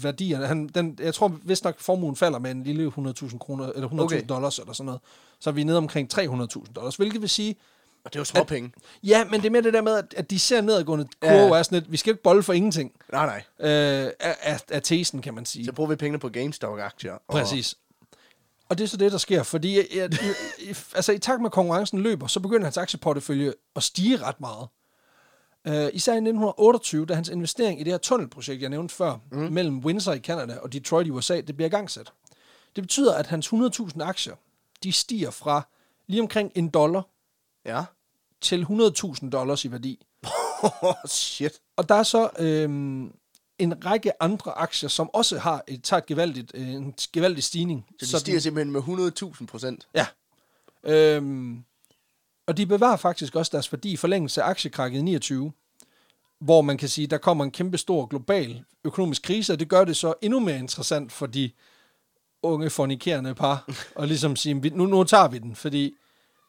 værdierne, 0.02 0.46
han, 0.46 0.68
den, 0.68 0.98
jeg 1.00 1.14
tror 1.14 1.38
vist 1.44 1.64
nok 1.64 1.80
formuen 1.80 2.16
falder 2.16 2.38
med 2.38 2.50
en 2.50 2.64
lille 2.64 2.92
100.000 2.98 3.38
kroner, 3.38 3.72
eller 3.72 3.88
100.000 3.88 4.00
Okay. 4.00 4.16
okay. 4.16 4.28
dollars 4.28 4.58
eller 4.58 4.72
sådan 4.72 4.86
noget. 4.86 5.00
Så 5.40 5.50
er 5.50 5.54
vi 5.54 5.64
nede 5.64 5.78
omkring 5.78 6.14
300.000 6.14 6.72
dollars, 6.72 6.96
hvilket 6.96 7.20
vil 7.20 7.30
sige, 7.30 7.56
Og 8.04 8.12
det 8.12 8.18
er 8.18 8.20
jo 8.20 8.24
småpenge. 8.24 8.72
ja, 9.02 9.24
men 9.24 9.40
det 9.40 9.46
er 9.46 9.50
mere 9.50 9.62
det 9.62 9.72
der 9.74 9.82
med, 9.82 9.92
at, 9.98 10.14
at 10.16 10.30
de 10.30 10.38
ser 10.38 10.60
nedadgående 10.60 11.08
kurve, 11.20 11.34
Ja. 11.34 11.58
er 11.58 11.62
sådan 11.62 11.78
lidt, 11.78 11.92
vi 11.92 11.96
skal 11.96 12.10
jo 12.10 12.14
ikke 12.14 12.22
bolle 12.22 12.42
for 12.42 12.52
ingenting 12.52 12.92
Nej, 13.12 13.26
nej. 13.26 13.70
øh, 13.70 14.10
af, 14.20 14.36
af, 14.42 14.60
af 14.70 14.82
tesen, 14.82 15.22
kan 15.22 15.34
man 15.34 15.44
sige. 15.46 15.64
Så 15.64 15.72
bruger 15.72 15.90
vi 15.90 15.96
pengene 15.96 16.18
på 16.18 16.28
GameStop-aktier. 16.28 17.12
Og 17.12 17.20
Præcis. 17.28 17.74
Og 18.68 18.78
det 18.78 18.84
er 18.84 18.88
så 18.88 18.96
det, 18.96 19.12
der 19.12 19.18
sker, 19.18 19.42
fordi 19.42 19.76
jeg, 19.76 19.86
jeg, 19.94 20.12
jeg, 20.66 20.76
altså, 20.94 21.12
i 21.12 21.18
takt 21.18 21.40
med 21.40 21.46
at 21.48 21.52
konkurrencen 21.52 22.00
løber, 22.00 22.26
så 22.26 22.40
begynder 22.40 22.64
hans 22.64 22.76
aktieportefølje 22.76 23.52
at 23.76 23.82
stige 23.82 24.16
ret 24.16 24.40
meget. 24.40 24.68
Uh, 25.68 25.94
især 25.94 26.12
i 26.12 26.16
1928, 26.16 27.06
da 27.06 27.14
hans 27.14 27.28
investering 27.28 27.80
i 27.80 27.84
det 27.84 27.92
her 27.92 27.98
tunnelprojekt, 27.98 28.62
jeg 28.62 28.70
nævnte 28.70 28.94
før, 28.94 29.18
mm. 29.32 29.38
mellem 29.38 29.78
Windsor 29.78 30.12
i 30.12 30.18
Canada 30.18 30.56
og 30.58 30.72
Detroit 30.72 31.06
i 31.06 31.10
USA, 31.10 31.40
det 31.40 31.56
bliver 31.56 31.66
igangsat. 31.66 32.12
Det 32.76 32.84
betyder, 32.84 33.14
at 33.14 33.26
hans 33.26 33.52
100.000 33.52 34.02
aktier, 34.02 34.34
de 34.82 34.92
stiger 34.92 35.30
fra 35.30 35.62
lige 36.06 36.20
omkring 36.22 36.52
en 36.54 36.68
dollar 36.68 37.02
Ja. 37.64 37.84
til 38.40 38.66
100.000 38.70 39.30
dollars 39.30 39.64
i 39.64 39.70
værdi. 39.72 40.06
Shit. 41.06 41.52
Og 41.76 41.88
der 41.88 41.94
er 41.94 42.02
så 42.02 42.30
øhm, 42.38 43.12
en 43.58 43.84
række 43.86 44.22
andre 44.22 44.52
aktier, 44.58 44.88
som 44.88 45.10
også 45.12 45.38
har 45.38 45.64
et, 45.68 45.84
tager 45.84 45.98
et 45.98 46.06
gevaldigt, 46.06 46.50
øh, 46.54 46.68
en 46.68 46.94
gevaldig 47.12 47.44
stigning. 47.44 47.86
Så 47.90 48.06
de 48.06 48.10
den- 48.12 48.20
stiger 48.20 48.38
simpelthen 48.40 48.72
med 48.72 48.80
100.000 48.80 49.46
procent. 49.46 49.88
Ja. 49.94 50.06
Øhm, 50.84 51.64
og 52.46 52.56
de 52.56 52.66
bevarer 52.66 52.96
faktisk 52.96 53.36
også 53.36 53.50
deres 53.52 53.72
værdi 53.72 53.92
i 53.92 53.96
forlængelse 53.96 54.42
af 54.42 54.48
aktiekrakket 54.48 54.98
i 54.98 55.02
29, 55.02 55.52
hvor 56.40 56.62
man 56.62 56.78
kan 56.78 56.88
sige, 56.88 57.06
der 57.06 57.18
kommer 57.18 57.44
en 57.44 57.50
kæmpe 57.50 57.78
stor 57.78 58.06
global 58.06 58.64
økonomisk 58.84 59.22
krise, 59.22 59.52
og 59.52 59.60
det 59.60 59.68
gør 59.68 59.84
det 59.84 59.96
så 59.96 60.14
endnu 60.22 60.40
mere 60.40 60.58
interessant 60.58 61.12
for 61.12 61.26
de 61.26 61.50
unge 62.42 62.70
fornikerende 62.70 63.34
par, 63.34 63.68
og 63.96 64.06
ligesom 64.06 64.36
sige, 64.36 64.62
"Vi- 64.62 64.70
nu, 64.70 64.86
nu 64.86 65.04
tager 65.04 65.28
vi 65.28 65.38
den, 65.38 65.56
fordi 65.56 65.94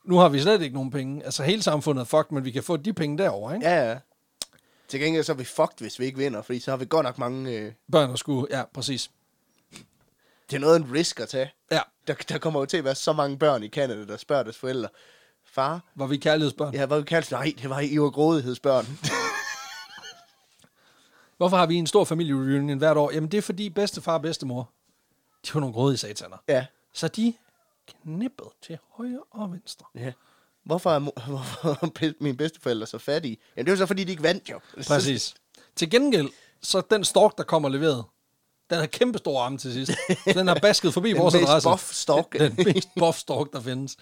nu 0.04 0.18
har 0.18 0.30
vi 0.30 0.40
slet 0.40 0.62
ikke 0.62 0.76
nogen 0.76 0.92
penge. 0.92 1.24
Altså 1.26 1.44
hele 1.44 1.64
samfundet 1.64 2.02
er 2.02 2.06
fucked, 2.06 2.32
men 2.32 2.46
vi 2.46 2.52
kan 2.52 2.64
få 2.64 2.78
de 2.78 2.94
penge 2.94 3.18
derovre, 3.18 3.56
ikke? 3.56 3.68
Ja, 3.68 3.90
ja. 3.92 3.98
Til 4.88 5.00
gengæld 5.00 5.24
så 5.24 5.32
er 5.32 5.36
vi 5.36 5.44
fucked, 5.44 5.78
hvis 5.80 6.00
vi 6.00 6.06
ikke 6.06 6.18
vinder, 6.18 6.42
fordi 6.42 6.60
så 6.60 6.72
har 6.72 6.78
vi 6.78 6.86
godt 6.90 7.04
nok 7.04 7.18
mange... 7.18 7.52
Øh, 7.52 7.72
Børn 7.92 8.10
og 8.10 8.18
skulle, 8.18 8.48
ja, 8.58 8.64
præcis. 8.74 9.12
det 10.50 10.56
er 10.56 10.60
noget 10.60 10.76
af 10.76 10.80
en 10.80 10.94
risk 10.94 11.20
at 11.20 11.30
tage. 11.30 11.52
Ja, 11.72 11.80
Der, 12.08 12.14
der 12.14 12.38
kommer 12.38 12.60
jo 12.60 12.66
til 12.66 12.78
at 12.78 12.84
være 12.84 12.96
så 12.96 13.14
mange 13.14 13.38
børn 13.38 13.64
i 13.64 13.70
Canada, 13.70 14.06
der 14.06 14.18
spørger 14.18 14.44
deres 14.44 14.58
forældre, 14.58 14.90
far, 15.46 15.82
var 15.96 16.08
vi 16.08 16.18
kærlighedsbørn. 16.18 16.74
ja, 16.74 16.86
hvad 16.86 17.00
vi 17.00 17.06
kalder 17.06 17.28
Nej, 17.38 17.54
det 17.62 17.70
var 17.70 17.80
I 17.80 18.00
var 18.00 18.10
grådighedsbørn. 18.10 18.86
Hvorfor 21.38 21.58
har 21.58 21.66
vi 21.66 21.76
en 21.76 21.88
stor 21.88 22.04
familiereunion 22.04 22.78
hvert 22.78 22.98
år? 22.98 23.12
Jamen 23.12 23.32
det 23.32 23.38
er 23.38 23.42
fordi 23.42 23.70
bedstefar 23.70 24.14
og 24.14 24.22
bedstemor, 24.22 24.70
de 25.46 25.54
var 25.54 25.60
nogle 25.60 25.74
grådige 25.74 25.98
sataner. 25.98 26.38
ja. 26.48 26.66
Så 26.96 27.08
de 27.08 27.34
knippede 27.88 28.50
til 28.62 28.78
højre 28.92 29.20
og 29.32 29.52
venstre. 29.52 29.86
ja. 29.96 30.12
Hvorfor 30.66 30.92
er, 30.92 31.00
mo- 31.00 31.26
hvorfor 31.30 31.70
er 32.06 32.14
mine 32.22 32.38
bedsteforældre 32.38 32.88
så 32.88 32.98
fattige? 32.98 33.38
Jamen, 33.56 33.66
det 33.66 33.72
er 33.72 33.76
jo 33.76 33.78
så, 33.78 33.86
fordi 33.86 34.04
de 34.04 34.12
ikke 34.12 34.24
vandt, 34.24 34.50
jo. 34.50 34.60
Præcis. 34.88 35.36
Til 35.76 35.90
gengæld, 35.90 36.30
så 36.62 36.82
den 36.90 37.04
stork, 37.04 37.38
der 37.38 37.44
kommer 37.44 37.70
leveret, 37.70 38.04
den 38.70 38.78
har 38.80 38.86
kæmpe 38.86 39.18
store 39.18 39.44
arme 39.46 39.58
til 39.58 39.74
sidst. 39.74 39.92
Så 40.28 40.34
den 40.40 40.48
har 40.48 40.60
basket 40.62 40.94
forbi 40.94 41.10
Den 41.14 41.18
vores 41.18 41.34
mest 41.34 41.48
adresse. 41.50 41.70
buff 41.70 41.94
stork. 41.94 42.34
Den 42.40 42.56
mest 42.66 42.90
buff 43.00 43.18
stork, 43.18 43.54
der 43.54 43.62
findes. 43.62 43.98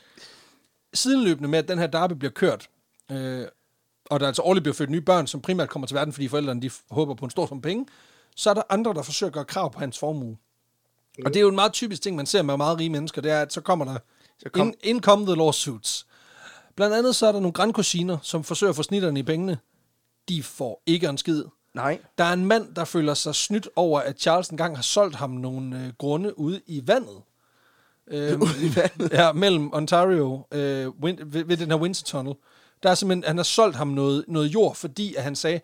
Sidenløbende 0.93 1.49
med, 1.49 1.59
at 1.59 1.67
den 1.67 1.79
her 1.79 1.87
derby 1.87 2.13
bliver 2.13 2.31
kørt, 2.31 2.69
øh, 3.11 3.45
og 4.05 4.19
der 4.19 4.27
altså 4.27 4.41
årligt 4.41 4.63
bliver 4.63 4.75
født 4.75 4.89
nye 4.89 5.01
børn, 5.01 5.27
som 5.27 5.41
primært 5.41 5.69
kommer 5.69 5.87
til 5.87 5.95
verden, 5.95 6.13
fordi 6.13 6.27
forældrene 6.27 6.61
de 6.61 6.71
håber 6.91 7.13
på 7.15 7.25
en 7.25 7.31
stor 7.31 7.45
sum 7.47 7.61
penge, 7.61 7.85
så 8.35 8.49
er 8.49 8.53
der 8.53 8.61
andre, 8.69 8.93
der 8.93 9.01
forsøger 9.01 9.29
at 9.29 9.33
gøre 9.33 9.45
krav 9.45 9.71
på 9.73 9.79
hans 9.79 9.99
formue. 9.99 10.37
Og 11.25 11.33
det 11.33 11.35
er 11.35 11.41
jo 11.41 11.49
en 11.49 11.55
meget 11.55 11.73
typisk 11.73 12.01
ting, 12.01 12.15
man 12.15 12.25
ser 12.25 12.41
med 12.41 12.57
meget 12.57 12.77
rige 12.79 12.89
mennesker, 12.89 13.21
det 13.21 13.31
er, 13.31 13.41
at 13.41 13.53
så 13.53 13.61
kommer 13.61 13.85
der 13.85 13.97
Så 14.39 14.49
kom- 14.49 14.67
in, 14.67 14.73
in 14.95 15.01
come 15.01 15.25
the 15.25 15.35
lawsuits. 15.35 16.07
Blandt 16.75 16.95
andet 16.95 17.15
så 17.15 17.27
er 17.27 17.31
der 17.31 17.39
nogle 17.39 17.53
grandkusiner, 17.53 18.17
som 18.21 18.43
forsøger 18.43 18.69
at 18.69 18.75
få 18.75 18.83
snitterne 18.83 19.19
i 19.19 19.23
pengene. 19.23 19.57
De 20.29 20.43
får 20.43 20.81
ikke 20.85 21.07
en 21.07 21.17
skid. 21.17 21.43
Nej. 21.73 21.99
Der 22.17 22.23
er 22.23 22.33
en 22.33 22.45
mand, 22.45 22.75
der 22.75 22.85
føler 22.85 23.13
sig 23.13 23.35
snydt 23.35 23.67
over, 23.75 23.99
at 23.99 24.19
Charles 24.19 24.47
engang 24.47 24.75
har 24.75 24.83
solgt 24.83 25.15
ham 25.15 25.29
nogle 25.29 25.83
øh, 25.85 25.93
grunde 25.97 26.39
ude 26.39 26.61
i 26.67 26.83
vandet. 26.87 27.21
Øhm, 28.07 28.41
Ude 28.43 28.51
i 28.65 28.75
vandet? 28.75 29.11
Ja, 29.11 29.31
mellem 29.31 29.73
Ontario, 29.73 30.45
øh, 30.51 30.87
win, 30.89 31.19
ved, 31.25 31.43
ved 31.43 31.57
den 31.57 31.71
her 31.71 31.77
Windsor 31.77 32.03
Tunnel. 32.05 32.35
Der 32.83 32.89
er 32.89 32.95
simpelthen, 32.95 33.23
han 33.27 33.37
har 33.37 33.43
solgt 33.43 33.75
ham 33.75 33.87
noget, 33.87 34.25
noget 34.27 34.47
jord, 34.53 34.75
fordi 34.75 35.15
at 35.15 35.23
han 35.23 35.35
sagde, 35.35 35.59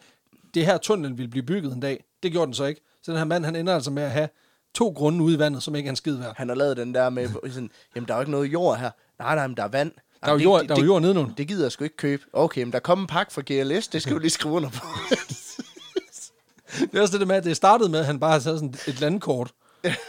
det 0.54 0.66
her 0.66 0.78
tunnel 0.78 1.18
ville 1.18 1.30
blive 1.30 1.44
bygget 1.44 1.74
en 1.74 1.80
dag. 1.80 2.04
Det 2.24 2.32
gjorde 2.32 2.46
den 2.46 2.54
så 2.54 2.66
ikke. 2.66 2.82
Så 3.02 3.12
den 3.12 3.18
her 3.18 3.26
mand, 3.26 3.46
han 3.46 3.56
ender 3.56 3.74
altså 3.76 3.92
med 3.92 4.04
at 4.04 4.12
have 4.12 4.30
to 4.74 4.90
grunde 4.90 5.24
ude 5.24 5.36
i 5.36 5.40
vandet, 5.40 5.64
som 5.64 5.76
ikke 5.76 5.88
er 5.88 5.92
en 5.92 5.96
skid 5.96 6.16
værd. 6.16 6.34
Han 6.38 6.50
har 6.50 6.56
lavet 6.56 6.78
den 6.78 6.94
der 6.94 7.10
med, 7.10 7.30
sådan, 7.52 7.72
jamen 7.96 8.08
der 8.08 8.14
er 8.14 8.18
jo 8.18 8.22
ikke 8.22 8.32
noget 8.32 8.54
jord 8.54 8.78
her. 8.78 8.92
Nej, 9.20 9.36
nej, 9.36 9.48
men 9.48 9.58
der 9.58 9.64
er 9.64 9.68
vand. 9.68 9.92
Der 10.24 10.28
er 10.28 10.32
jo 10.32 10.38
jord, 10.38 10.68
der 10.68 10.76
er 10.76 10.80
jo 10.80 10.86
jord 10.86 11.02
nedenunder. 11.02 11.36
Det 11.36 11.48
gider 11.48 11.64
jeg 11.64 11.72
sgu 11.72 11.84
ikke 11.84 11.98
købe. 11.98 12.24
Okay, 12.34 12.64
men 12.64 12.74
der 12.74 12.80
kom 12.80 13.00
en 13.00 13.08
pakke 13.08 13.34
fra 13.34 13.42
GLS, 13.46 13.88
det 13.88 14.02
skal 14.02 14.14
du 14.14 14.20
lige 14.20 14.32
skrive 14.32 14.54
under 14.54 14.70
på. 14.70 14.86
Det 16.80 16.96
er 16.96 17.02
også 17.02 17.12
det 17.12 17.20
der 17.20 17.28
med, 17.28 17.36
at 17.36 17.44
det 17.44 17.58
startede 17.58 17.90
med, 17.90 18.00
at 18.00 18.06
han 18.06 18.20
bare 18.20 18.32
havde 18.32 18.44
sådan 18.44 18.76
et 18.88 19.00
landkort. 19.00 19.52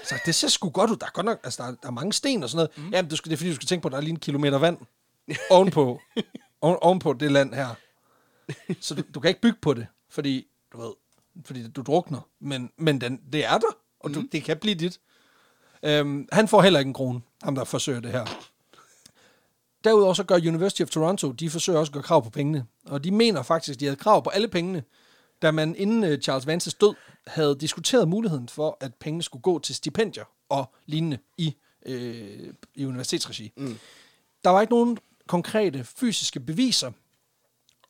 Så 0.05 0.15
det 0.27 0.35
ser 0.35 0.49
sgu 0.49 0.71
godt 0.71 0.91
ud. 0.91 0.97
Der 0.97 1.07
er 1.07 1.11
godt 1.11 1.27
nok, 1.27 1.41
altså 1.45 1.63
der 1.63 1.69
er, 1.69 1.75
der 1.83 1.89
er 1.89 1.93
mange 1.93 2.13
sten 2.13 2.43
og 2.43 2.51
sådan 2.51 2.57
noget. 2.57 2.87
Mm. 2.87 2.93
Jamen, 2.93 3.11
du 3.11 3.17
skal, 3.17 3.31
det 3.31 3.37
er 3.37 3.39
fordi, 3.39 3.51
du 3.51 3.55
skal 3.55 3.67
tænke 3.67 3.83
på, 3.83 3.89
at 3.89 3.93
der 3.93 3.99
er 3.99 4.03
lige 4.03 4.11
en 4.11 4.19
kilometer 4.19 4.59
vand 4.59 4.79
ovenpå, 5.51 6.01
oven, 6.61 6.77
ovenpå 6.81 7.13
det 7.13 7.33
land 7.33 7.55
her. 7.55 7.69
Så 8.81 8.95
du, 8.95 9.03
du 9.15 9.21
kan 9.21 9.29
ikke 9.29 9.41
bygge 9.41 9.59
på 9.63 9.75
det, 9.75 9.87
fordi, 10.11 10.47
du 10.73 10.81
ved, 10.81 10.93
fordi 11.45 11.69
du 11.69 11.83
drukner. 11.83 12.21
Men, 12.41 12.71
men 12.77 13.01
den, 13.01 13.21
det 13.33 13.45
er 13.45 13.59
der, 13.59 13.77
og 14.09 14.15
du, 14.15 14.29
det 14.33 14.45
kan 14.45 14.57
blive 14.57 14.75
dit. 14.75 15.01
Øhm, 15.83 16.29
han 16.33 16.49
får 16.49 16.63
heller 16.63 16.79
ikke 16.79 16.89
en 16.89 16.95
krone, 16.95 17.21
ham 17.43 17.55
der 17.55 17.65
forsøger 17.65 18.01
det 18.01 18.11
her. 18.11 18.25
Derudover 19.85 20.15
så 20.15 20.25
gør 20.25 20.37
University 20.37 20.83
of 20.83 20.89
Toronto, 20.89 21.33
de 21.33 21.51
forsøger 21.51 21.79
også 21.79 21.91
at 21.91 21.95
gøre 21.95 22.03
krav 22.03 22.25
på 22.25 22.31
pengene. 22.31 22.67
Og 22.87 23.05
de 23.05 23.11
mener 23.11 23.43
faktisk, 23.43 23.81
de 23.81 23.85
havde 23.85 23.97
krav 23.97 24.25
på 24.25 24.31
alle 24.31 24.49
pengene, 24.49 24.83
da 25.43 25.51
man 25.51 25.77
inden 25.77 26.05
øh, 26.05 26.21
Charles 26.21 26.47
Vances 26.47 26.75
død 26.75 26.95
havde 27.27 27.57
diskuteret 27.61 28.09
muligheden 28.09 28.49
for, 28.49 28.77
at 28.81 28.95
pengene 28.95 29.23
skulle 29.23 29.43
gå 29.43 29.59
til 29.59 29.75
stipendier 29.75 30.25
og 30.49 30.75
lignende 30.87 31.19
i, 31.37 31.57
øh, 31.87 32.55
i 32.75 32.87
universitetsregi. 32.87 33.53
Mm. 33.57 33.79
Der 34.45 34.51
var 34.51 34.61
ikke 34.61 34.73
nogen 34.73 34.99
konkrete 35.27 35.85
fysiske 35.85 36.41
beviser, 36.41 36.93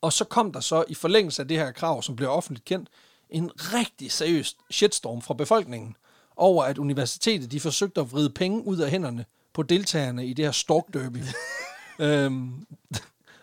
og 0.01 0.13
så 0.13 0.25
kom 0.25 0.53
der 0.53 0.61
så 0.61 0.85
i 0.89 0.95
forlængelse 0.95 1.43
af 1.43 1.49
det 1.49 1.59
her 1.59 1.73
krav, 1.73 2.03
som 2.03 2.17
blev 2.17 2.31
offentligt 2.31 2.65
kendt, 2.65 2.89
en 3.31 3.51
rigtig 3.57 4.13
seriøs 4.13 4.57
shitstorm 4.71 5.23
fra 5.23 5.35
befolkningen 5.35 5.97
over, 6.39 6.65
at 6.65 6.79
universitetet 6.79 7.53
de 7.53 7.61
forsøgte 7.61 8.01
at 8.01 8.13
vride 8.13 8.31
penge 8.31 8.67
ud 8.67 8.79
af 8.79 8.91
hænderne 8.91 9.25
på 9.53 9.63
deltagerne 9.63 10.27
i 10.27 10.33
det 10.33 10.45
her 10.45 10.53
stork 10.53 10.85
derby. 10.93 11.19
øhm, 12.05 12.67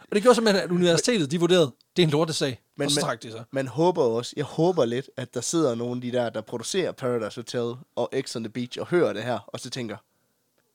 og 0.02 0.16
det 0.16 0.22
gjorde 0.22 0.36
simpelthen, 0.36 0.64
at 0.64 0.72
universitetet 0.72 1.32
de 1.32 1.40
vurderede, 1.40 1.72
det 1.96 2.04
er 2.04 2.08
en 2.08 2.12
lortesag, 2.12 2.62
men, 2.76 2.86
og 2.86 2.92
så 2.92 3.02
trak 3.02 3.24
de 3.24 3.32
sig. 3.32 3.44
Man 3.52 3.68
håber 3.68 4.04
også, 4.04 4.34
jeg 4.38 4.46
håber 4.46 4.86
lidt, 4.86 5.10
at 5.18 5.34
der 5.34 5.42
sidder 5.42 5.76
nogle 5.76 5.96
af 5.96 6.02
de 6.02 6.12
der, 6.12 6.30
der 6.30 6.42
producerer 6.42 6.92
Paradise 6.92 7.38
Hotel 7.38 7.76
og 7.96 8.14
X 8.22 8.36
on 8.36 8.44
the 8.44 8.50
Beach 8.50 8.80
og 8.80 8.88
hører 8.88 9.14
det 9.14 9.24
her, 9.24 9.40
og 9.48 9.60
så 9.60 9.70
tænker, 9.70 9.98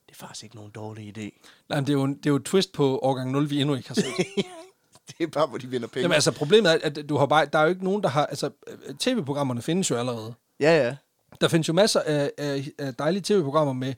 det 0.07 0.15
er 0.15 0.27
faktisk 0.27 0.45
ikke 0.45 0.57
nogen 0.57 0.71
dårlig 0.71 1.19
idé. 1.19 1.51
Nej, 1.69 1.79
men 1.81 1.87
det 1.87 1.93
er 1.93 1.99
jo, 1.99 2.05
en, 2.05 2.15
det 2.15 2.27
er 2.27 2.31
jo 2.31 2.37
et 2.37 2.45
twist 2.45 2.73
på 2.73 2.99
årgang 3.03 3.31
0, 3.31 3.51
vi 3.51 3.61
endnu 3.61 3.75
ikke 3.75 3.89
har 3.89 3.95
set. 3.95 4.05
det 5.09 5.25
er 5.25 5.27
bare, 5.27 5.47
hvor 5.47 5.59
de 5.59 5.67
vinder 5.67 5.89
penge. 5.89 6.01
Jamen 6.03 6.15
altså, 6.15 6.33
problemet 6.33 6.73
er, 6.73 6.79
at 6.83 7.09
du 7.09 7.17
har 7.17 7.27
bare, 7.27 7.47
der 7.47 7.59
er 7.59 7.63
jo 7.63 7.69
ikke 7.69 7.85
nogen, 7.85 8.03
der 8.03 8.09
har... 8.09 8.27
Altså, 8.27 8.51
tv-programmerne 8.99 9.63
findes 9.63 9.91
jo 9.91 9.97
allerede. 9.97 10.35
Ja, 10.61 10.85
ja. 10.85 10.97
Der 11.41 11.49
findes 11.49 11.69
jo 11.69 11.73
masser 11.73 12.01
af, 12.01 12.33
af, 12.39 12.69
af 12.79 12.95
dejlige 12.95 13.23
tv-programmer 13.23 13.73
med 13.73 13.95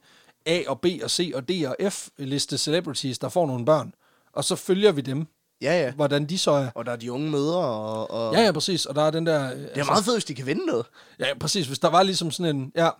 A 0.47 0.62
og 0.66 0.80
B 0.80 0.86
og 1.03 1.11
C 1.11 1.32
og 1.34 1.49
D 1.49 1.51
og 1.66 1.93
F 1.93 2.09
liste 2.18 2.59
celebrities, 2.59 3.18
der 3.18 3.28
får 3.28 3.47
nogle 3.47 3.64
børn. 3.64 3.95
Og 4.32 4.45
så 4.45 4.57
følger 4.57 4.93
vi 4.93 5.01
dem, 5.01 5.26
Ja, 5.62 5.80
ja. 5.82 5.93
hvordan 5.93 6.26
de 6.26 6.38
så 6.38 6.51
er. 6.51 6.70
Og 6.74 6.86
der 6.86 6.93
er 6.93 6.97
de 6.97 7.12
unge 7.12 7.30
mødre, 7.30 7.59
og... 7.59 8.11
og... 8.11 8.34
Ja, 8.34 8.40
ja, 8.40 8.53
præcis. 8.53 8.86
Og 8.86 8.95
der 8.95 9.03
er 9.03 9.11
den 9.11 9.26
der... 9.26 9.51
Det 9.51 9.76
er 9.76 9.84
meget 9.84 10.05
fedt, 10.05 10.14
hvis 10.14 10.24
de 10.24 10.34
kan 10.34 10.47
vinde 10.47 10.66
noget. 10.66 10.86
Ja, 11.18 11.38
præcis. 11.40 11.66
Hvis 11.66 11.78
der 11.78 11.88
var 11.88 12.03
ligesom 12.03 12.30
sådan 12.30 12.57
en... 12.57 12.72
Ja, 12.76 12.90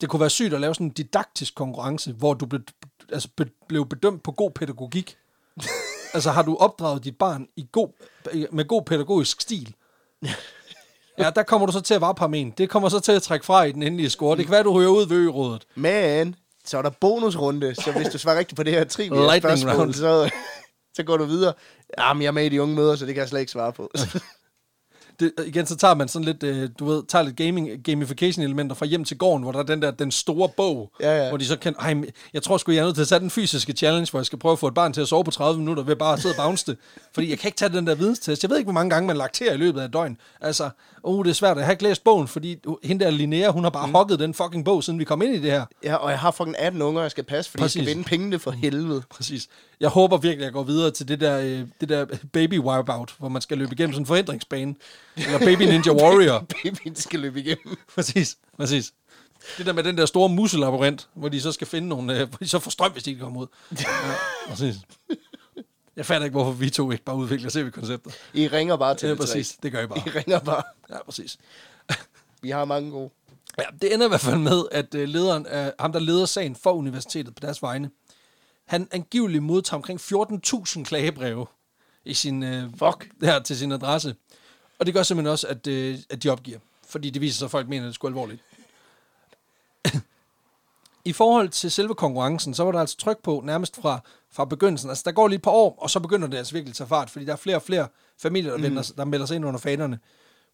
det 0.00 0.08
kunne 0.08 0.20
være 0.20 0.30
sygt 0.30 0.54
at 0.54 0.60
lave 0.60 0.74
sådan 0.74 0.86
en 0.86 0.92
didaktisk 0.92 1.54
konkurrence, 1.54 2.12
hvor 2.12 2.34
du 2.34 2.46
blev, 2.46 2.60
altså 3.12 3.28
be, 3.36 3.46
blev 3.68 3.86
bedømt 3.86 4.22
på 4.22 4.32
god 4.32 4.50
pædagogik. 4.50 5.16
altså 6.14 6.30
har 6.30 6.42
du 6.42 6.56
opdraget 6.56 7.04
dit 7.04 7.18
barn 7.18 7.48
i 7.56 7.68
god, 7.72 7.88
med 8.52 8.64
god 8.64 8.82
pædagogisk 8.82 9.40
stil? 9.40 9.74
Ja, 11.18 11.30
der 11.30 11.42
kommer 11.42 11.66
du 11.66 11.72
så 11.72 11.80
til 11.80 11.94
at 11.94 12.00
varpe 12.00 12.20
ham 12.20 12.34
en. 12.34 12.50
Det 12.50 12.70
kommer 12.70 12.88
så 12.88 13.00
til 13.00 13.12
at 13.12 13.22
trække 13.22 13.46
fra 13.46 13.62
i 13.62 13.72
den 13.72 13.82
endelige 13.82 14.10
score. 14.10 14.36
Det 14.36 14.44
kan 14.44 14.52
være, 14.52 14.62
du 14.62 14.72
ryger 14.72 14.88
ud 14.90 15.06
ved 15.08 15.16
ø-rådet. 15.16 15.66
Men 15.74 16.34
så 16.64 16.78
er 16.78 16.82
der 16.82 16.90
bonusrunde, 16.90 17.74
så 17.74 17.92
hvis 17.92 18.08
du 18.08 18.18
svarer 18.18 18.38
rigtigt 18.38 18.56
på 18.56 18.62
det 18.62 18.72
her 18.72 18.84
trivia 18.84 19.38
spørgsmål, 19.38 19.74
round. 19.74 19.92
så, 19.92 20.30
så 20.94 21.02
går 21.02 21.16
du 21.16 21.24
videre. 21.24 21.52
Jamen, 21.98 22.22
jeg 22.22 22.28
er 22.28 22.32
med 22.32 22.44
i 22.44 22.48
de 22.48 22.62
unge 22.62 22.74
møder, 22.74 22.96
så 22.96 23.06
det 23.06 23.14
kan 23.14 23.20
jeg 23.20 23.28
slet 23.28 23.40
ikke 23.40 23.52
svare 23.52 23.72
på. 23.72 23.90
Det, 25.22 25.32
igen, 25.46 25.66
så 25.66 25.76
tager 25.76 25.94
man 25.94 26.08
sådan 26.08 26.24
lidt, 26.24 26.42
øh, 26.42 26.68
du 26.78 26.84
ved, 26.84 27.02
tager 27.08 27.22
lidt 27.22 27.36
gaming, 27.36 27.68
gamification-elementer 27.84 28.74
fra 28.76 28.86
hjem 28.86 29.04
til 29.04 29.18
gården, 29.18 29.42
hvor 29.42 29.52
der 29.52 29.58
er 29.58 29.62
den 29.62 29.82
der, 29.82 29.90
den 29.90 30.10
store 30.10 30.48
bog, 30.56 30.90
Ja, 31.00 31.22
ja. 31.22 31.28
hvor 31.28 31.36
de 31.36 31.44
så 31.44 31.56
kan, 31.56 31.74
ej, 31.78 31.94
jeg 32.34 32.42
tror 32.42 32.56
sgu, 32.56 32.72
jeg 32.72 32.80
er 32.80 32.84
nødt 32.84 32.94
til 32.94 33.02
at 33.02 33.08
tage 33.08 33.20
den 33.20 33.30
fysiske 33.30 33.72
challenge, 33.72 34.10
hvor 34.10 34.20
jeg 34.20 34.26
skal 34.26 34.38
prøve 34.38 34.52
at 34.52 34.58
få 34.58 34.68
et 34.68 34.74
barn 34.74 34.92
til 34.92 35.00
at 35.00 35.08
sove 35.08 35.24
på 35.24 35.30
30 35.30 35.58
minutter 35.58 35.82
ved 35.82 35.96
bare 35.96 36.12
at 36.12 36.20
sidde 36.20 36.32
og 36.38 36.44
bounce 36.44 36.66
det. 36.66 36.76
Fordi 37.14 37.30
jeg 37.30 37.38
kan 37.38 37.48
ikke 37.48 37.56
tage 37.56 37.72
den 37.72 37.86
der 37.86 37.94
videnstest. 37.94 38.42
Jeg 38.42 38.50
ved 38.50 38.56
ikke, 38.58 38.66
hvor 38.66 38.72
mange 38.72 38.90
gange 38.90 39.06
man 39.06 39.16
lakterer 39.16 39.54
i 39.54 39.56
løbet 39.56 39.80
af 39.80 39.84
et 39.84 39.92
døgn. 39.92 40.16
Altså, 40.40 40.70
oh, 41.02 41.24
det 41.24 41.30
er 41.30 41.34
svært. 41.34 41.56
Jeg 41.56 41.64
har 41.64 41.72
ikke 41.72 41.82
læst 41.82 42.04
bogen, 42.04 42.28
fordi 42.28 42.56
hende 42.82 43.04
der 43.04 43.10
Linnea, 43.10 43.50
hun 43.50 43.62
har 43.62 43.70
bare 43.70 43.86
mm. 43.86 43.94
hogget 43.94 44.18
den 44.18 44.34
fucking 44.34 44.64
bog, 44.64 44.84
siden 44.84 44.98
vi 44.98 45.04
kom 45.04 45.22
ind 45.22 45.34
i 45.34 45.38
det 45.38 45.50
her. 45.50 45.64
ja, 45.84 45.94
og 45.94 46.10
jeg 46.10 46.18
har 46.18 46.30
fucking 46.30 46.58
18 46.58 46.82
unger, 46.82 47.02
jeg 47.02 47.10
skal 47.10 47.24
passe, 47.24 47.50
fordi 47.50 47.62
Præcis. 47.62 47.76
jeg 47.76 47.84
skal 47.84 47.96
vinde 47.96 48.08
pengene 48.08 48.38
for 48.38 48.50
helvede. 48.50 49.02
Præcis. 49.10 49.48
Jeg 49.80 49.90
håber 49.90 50.16
virkelig, 50.16 50.42
at 50.42 50.44
jeg 50.44 50.52
går 50.52 50.62
videre 50.62 50.90
til 50.90 51.08
det 51.08 51.20
der, 51.20 51.38
øh, 51.38 51.60
det 51.80 51.88
der 51.88 52.06
baby 52.32 52.58
wipeout, 52.58 53.14
hvor 53.18 53.28
man 53.28 53.42
skal 53.42 53.58
løbe 53.58 53.72
igennem 53.74 53.92
sådan 53.92 54.02
en 54.02 54.06
forhindringsbane. 54.06 54.74
Eller 55.16 55.38
baby 55.38 55.62
ninja 55.62 55.92
warrior. 55.92 56.38
Babyen 56.64 56.96
skal 56.96 57.20
løbe 57.20 57.40
igennem. 57.40 57.76
Præcis, 57.94 58.36
præcis. 58.56 58.92
Det 59.58 59.66
der 59.66 59.72
med 59.72 59.84
den 59.84 59.98
der 59.98 60.06
store 60.06 60.28
muselabyrint, 60.28 61.08
hvor 61.14 61.28
de 61.28 61.40
så 61.40 61.52
skal 61.52 61.66
finde 61.66 61.88
nogle, 61.88 62.20
øh, 62.20 62.28
hvor 62.28 62.38
de 62.38 62.48
så 62.48 62.58
får 62.58 62.70
strøm, 62.70 62.92
hvis 62.92 63.02
de 63.02 63.10
ikke 63.10 63.22
kommer 63.22 63.40
ud. 63.40 63.46
Ja, 63.80 63.86
præcis. 64.48 64.74
Jeg 65.96 66.06
fatter 66.06 66.24
ikke, 66.24 66.32
hvorfor 66.34 66.52
vi 66.52 66.70
to 66.70 66.90
ikke 66.90 67.04
bare 67.04 67.16
udvikler 67.16 67.50
CV-koncepter. 67.50 68.10
I 68.34 68.48
ringer 68.48 68.76
bare 68.76 68.94
til 68.94 69.06
Ja, 69.06 69.10
det 69.10 69.18
præcis. 69.20 69.56
Det 69.62 69.72
gør 69.72 69.82
I 69.82 69.86
bare. 69.86 69.98
I 69.98 70.10
ringer 70.10 70.38
bare. 70.38 70.62
Ja, 70.90 71.02
præcis. 71.04 71.38
Vi 72.42 72.50
har 72.50 72.64
mange 72.64 72.90
gode. 72.90 73.10
Ja, 73.58 73.64
det 73.82 73.94
ender 73.94 74.06
i 74.06 74.08
hvert 74.08 74.20
fald 74.20 74.38
med, 74.38 74.62
at 74.72 74.94
øh, 74.94 75.08
lederen, 75.08 75.46
øh, 75.46 75.70
ham 75.80 75.92
der 75.92 75.98
leder 76.00 76.26
sagen 76.26 76.56
for 76.56 76.72
universitetet 76.72 77.34
på 77.34 77.40
deres 77.40 77.62
vegne, 77.62 77.90
han 78.66 78.88
angiveligt 78.90 79.42
modtager 79.42 79.76
omkring 79.76 80.00
14.000 80.00 80.84
klagebreve 80.84 81.46
i 82.04 82.14
sin, 82.14 82.42
øh, 82.42 82.62
Fuck. 82.78 83.08
her 83.22 83.42
til 83.42 83.56
sin 83.58 83.72
adresse. 83.72 84.14
Og 84.82 84.86
det 84.86 84.94
gør 84.94 85.02
simpelthen 85.02 85.32
også, 85.32 85.46
at, 85.46 85.66
øh, 85.66 85.98
at 86.10 86.22
de 86.22 86.28
opgiver. 86.28 86.58
Fordi 86.88 87.10
det 87.10 87.22
viser 87.22 87.38
sig, 87.38 87.44
at 87.44 87.50
folk 87.50 87.68
mener, 87.68 87.88
at 87.88 87.94
det 87.94 88.02
er 88.02 88.06
alvorligt. 88.06 88.42
I 91.04 91.12
forhold 91.12 91.48
til 91.48 91.70
selve 91.70 91.94
konkurrencen, 91.94 92.54
så 92.54 92.64
var 92.64 92.72
der 92.72 92.80
altså 92.80 92.96
tryk 92.96 93.22
på 93.22 93.42
nærmest 93.44 93.76
fra, 93.82 94.00
fra 94.32 94.44
begyndelsen. 94.44 94.90
Altså, 94.90 95.02
der 95.06 95.12
går 95.12 95.28
lige 95.28 95.36
et 95.36 95.42
par 95.42 95.50
år, 95.50 95.78
og 95.78 95.90
så 95.90 96.00
begynder 96.00 96.28
det 96.28 96.38
altså 96.38 96.52
virkelig 96.52 96.72
at 96.72 96.76
tage 96.76 96.88
fart, 96.88 97.10
fordi 97.10 97.24
der 97.24 97.32
er 97.32 97.36
flere 97.36 97.56
og 97.56 97.62
flere 97.62 97.88
familier, 98.18 98.50
der, 98.50 98.56
mm. 98.56 98.62
vender, 98.62 98.92
der 98.96 99.04
melder 99.04 99.26
sig 99.26 99.34
ind 99.34 99.46
under 99.46 99.60
fanerne. 99.60 99.98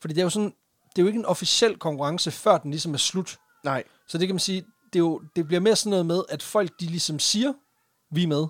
Fordi 0.00 0.14
det 0.14 0.20
er 0.20 0.24
jo 0.24 0.30
sådan, 0.30 0.54
det 0.90 0.98
er 0.98 1.02
jo 1.02 1.06
ikke 1.06 1.18
en 1.18 1.26
officiel 1.26 1.76
konkurrence, 1.76 2.30
før 2.30 2.58
den 2.58 2.70
ligesom 2.70 2.94
er 2.94 2.98
slut. 2.98 3.38
Nej. 3.64 3.84
Så 4.08 4.18
det 4.18 4.28
kan 4.28 4.34
man 4.34 4.40
sige, 4.40 4.64
det, 4.92 4.98
er 4.98 5.04
jo, 5.04 5.22
det 5.36 5.46
bliver 5.46 5.60
mere 5.60 5.76
sådan 5.76 5.90
noget 5.90 6.06
med, 6.06 6.22
at 6.28 6.42
folk 6.42 6.70
de 6.80 6.86
ligesom 6.86 7.18
siger, 7.18 7.52
vi 8.10 8.22
er 8.22 8.26
med. 8.26 8.46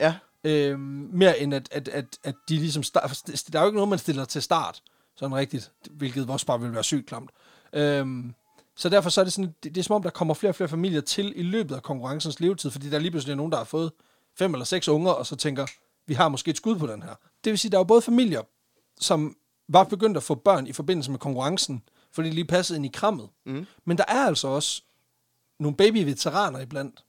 Ja. 0.00 0.14
Øhm, 0.44 1.08
mere 1.12 1.38
end 1.38 1.54
at, 1.54 1.68
at, 1.70 1.88
at, 1.88 2.04
at 2.24 2.34
de 2.48 2.56
ligesom... 2.56 2.82
Start, 2.82 3.22
der 3.52 3.58
er 3.58 3.62
jo 3.62 3.68
ikke 3.68 3.76
noget, 3.76 3.88
man 3.88 3.98
stiller 3.98 4.24
til 4.24 4.42
start, 4.42 4.82
sådan 5.16 5.36
rigtigt, 5.36 5.72
hvilket 5.90 6.30
også 6.30 6.46
bare 6.46 6.60
vil 6.60 6.74
være 6.74 6.84
sygt 6.84 7.06
klamt. 7.06 7.30
Øhm, 7.72 8.34
så 8.76 8.88
derfor 8.88 9.10
så 9.10 9.20
er 9.20 9.24
det 9.24 9.32
sådan, 9.32 9.54
det, 9.62 9.74
det 9.74 9.80
er 9.80 9.84
som 9.84 9.96
om, 9.96 10.02
der 10.02 10.10
kommer 10.10 10.34
flere 10.34 10.50
og 10.50 10.54
flere 10.54 10.68
familier 10.68 11.00
til 11.00 11.32
i 11.36 11.42
løbet 11.42 11.74
af 11.74 11.82
konkurrencens 11.82 12.40
levetid, 12.40 12.70
fordi 12.70 12.90
der 12.90 12.98
lige 12.98 13.10
pludselig 13.10 13.32
er 13.32 13.36
nogen, 13.36 13.52
der 13.52 13.58
har 13.58 13.64
fået 13.64 13.92
fem 14.38 14.54
eller 14.54 14.64
seks 14.64 14.88
unger, 14.88 15.10
og 15.10 15.26
så 15.26 15.36
tænker, 15.36 15.66
vi 16.06 16.14
har 16.14 16.28
måske 16.28 16.50
et 16.50 16.56
skud 16.56 16.78
på 16.78 16.86
den 16.86 17.02
her. 17.02 17.14
Det 17.44 17.50
vil 17.50 17.58
sige, 17.58 17.70
der 17.70 17.76
er 17.76 17.80
jo 17.80 17.84
både 17.84 18.02
familier, 18.02 18.42
som 19.00 19.36
var 19.68 19.84
begyndt 19.84 20.16
at 20.16 20.22
få 20.22 20.34
børn 20.34 20.66
i 20.66 20.72
forbindelse 20.72 21.10
med 21.10 21.18
konkurrencen, 21.18 21.82
fordi 22.12 22.28
de 22.28 22.34
lige 22.34 22.44
passede 22.44 22.76
ind 22.76 22.86
i 22.86 22.90
krammet. 22.94 23.28
Mm. 23.46 23.66
Men 23.84 23.98
der 23.98 24.04
er 24.08 24.26
altså 24.26 24.48
også 24.48 24.82
nogle 25.58 25.76
baby-veteraner 25.76 26.60
iblandt. 26.60 27.04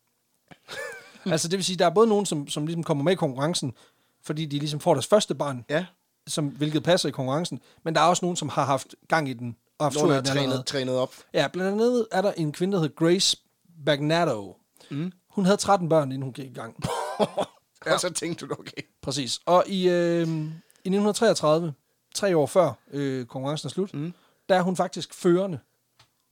altså 1.25 1.47
det 1.47 1.57
vil 1.57 1.63
sige, 1.63 1.77
der 1.77 1.85
er 1.85 1.89
både 1.89 2.07
nogen, 2.07 2.25
som, 2.25 2.47
som 2.47 2.65
ligesom 2.65 2.83
kommer 2.83 3.03
med 3.03 3.13
i 3.13 3.15
konkurrencen, 3.15 3.73
fordi 4.21 4.45
de 4.45 4.59
ligesom 4.59 4.79
får 4.79 4.93
deres 4.93 5.07
første 5.07 5.35
barn, 5.35 5.65
Ja. 5.69 5.85
Som, 6.27 6.47
hvilket 6.47 6.83
passer 6.83 7.09
i 7.09 7.11
konkurrencen, 7.11 7.61
men 7.83 7.95
der 7.95 8.01
er 8.01 8.05
også 8.05 8.25
nogen, 8.25 8.35
som 8.35 8.49
har 8.49 8.65
haft 8.65 8.95
gang 9.07 9.29
i 9.29 9.33
den, 9.33 9.55
og 9.77 9.85
haft 9.85 9.95
Nogen 9.95 10.11
er 10.11 10.21
trænet, 10.21 10.65
trænet 10.65 10.95
op. 10.95 11.13
Ja, 11.33 11.47
blandt 11.47 11.71
andet 11.71 12.07
er 12.11 12.21
der 12.21 12.31
en 12.31 12.51
kvinde, 12.51 12.73
der 12.73 12.81
hedder 12.81 12.95
Grace 12.95 13.37
Bagnato. 13.85 14.57
Mm. 14.91 15.11
Hun 15.27 15.45
havde 15.45 15.57
13 15.57 15.89
børn, 15.89 16.11
inden 16.11 16.21
hun 16.21 16.33
gik 16.33 16.45
i 16.45 16.53
gang. 16.53 16.75
ja. 17.85 17.93
Og 17.93 17.99
så 17.99 18.09
tænkte 18.09 18.47
du, 18.47 18.53
okay. 18.59 18.81
Præcis. 19.01 19.39
Og 19.45 19.63
i, 19.67 19.89
øh, 19.89 20.21
i 20.21 20.89
1933, 20.89 21.73
tre 22.15 22.37
år 22.37 22.45
før 22.45 22.73
øh, 22.91 23.25
konkurrencen 23.25 23.67
er 23.67 23.69
slut, 23.69 23.93
mm. 23.93 24.13
der 24.49 24.55
er 24.55 24.61
hun 24.61 24.75
faktisk 24.75 25.13
førende 25.13 25.59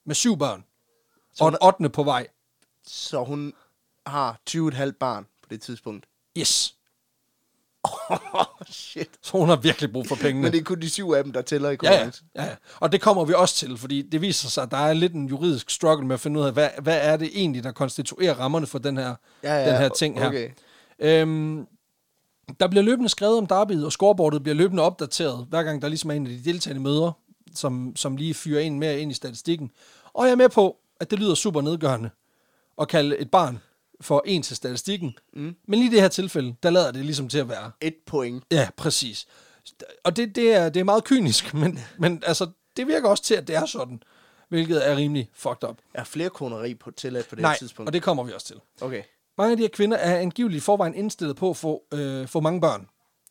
med 0.06 0.16
syv 0.16 0.38
børn. 0.38 0.66
Så 1.34 1.44
og 1.44 1.50
en 1.50 1.58
ottende 1.62 1.90
på 1.90 2.04
vej. 2.04 2.28
Så 2.88 3.24
hun 3.24 3.54
har 4.06 4.40
20,5 4.50 4.92
barn 4.92 5.28
på 5.42 5.50
det 5.50 5.62
tidspunkt. 5.62 6.06
Yes. 6.38 6.76
Oh, 7.84 8.46
shit. 8.70 9.10
Så 9.22 9.38
hun 9.38 9.50
har 9.50 9.56
virkelig 9.56 9.92
brug 9.92 10.08
for 10.08 10.16
pengene. 10.16 10.42
Men 10.42 10.52
det 10.52 10.60
er 10.60 10.64
kun 10.64 10.82
de 10.82 10.90
syv 10.90 11.10
af 11.12 11.24
dem, 11.24 11.34
der 11.34 11.42
tæller 11.42 11.70
i 11.70 11.78
Ja, 11.84 11.94
ja, 11.94 12.10
ja, 12.36 12.44
ja. 12.44 12.56
Og 12.80 12.92
det 12.92 13.02
kommer 13.02 13.26
vi 13.26 13.34
også 13.34 13.56
til, 13.56 13.78
fordi 13.78 14.02
det 14.02 14.22
viser 14.22 14.50
sig, 14.50 14.64
at 14.64 14.72
der 14.72 14.78
er 14.78 14.94
lidt 14.94 15.14
en 15.14 15.28
juridisk 15.28 15.70
struggle 15.70 16.08
med 16.08 16.14
at 16.14 16.20
finde 16.20 16.40
ud 16.40 16.46
af, 16.46 16.54
hvad, 16.54 16.70
hvad 16.82 16.98
er 17.02 17.18
det 17.18 17.30
egentlig, 17.34 17.64
der 17.64 17.72
konstituerer 17.72 18.34
rammerne 18.34 18.68
for 18.68 18.80
den 18.80 18.98
her, 18.98 19.16
Ja, 19.44 19.56
ja, 19.56 19.70
den 19.72 19.78
her 19.78 19.90
ting 19.90 20.20
her. 20.20 20.28
okay. 20.28 20.50
Øhm, 21.00 21.66
der 22.60 22.68
bliver 22.68 22.84
løbende 22.84 23.10
skrevet 23.10 23.38
om 23.38 23.46
derbyet, 23.48 23.86
og 23.86 23.92
scoreboardet 23.92 24.44
bliver 24.44 24.56
løbende 24.56 24.84
opdateret, 24.84 25.46
hver 25.50 25.64
gang 25.64 25.82
der 25.82 25.88
ligesom 25.88 26.10
er 26.12 26.16
en 26.16 26.28
af 26.28 26.34
de 26.34 26.44
deltagende 26.52 26.82
møder, 26.82 27.12
som, 27.56 27.94
som 27.96 28.18
lige 28.18 28.34
fyrer 28.34 28.62
en 28.62 28.80
mere 28.80 29.00
ind 29.00 29.12
i 29.12 29.14
statistikken. 29.14 29.72
Og 30.14 30.26
jeg 30.26 30.32
er 30.32 30.36
med 30.36 30.50
på, 30.50 30.76
at 31.00 31.12
det 31.12 31.20
lyder 31.20 31.36
super 31.36 31.62
nedgørende 31.62 32.10
at 32.82 32.88
kalde 32.88 33.18
et 33.18 33.32
barn 33.32 33.60
for 34.02 34.24
en 34.26 34.42
til 34.44 34.56
statistikken. 34.56 35.14
Mm. 35.34 35.56
Men 35.68 35.80
lige 35.80 35.90
i 35.92 35.92
det 35.94 36.02
her 36.02 36.08
tilfælde, 36.08 36.56
der 36.64 36.70
lader 36.70 36.92
det 36.92 37.06
ligesom 37.06 37.30
til 37.30 37.38
at 37.38 37.50
være. 37.50 37.72
Et 37.82 37.96
point. 38.06 38.44
Ja, 38.52 38.70
præcis. 38.78 39.28
Og 40.04 40.16
det, 40.16 40.36
det, 40.36 40.54
er, 40.54 40.70
det 40.70 40.80
er 40.80 40.84
meget 40.84 41.04
kynisk, 41.04 41.54
men, 41.62 41.80
men 41.98 42.24
altså, 42.26 42.48
det 42.78 42.88
virker 42.88 43.10
også 43.10 43.24
til, 43.24 43.36
at 43.36 43.48
det 43.48 43.56
er 43.56 43.66
sådan. 43.66 44.04
hvilket 44.50 44.90
er 44.90 44.96
rimelig 44.96 45.30
fucked 45.34 45.70
up. 45.70 45.78
Er 45.94 46.04
flere 46.04 46.30
koneri 46.30 46.74
på 46.76 46.92
tilladt 46.92 47.28
på 47.30 47.36
det 47.36 47.42
Nej, 47.42 47.58
tidspunkt? 47.58 47.90
og 47.90 47.94
det 47.94 48.04
kommer 48.04 48.24
vi 48.24 48.32
også 48.34 48.48
til. 48.48 48.56
Okay. 48.82 49.04
Mange 49.38 49.52
af 49.52 49.58
de 49.58 49.64
her 49.64 49.70
kvinder 49.70 49.98
er 49.98 50.20
angiveligt 50.20 50.64
forvejen 50.64 50.96
indstillet 50.96 51.36
på 51.36 51.50
at 51.50 51.58
få, 51.58 51.84
øh, 51.94 52.28
få 52.28 52.40
mange 52.40 52.62
børn. 52.62 52.88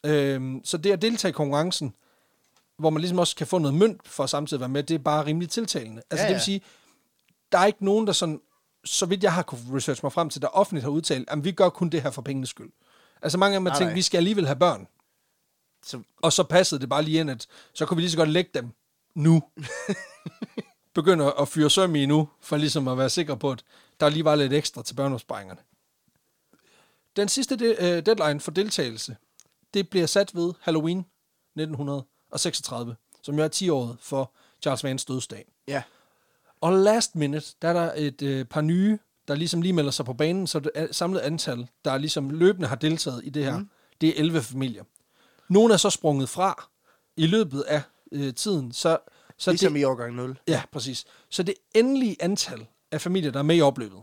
Øh, 0.07 0.61
så 0.65 0.77
det 0.77 0.93
at 0.93 1.03
deltage 1.03 1.31
i 1.31 1.33
konkurrencen, 1.33 1.95
hvor 2.79 2.91
man 2.91 3.01
ligesom 3.01 3.19
også 3.19 3.37
kan 3.37 3.47
få 3.47 3.59
noget 3.59 3.75
mønt 3.77 4.09
for 4.09 4.25
at 4.25 4.31
samtidig 4.31 4.61
være 4.61 4.69
med, 4.69 4.83
det 4.83 4.95
er 4.95 4.99
bare 4.99 5.27
rimelig 5.27 5.51
tiltalende. 5.51 6.03
Altså 6.11 6.23
Ja, 6.25 6.29
det 6.29 6.35
ja. 6.35 6.37
vil 6.37 6.43
sige, 6.45 6.61
der 7.53 7.59
er 7.59 7.67
ikke 7.67 7.85
nogen, 7.85 8.07
der 8.07 8.13
sådan, 8.13 8.41
så 8.85 9.07
vidt 9.07 9.23
jeg 9.23 9.35
har 9.35 9.43
kunne 9.43 9.77
research 9.77 10.05
mig 10.05 10.13
frem 10.13 10.31
til, 10.31 10.43
der 10.43 10.49
offentligt 10.49 10.83
har 10.83 10.91
udtalt, 10.91 11.31
at 11.31 11.45
vi 11.45 11.53
gør 11.53 11.69
kun 11.69 11.89
det 11.89 12.03
her 12.03 12.11
for 12.11 12.23
pengenes 12.23 12.51
skyld. 12.51 12.71
Altså 13.23 13.39
mange 13.39 13.55
af 13.55 13.61
dem 13.61 13.67
har 13.67 13.71
Nej, 13.71 13.79
tænkt, 13.79 13.91
nej. 13.91 13.95
vi 13.95 14.03
skal 14.03 14.19
alligevel 14.19 14.47
have 14.47 14.57
børn. 14.59 14.87
Så, 15.87 16.03
Og 16.23 16.33
så 16.33 16.43
passede 16.45 16.81
det 16.81 16.89
bare 16.89 17.03
lige 17.03 17.21
ind, 17.21 17.31
at 17.31 17.47
så 17.75 17.87
kunne 17.87 17.97
vi 17.97 18.03
lige 18.03 18.11
så 18.11 18.17
godt 18.17 18.29
lægge 18.29 18.51
dem 18.55 18.71
nu. 19.15 19.43
Begynder 20.95 21.31
at 21.31 21.49
fyre 21.49 21.71
søm 21.71 21.95
i 21.95 22.07
nu, 22.07 22.29
for 22.41 22.57
ligesom 22.57 22.89
at 22.89 22.99
være 22.99 23.11
sikker 23.11 23.35
på, 23.35 23.51
at 23.51 23.65
der 24.01 24.09
lige 24.09 24.25
var 24.25 24.35
lidt 24.35 24.53
ekstra 24.53 24.83
til 24.83 24.95
børneopsparingerne. 24.95 25.61
Den 27.17 27.29
sidste 27.29 27.57
de, 27.57 27.71
uh, 27.79 28.07
deadline 28.07 28.41
for 28.41 28.51
deltagelse, 28.51 29.17
det 29.75 29.91
bliver 29.91 30.07
sat 30.07 30.35
ved 30.35 30.53
Halloween 30.61 30.99
1936, 31.57 32.97
som 33.23 33.39
jo 33.39 33.45
er 33.45 33.49
10 33.49 33.69
år 33.71 33.97
for 34.01 34.33
Charles 34.63 34.85
Vans 34.85 35.05
dødsdag. 35.05 35.53
ja. 35.69 35.83
Og 36.61 36.73
last 36.73 37.17
minute, 37.17 37.47
der 37.63 37.69
er 37.69 37.73
der 37.73 37.93
et 37.97 38.23
øh, 38.23 38.45
par 38.45 38.61
nye, 38.61 38.99
der 39.29 39.35
ligesom 39.35 39.63
lige 39.63 39.73
melder 39.73 39.91
sig 39.91 40.05
på 40.05 40.13
banen, 40.13 40.47
så 40.47 40.61
det 40.61 40.71
er 40.75 40.93
samlet 40.93 41.21
antal, 41.21 41.69
der 41.85 41.99
ligesom 41.99 42.31
løbende 42.31 42.69
har 42.69 42.77
deltaget 42.77 43.21
i 43.25 43.31
det 43.31 43.45
her, 43.45 43.59
mm. 43.59 43.69
det 44.01 44.09
er 44.09 44.13
11 44.17 44.43
familier. 44.43 44.85
Nogle 45.49 45.75
er 45.75 45.79
så 45.79 45.91
sprunget 45.91 46.29
fra 46.29 46.69
i 47.17 47.27
løbet 47.27 47.61
af 47.63 47.83
øh, 48.13 48.35
tiden, 48.35 48.73
så, 48.73 48.99
så 49.39 49.51
Ligesom 49.51 49.73
det, 49.73 49.81
i 49.81 49.85
årgang 49.85 50.15
0. 50.15 50.39
ja, 50.49 50.63
præcis. 50.73 51.05
Så 51.29 51.43
det 51.43 51.55
endelige 51.75 52.17
antal 52.21 52.67
af 52.91 53.01
familier, 53.01 53.31
der 53.31 53.39
er 53.39 53.43
med 53.43 53.57
i 53.57 53.61
opløbet, 53.61 53.99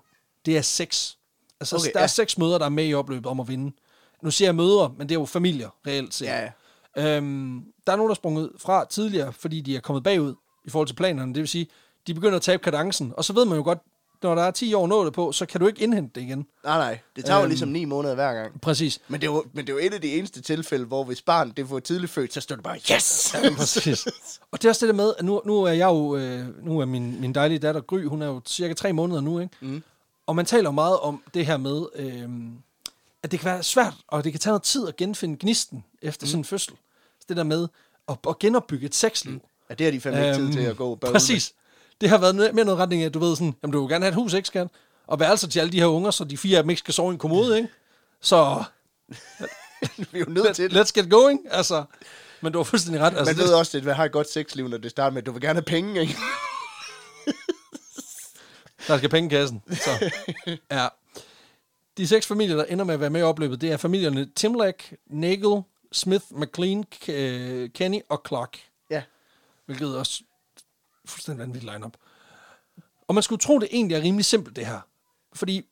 det 0.45 0.57
er 0.57 0.61
seks. 0.61 1.17
Altså, 1.59 1.75
okay, 1.75 1.91
der 1.93 1.99
er 1.99 2.03
ja. 2.03 2.07
seks 2.07 2.37
møder, 2.37 2.57
der 2.57 2.65
er 2.65 2.69
med 2.69 2.87
i 2.87 2.93
opløbet 2.93 3.25
om 3.25 3.39
at 3.39 3.47
vinde. 3.47 3.75
Nu 4.21 4.31
siger 4.31 4.47
jeg 4.47 4.55
møder, 4.55 4.95
men 4.97 5.09
det 5.09 5.15
er 5.15 5.19
jo 5.19 5.25
familier, 5.25 5.69
reelt 5.87 6.13
set. 6.13 6.25
Ja, 6.25 6.49
ja. 6.95 7.17
Øhm, 7.17 7.65
der 7.87 7.93
er 7.93 7.97
nogen, 7.97 8.09
der 8.09 8.13
er 8.13 8.15
sprunget 8.15 8.51
fra 8.57 8.85
tidligere, 8.85 9.33
fordi 9.33 9.61
de 9.61 9.75
er 9.75 9.79
kommet 9.79 10.03
bagud 10.03 10.35
i 10.65 10.69
forhold 10.69 10.87
til 10.87 10.95
planerne. 10.95 11.33
Det 11.33 11.39
vil 11.39 11.47
sige, 11.47 11.67
de 12.07 12.13
begynder 12.13 12.35
at 12.35 12.41
tabe 12.41 12.63
kadencen, 12.63 13.13
og 13.17 13.25
så 13.25 13.33
ved 13.33 13.45
man 13.45 13.57
jo 13.57 13.63
godt, 13.63 13.79
når 14.23 14.35
der 14.35 14.43
er 14.43 14.51
10 14.51 14.73
år 14.73 14.87
nået 14.87 15.13
på, 15.13 15.31
så 15.31 15.45
kan 15.45 15.59
du 15.61 15.67
ikke 15.67 15.81
indhente 15.81 16.11
det 16.15 16.21
igen. 16.27 16.45
Nej, 16.63 16.77
nej. 16.77 16.99
Det 17.15 17.25
tager 17.25 17.37
jo 17.37 17.43
Øhm. 17.43 17.49
ligesom 17.49 17.69
9 17.69 17.85
måneder 17.85 18.15
hver 18.15 18.33
gang. 18.33 18.61
Præcis. 18.61 18.99
Men 19.07 19.21
det, 19.21 19.27
er 19.27 19.31
jo, 19.31 19.45
men 19.53 19.67
det 19.67 19.73
er 19.73 19.77
jo 19.77 19.87
et 19.87 19.93
af 19.93 20.01
de 20.01 20.11
eneste 20.17 20.41
tilfælde, 20.41 20.85
hvor 20.85 21.03
hvis 21.03 21.21
barn 21.21 21.51
det 21.57 21.67
får 21.67 21.79
tidligt 21.79 22.11
født, 22.11 22.33
så 22.33 22.41
står 22.41 22.55
det 22.55 22.63
bare, 22.63 22.77
yes! 22.95 23.35
Præcis. 23.57 24.07
Og 24.51 24.61
det 24.61 24.65
er 24.65 24.69
også 24.69 24.85
det 24.85 24.93
der 24.93 25.03
med, 25.03 25.13
at 25.19 25.25
nu, 25.25 25.41
nu 25.45 25.63
er 25.63 25.71
jeg 25.71 25.85
jo, 25.87 26.15
øh, 26.17 26.65
nu 26.65 26.79
er 26.79 26.85
min, 26.85 27.21
min 27.21 27.33
dejlige 27.35 27.59
datter 27.59 27.81
Gry, 27.81 28.03
hun 28.05 28.21
er 28.21 28.25
jo 28.27 28.41
cirka 28.45 28.73
tre 28.73 28.93
måneder 28.93 29.21
nu, 29.21 29.39
ikke? 29.39 29.55
Mm. 29.61 29.83
Og 30.27 30.35
man 30.35 30.45
taler 30.45 30.63
jo 30.63 30.71
meget 30.71 30.99
om 30.99 31.23
det 31.33 31.45
her 31.45 31.57
med, 31.57 31.85
øh, 31.95 32.29
at 33.23 33.31
det 33.31 33.39
kan 33.39 33.51
være 33.51 33.63
svært, 33.63 33.93
og 34.07 34.23
det 34.23 34.31
kan 34.33 34.39
tage 34.39 34.51
noget 34.51 34.63
tid 34.63 34.87
at 34.87 34.95
genfinde 34.95 35.37
gnisten 35.39 35.83
efter 36.01 36.25
mm. 36.25 36.27
sådan 36.27 36.39
en 36.39 36.45
fødsel. 36.45 36.73
Så 37.19 37.25
det 37.29 37.37
der 37.37 37.43
med 37.43 37.67
at, 38.09 38.17
at 38.29 38.39
genopbygge 38.39 38.85
et 38.85 38.95
sexliv. 38.95 39.41
Ja, 39.69 39.73
det 39.75 39.85
har 39.85 39.91
de 39.91 40.01
fandme 40.01 40.25
ikke 40.25 40.37
tid 40.37 40.51
til 40.51 40.61
Øhm, 40.61 40.69
at 40.69 40.77
gå 40.77 40.95
bagud 40.95 41.13
Præcis. 41.13 41.53
Det 42.01 42.09
har 42.09 42.17
været 42.17 42.35
mere 42.35 42.65
noget 42.65 42.79
retning 42.79 43.03
af, 43.03 43.11
du 43.11 43.19
ved 43.19 43.35
sådan, 43.35 43.55
jamen 43.63 43.71
du 43.71 43.79
vil 43.81 43.89
gerne 43.89 44.05
have 44.05 44.09
et 44.09 44.15
hus, 44.15 44.33
ikke 44.33 44.47
skat? 44.47 44.67
Og 45.07 45.19
værelser 45.19 45.47
til 45.47 45.59
alle 45.59 45.71
de 45.71 45.79
her 45.79 45.85
unger, 45.87 46.11
så 46.11 46.23
de 46.23 46.37
fire 46.37 46.57
af 46.57 46.63
dem 46.63 46.69
ikke 46.69 46.79
skal 46.79 46.93
sove 46.93 47.11
i 47.11 47.13
en 47.13 47.19
kommode, 47.19 47.57
ikke? 47.57 47.69
Så. 48.21 48.63
Vi 50.11 50.19
er 50.19 50.19
jo 50.19 50.25
nødt 50.27 50.55
til 50.55 50.71
det. 50.71 50.81
let's 50.81 50.91
get 51.01 51.11
going, 51.11 51.39
altså. 51.49 51.83
Men 52.41 52.53
du 52.53 52.59
har 52.59 52.63
fuldstændig 52.63 53.01
ret. 53.01 53.17
Altså, 53.17 53.33
Man 53.35 53.37
ved 53.37 53.53
også, 53.53 53.77
at 53.77 53.83
man 53.83 53.95
har 53.95 54.05
et 54.05 54.11
godt 54.11 54.29
sexliv, 54.29 54.67
når 54.67 54.77
det 54.77 54.91
starter 54.91 55.13
med, 55.13 55.21
at 55.21 55.25
du 55.25 55.31
vil 55.31 55.41
gerne 55.41 55.53
have 55.57 55.63
penge, 55.63 56.01
ikke? 56.01 56.15
Der 58.87 58.97
skal 58.97 59.09
penge 59.09 59.27
i 59.27 59.29
kassen. 59.29 59.61
Så. 59.71 60.11
Ja. 60.71 60.87
De 61.97 62.07
seks 62.07 62.27
familier, 62.27 62.55
der 62.55 62.63
ender 62.63 62.85
med 62.85 62.93
at 62.93 62.99
være 62.99 63.09
med 63.09 63.19
i 63.19 63.23
opløbet, 63.23 63.61
det 63.61 63.71
er 63.71 63.77
familierne 63.77 64.29
Timlack, 64.35 64.93
Nagel, 65.07 65.61
Smith, 65.91 66.25
McLean, 66.31 66.83
øh, 67.07 67.69
Kenny 67.69 67.99
og 68.09 68.21
Clark. 68.27 68.57
Ja. 68.89 69.03
Hvilket 69.65 69.97
også 69.97 70.21
fuldstændig 71.07 71.39
vanvittigt 71.39 71.71
line-up. 71.73 71.97
Og 73.07 73.13
man 73.15 73.23
skulle 73.23 73.39
tro, 73.39 73.59
det 73.59 73.67
egentlig 73.71 73.95
er 73.95 74.01
rimelig 74.01 74.25
simpelt, 74.25 74.55
det 74.55 74.65
her. 74.65 74.81
Fordi 75.33 75.69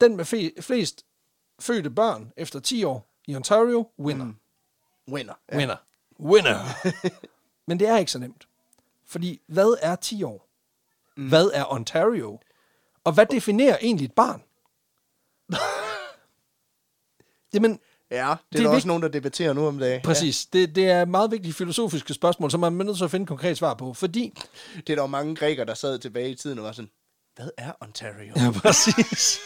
den 0.00 0.16
med 0.16 0.24
fe- 0.24 0.60
flest 0.60 1.06
fødte 1.60 1.90
børn 1.90 2.32
efter 2.36 2.60
10 2.60 2.84
år 2.84 3.14
i 3.26 3.36
Ontario, 3.36 3.88
winner. 3.98 4.24
Mm. 4.24 4.36
Winner. 5.08 5.34
Ja. 5.52 5.56
Winner. 5.56 5.76
Winner. 6.20 6.58
Men 7.66 7.78
det 7.80 7.88
er 7.88 7.96
ikke 7.98 8.12
så 8.12 8.18
nemt. 8.18 8.48
Fordi 9.04 9.40
hvad 9.46 9.74
er 9.82 9.96
10 9.96 10.22
år? 10.22 10.48
Mm. 11.16 11.28
Hvad 11.28 11.50
er 11.54 11.72
Ontario? 11.72 12.38
Og 13.04 13.12
hvad 13.12 13.26
definerer 13.26 13.78
egentlig 13.82 14.04
et 14.04 14.12
barn? 14.14 14.42
Jamen, 17.54 17.80
Ja, 18.12 18.18
det 18.18 18.30
er, 18.30 18.36
Det 18.52 18.58
er 18.58 18.62
der 18.62 18.68
også 18.68 18.76
vigt- 18.76 18.86
nogen, 18.86 19.02
der 19.02 19.08
debatterer 19.08 19.52
nu 19.52 19.66
om 19.66 19.78
dagen. 19.78 20.02
præcis. 20.02 20.46
Det, 20.46 20.74
det 20.74 20.84
er 20.86 21.04
meget 21.04 21.30
vigtige 21.30 21.52
filosofiske 21.52 22.14
spørgsmål, 22.14 22.50
som 22.50 22.60
man 22.60 22.80
er 22.80 22.84
nødt 22.84 22.96
til 22.96 23.04
at 23.04 23.10
finde 23.10 23.22
et 23.24 23.28
konkret 23.28 23.56
svar 23.58 23.74
på. 23.74 23.94
Fordi... 23.94 24.32
Ja. 24.74 24.80
Det 24.80 24.90
er 24.90 24.94
der 24.94 25.02
jo 25.02 25.06
mange 25.06 25.36
grækere, 25.36 25.66
der 25.66 25.74
sad 25.74 25.98
tilbage 25.98 26.30
i 26.30 26.34
tiden 26.34 26.58
og 26.58 26.64
var 26.64 26.72
sådan, 26.72 26.90
hvad 27.36 27.48
er 27.58 27.72
Ontario? 27.80 28.32
Ja, 28.36 28.50
præcis. 28.50 29.38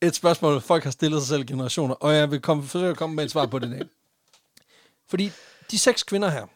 et 0.00 0.14
spørgsmål, 0.14 0.60
folk 0.60 0.84
har 0.84 0.90
stillet 0.90 1.20
sig 1.22 1.28
selv 1.28 1.44
generationer, 1.44 1.94
og 1.94 2.14
jeg 2.14 2.30
vil 2.30 2.40
komme, 2.40 2.62
forsøge 2.62 2.90
at 2.90 2.96
komme 2.96 3.16
med 3.16 3.24
et 3.24 3.30
svar 3.30 3.46
på 3.46 3.58
det 3.58 3.68
i 3.68 3.70
dag. 3.70 3.88
Fordi 5.08 5.30
de 5.70 5.78
seks 5.78 6.02
kvinder 6.02 6.28
her, 6.30 6.46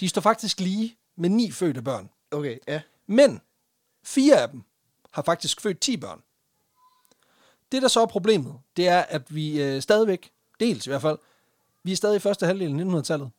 de 0.00 0.08
står 0.08 0.20
faktisk 0.20 0.60
lige 0.60 0.96
med 1.16 1.28
ni 1.28 1.50
fødte 1.50 1.82
børn. 1.82 2.10
Okay, 2.30 2.58
ja. 2.68 2.80
Men 3.06 3.40
fire 4.04 4.42
af 4.42 4.48
dem 4.48 4.62
har 5.10 5.22
faktisk 5.22 5.60
født 5.60 5.80
10 5.80 5.96
børn. 5.96 6.20
Det, 7.74 7.82
der 7.82 7.88
så 7.88 8.00
er 8.00 8.06
problemet, 8.06 8.54
det 8.76 8.88
er, 8.88 9.00
at 9.00 9.34
vi 9.34 9.62
øh, 9.62 9.82
stadigvæk, 9.82 10.30
dels 10.60 10.86
i 10.86 10.90
hvert 10.90 11.02
fald, 11.02 11.18
vi 11.82 11.92
er 11.92 11.96
stadig 11.96 12.16
i 12.16 12.18
første 12.18 12.46
halvdel 12.46 12.80
af 12.80 12.84
1900-tallet. 12.84 13.30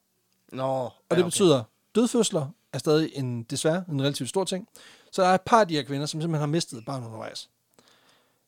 Nå, 0.51 0.63
Og 0.63 0.93
ja, 1.11 1.15
det 1.15 1.23
okay. 1.23 1.23
betyder, 1.23 1.63
dødfødsler 1.95 2.47
er 2.73 2.77
stadig 2.77 3.11
en, 3.13 3.43
desværre 3.43 3.83
en 3.89 4.01
relativt 4.01 4.29
stor 4.29 4.43
ting. 4.43 4.67
Så 5.11 5.21
der 5.21 5.27
er 5.27 5.35
et 5.35 5.41
par 5.41 5.59
af 5.59 5.67
de 5.67 5.75
her 5.75 5.83
kvinder, 5.83 6.05
som 6.05 6.21
simpelthen 6.21 6.39
har 6.39 6.47
mistet 6.47 6.77
et 6.77 6.85
barn 6.85 7.03
undervejs. 7.03 7.49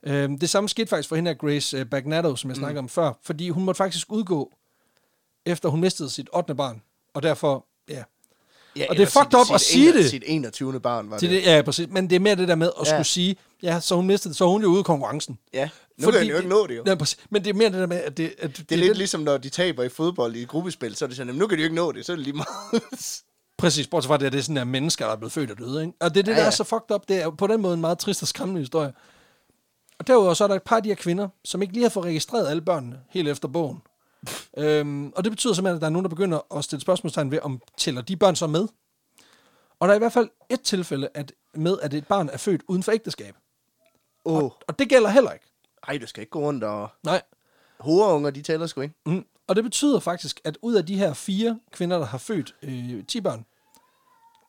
Øhm, 0.03 0.39
det 0.39 0.49
samme 0.49 0.69
skete 0.69 0.87
faktisk 0.87 1.09
for 1.09 1.15
hende 1.15 1.31
af 1.31 1.37
Grace 1.37 1.77
øh, 1.77 1.85
Bagnatto, 1.85 2.35
som 2.35 2.49
jeg 2.49 2.57
snakkede 2.57 2.79
om 2.79 2.89
før, 2.89 3.13
fordi 3.21 3.49
hun 3.49 3.63
måtte 3.63 3.77
faktisk 3.77 4.11
udgå, 4.11 4.53
efter 5.45 5.69
hun 5.69 5.81
mistede 5.81 6.09
sit 6.09 6.29
8. 6.33 6.55
barn. 6.55 6.81
Og 7.13 7.23
derfor, 7.23 7.65
ja, 7.89 8.03
Ja, 8.77 8.85
og 8.89 8.95
det 8.95 9.01
er 9.01 9.05
fucked 9.05 9.39
up 9.39 9.53
at 9.53 9.61
sige 9.61 9.93
det. 9.93 10.09
Sit 10.09 10.23
21. 10.25 10.79
barn 10.79 11.09
var 11.11 11.17
det. 11.17 11.29
det, 11.29 11.41
ja, 11.45 11.61
præcis. 11.61 11.87
Men 11.91 12.09
det 12.09 12.15
er 12.15 12.19
mere 12.19 12.35
det 12.35 12.47
der 12.47 12.55
med 12.55 12.67
at 12.81 12.87
Ja. 12.87 12.91
skulle 12.91 13.05
sige, 13.05 13.35
ja, 13.63 13.79
så 13.79 13.95
hun 13.95 14.07
mistede, 14.07 14.33
så 14.33 14.47
hun 14.47 14.61
jo 14.61 14.67
ude 14.67 14.79
i 14.79 14.83
konkurrencen. 14.83 15.37
Ja, 15.53 15.69
nu 15.97 16.11
kan 16.11 16.19
han 16.19 16.27
jo 16.29 16.37
ikke 16.37 16.49
nå 16.49 16.67
det 16.67 16.77
jo. 16.77 16.83
Ja, 16.87 16.95
præcis. 16.95 17.17
Men 17.29 17.43
det 17.43 17.49
er 17.49 17.53
mere 17.53 17.69
det 17.69 17.77
der 17.79 17.87
med, 17.87 17.97
at 17.97 18.17
det, 18.17 18.33
at 18.39 18.57
Det 18.57 18.71
er 18.71 18.75
lidt 18.77 18.97
ligesom, 18.97 19.21
når 19.21 19.37
de 19.37 19.49
taber 19.49 19.83
i 19.83 19.89
fodbold 19.89 20.35
i 20.35 20.41
et 20.41 20.47
gruppespil, 20.47 20.95
så 20.95 21.05
er 21.05 21.07
det 21.07 21.17
sådan, 21.17 21.27
"Jamen, 21.27 21.39
nu 21.39 21.47
kan 21.47 21.57
de 21.57 21.61
jo 21.63 21.65
ikke 21.65 21.75
nå 21.75 21.91
det, 21.91 22.05
så 22.05 22.11
er 22.11 22.15
det 22.15 22.23
lige 22.25 22.33
meget. 22.35 22.83
Præcis, 23.57 23.87
bortset 23.87 24.07
fra 24.07 24.17
det, 24.17 24.25
at 24.25 24.31
det 24.31 24.39
er 24.39 24.43
sådan, 24.43 24.57
at 24.57 24.67
mennesker, 24.67 25.05
der 25.05 25.11
er 25.11 25.17
blevet 25.17 25.31
født 25.31 25.51
og 25.51 25.57
døde. 25.57 25.81
Ikke? 25.81 25.93
Og 25.99 26.13
det 26.13 26.19
er 26.19 26.23
det, 26.23 26.31
Ja, 26.31 26.35
der 26.35 26.41
er 26.41 26.45
ja. 26.45 26.51
så 26.51 26.63
fucked 26.63 26.91
up. 26.95 27.01
Det 27.09 27.21
er 27.21 27.29
på 27.29 27.47
den 27.47 27.61
måde 27.61 27.73
en 27.73 27.81
meget 27.81 27.99
trist 27.99 28.21
og 28.21 28.27
skræmmende 28.27 28.61
historie. 28.61 28.93
Og 29.99 30.07
derudover 30.07 30.33
så 30.33 30.43
er 30.43 30.47
der 30.47 30.55
et 30.55 30.63
par 30.63 30.75
af 30.75 30.83
de 30.83 30.89
her 30.89 30.95
kvinder, 30.95 31.27
som 31.45 31.61
ikke 31.61 31.73
lige 31.73 31.83
har 31.83 31.89
fået 31.89 32.05
registreret 32.05 32.47
alle 32.49 32.61
børnene 32.61 32.99
helt 33.09 33.27
efter 33.29 33.47
bogen. 33.47 33.77
Øhm, 34.57 35.13
og 35.15 35.23
det 35.23 35.31
betyder 35.31 35.53
simpelthen, 35.53 35.75
at 35.75 35.81
der 35.81 35.87
er 35.87 35.91
nogen, 35.91 36.03
der 36.03 36.09
begynder 36.09 36.55
at 36.57 36.63
stille 36.63 36.81
spørgsmålstegn 36.81 37.31
ved, 37.31 37.39
om 37.41 37.61
tæller 37.77 38.01
de 38.01 38.17
børn 38.17 38.35
så 38.35 38.47
med. 38.47 38.67
Og 39.79 39.87
der 39.87 39.93
er 39.93 39.95
i 39.95 39.99
hvert 39.99 40.13
fald 40.13 40.29
et 40.49 40.61
tilfælde 40.61 41.09
at, 41.13 41.33
med, 41.53 41.77
at 41.81 41.93
et 41.93 42.07
barn 42.07 42.29
er 42.29 42.37
født 42.37 42.61
uden 42.67 42.83
for 42.83 42.91
ægteskab. 42.91 43.35
Oh. 44.25 44.51
Og 44.67 44.79
det 44.79 44.89
gælder 44.89 45.09
heller 45.09 45.31
ikke. 45.31 45.45
ej, 45.87 45.97
du 45.97 46.07
skal 46.07 46.21
ikke 46.21 46.31
gå 46.31 46.39
rundt 46.39 46.63
og... 46.63 46.89
Nej. 47.03 47.21
Hoverunger, 47.79 48.29
de 48.29 48.41
tæller 48.41 48.67
sgu 48.67 48.81
ikke. 48.81 48.95
Mm. 49.05 49.25
Og 49.47 49.55
det 49.55 49.63
betyder 49.63 49.99
faktisk, 49.99 50.41
at 50.43 50.57
ud 50.61 50.75
af 50.75 50.85
de 50.85 50.97
her 50.97 51.13
fire 51.13 51.59
kvinder, 51.71 51.97
der 51.97 52.05
har 52.05 52.17
født 52.17 52.55
øh, 52.63 53.05
10 53.05 53.21
børn, 53.21 53.45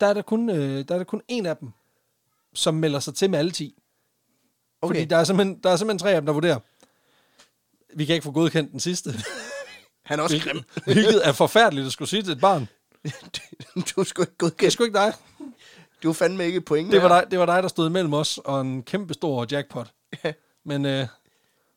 der 0.00 0.06
er 0.06 0.14
der, 0.14 0.22
kun, 0.22 0.50
øh, 0.50 0.88
der 0.88 0.94
er 0.94 0.98
der 0.98 1.04
kun 1.04 1.22
en 1.28 1.46
af 1.46 1.56
dem, 1.56 1.70
som 2.54 2.74
melder 2.74 3.00
sig 3.00 3.14
til 3.14 3.30
med 3.30 3.38
alle 3.38 3.50
10. 3.50 3.82
Okay. 4.82 4.94
Fordi 4.94 5.04
der 5.04 5.16
er, 5.16 5.24
simpelthen, 5.24 5.60
der 5.62 5.70
er 5.70 5.76
simpelthen 5.76 5.98
tre 5.98 6.10
af 6.10 6.20
dem, 6.20 6.26
der 6.26 6.32
vurderer, 6.32 6.58
vi 7.94 8.04
kan 8.04 8.14
ikke 8.14 8.24
få 8.24 8.32
godkendt 8.32 8.72
den 8.72 8.80
sidste. 8.80 9.14
Han 10.08 10.18
er 10.18 10.22
også 10.22 10.38
grim. 10.44 10.62
Hvilket 10.84 11.28
er 11.28 11.32
forfærdeligt 11.32 11.86
at 11.86 11.92
skulle 11.92 12.08
sige 12.08 12.22
til 12.22 12.32
et 12.32 12.40
barn. 12.40 12.68
du 13.96 14.00
er 14.00 14.04
sgu 14.04 14.22
ikke 14.22 14.30
Det 14.30 14.34
er 14.34 14.34
godkendt. 14.38 14.72
sgu 14.72 14.84
ikke 14.84 14.98
dig. 14.98 15.12
Du 16.02 16.08
er 16.08 16.12
fandme 16.12 16.46
ikke 16.46 16.56
et 16.56 16.64
point. 16.64 16.92
Det 16.92 17.02
var 17.02 17.08
dig, 17.08 17.30
det 17.30 17.38
var 17.38 17.46
dig 17.46 17.62
der 17.62 17.68
stod 17.68 17.88
imellem 17.88 18.12
os 18.14 18.38
og 18.44 18.60
en 18.60 18.82
kæmpe 18.82 19.14
stor 19.14 19.46
jackpot. 19.50 19.92
Men 20.64 20.86
øh, 20.86 21.06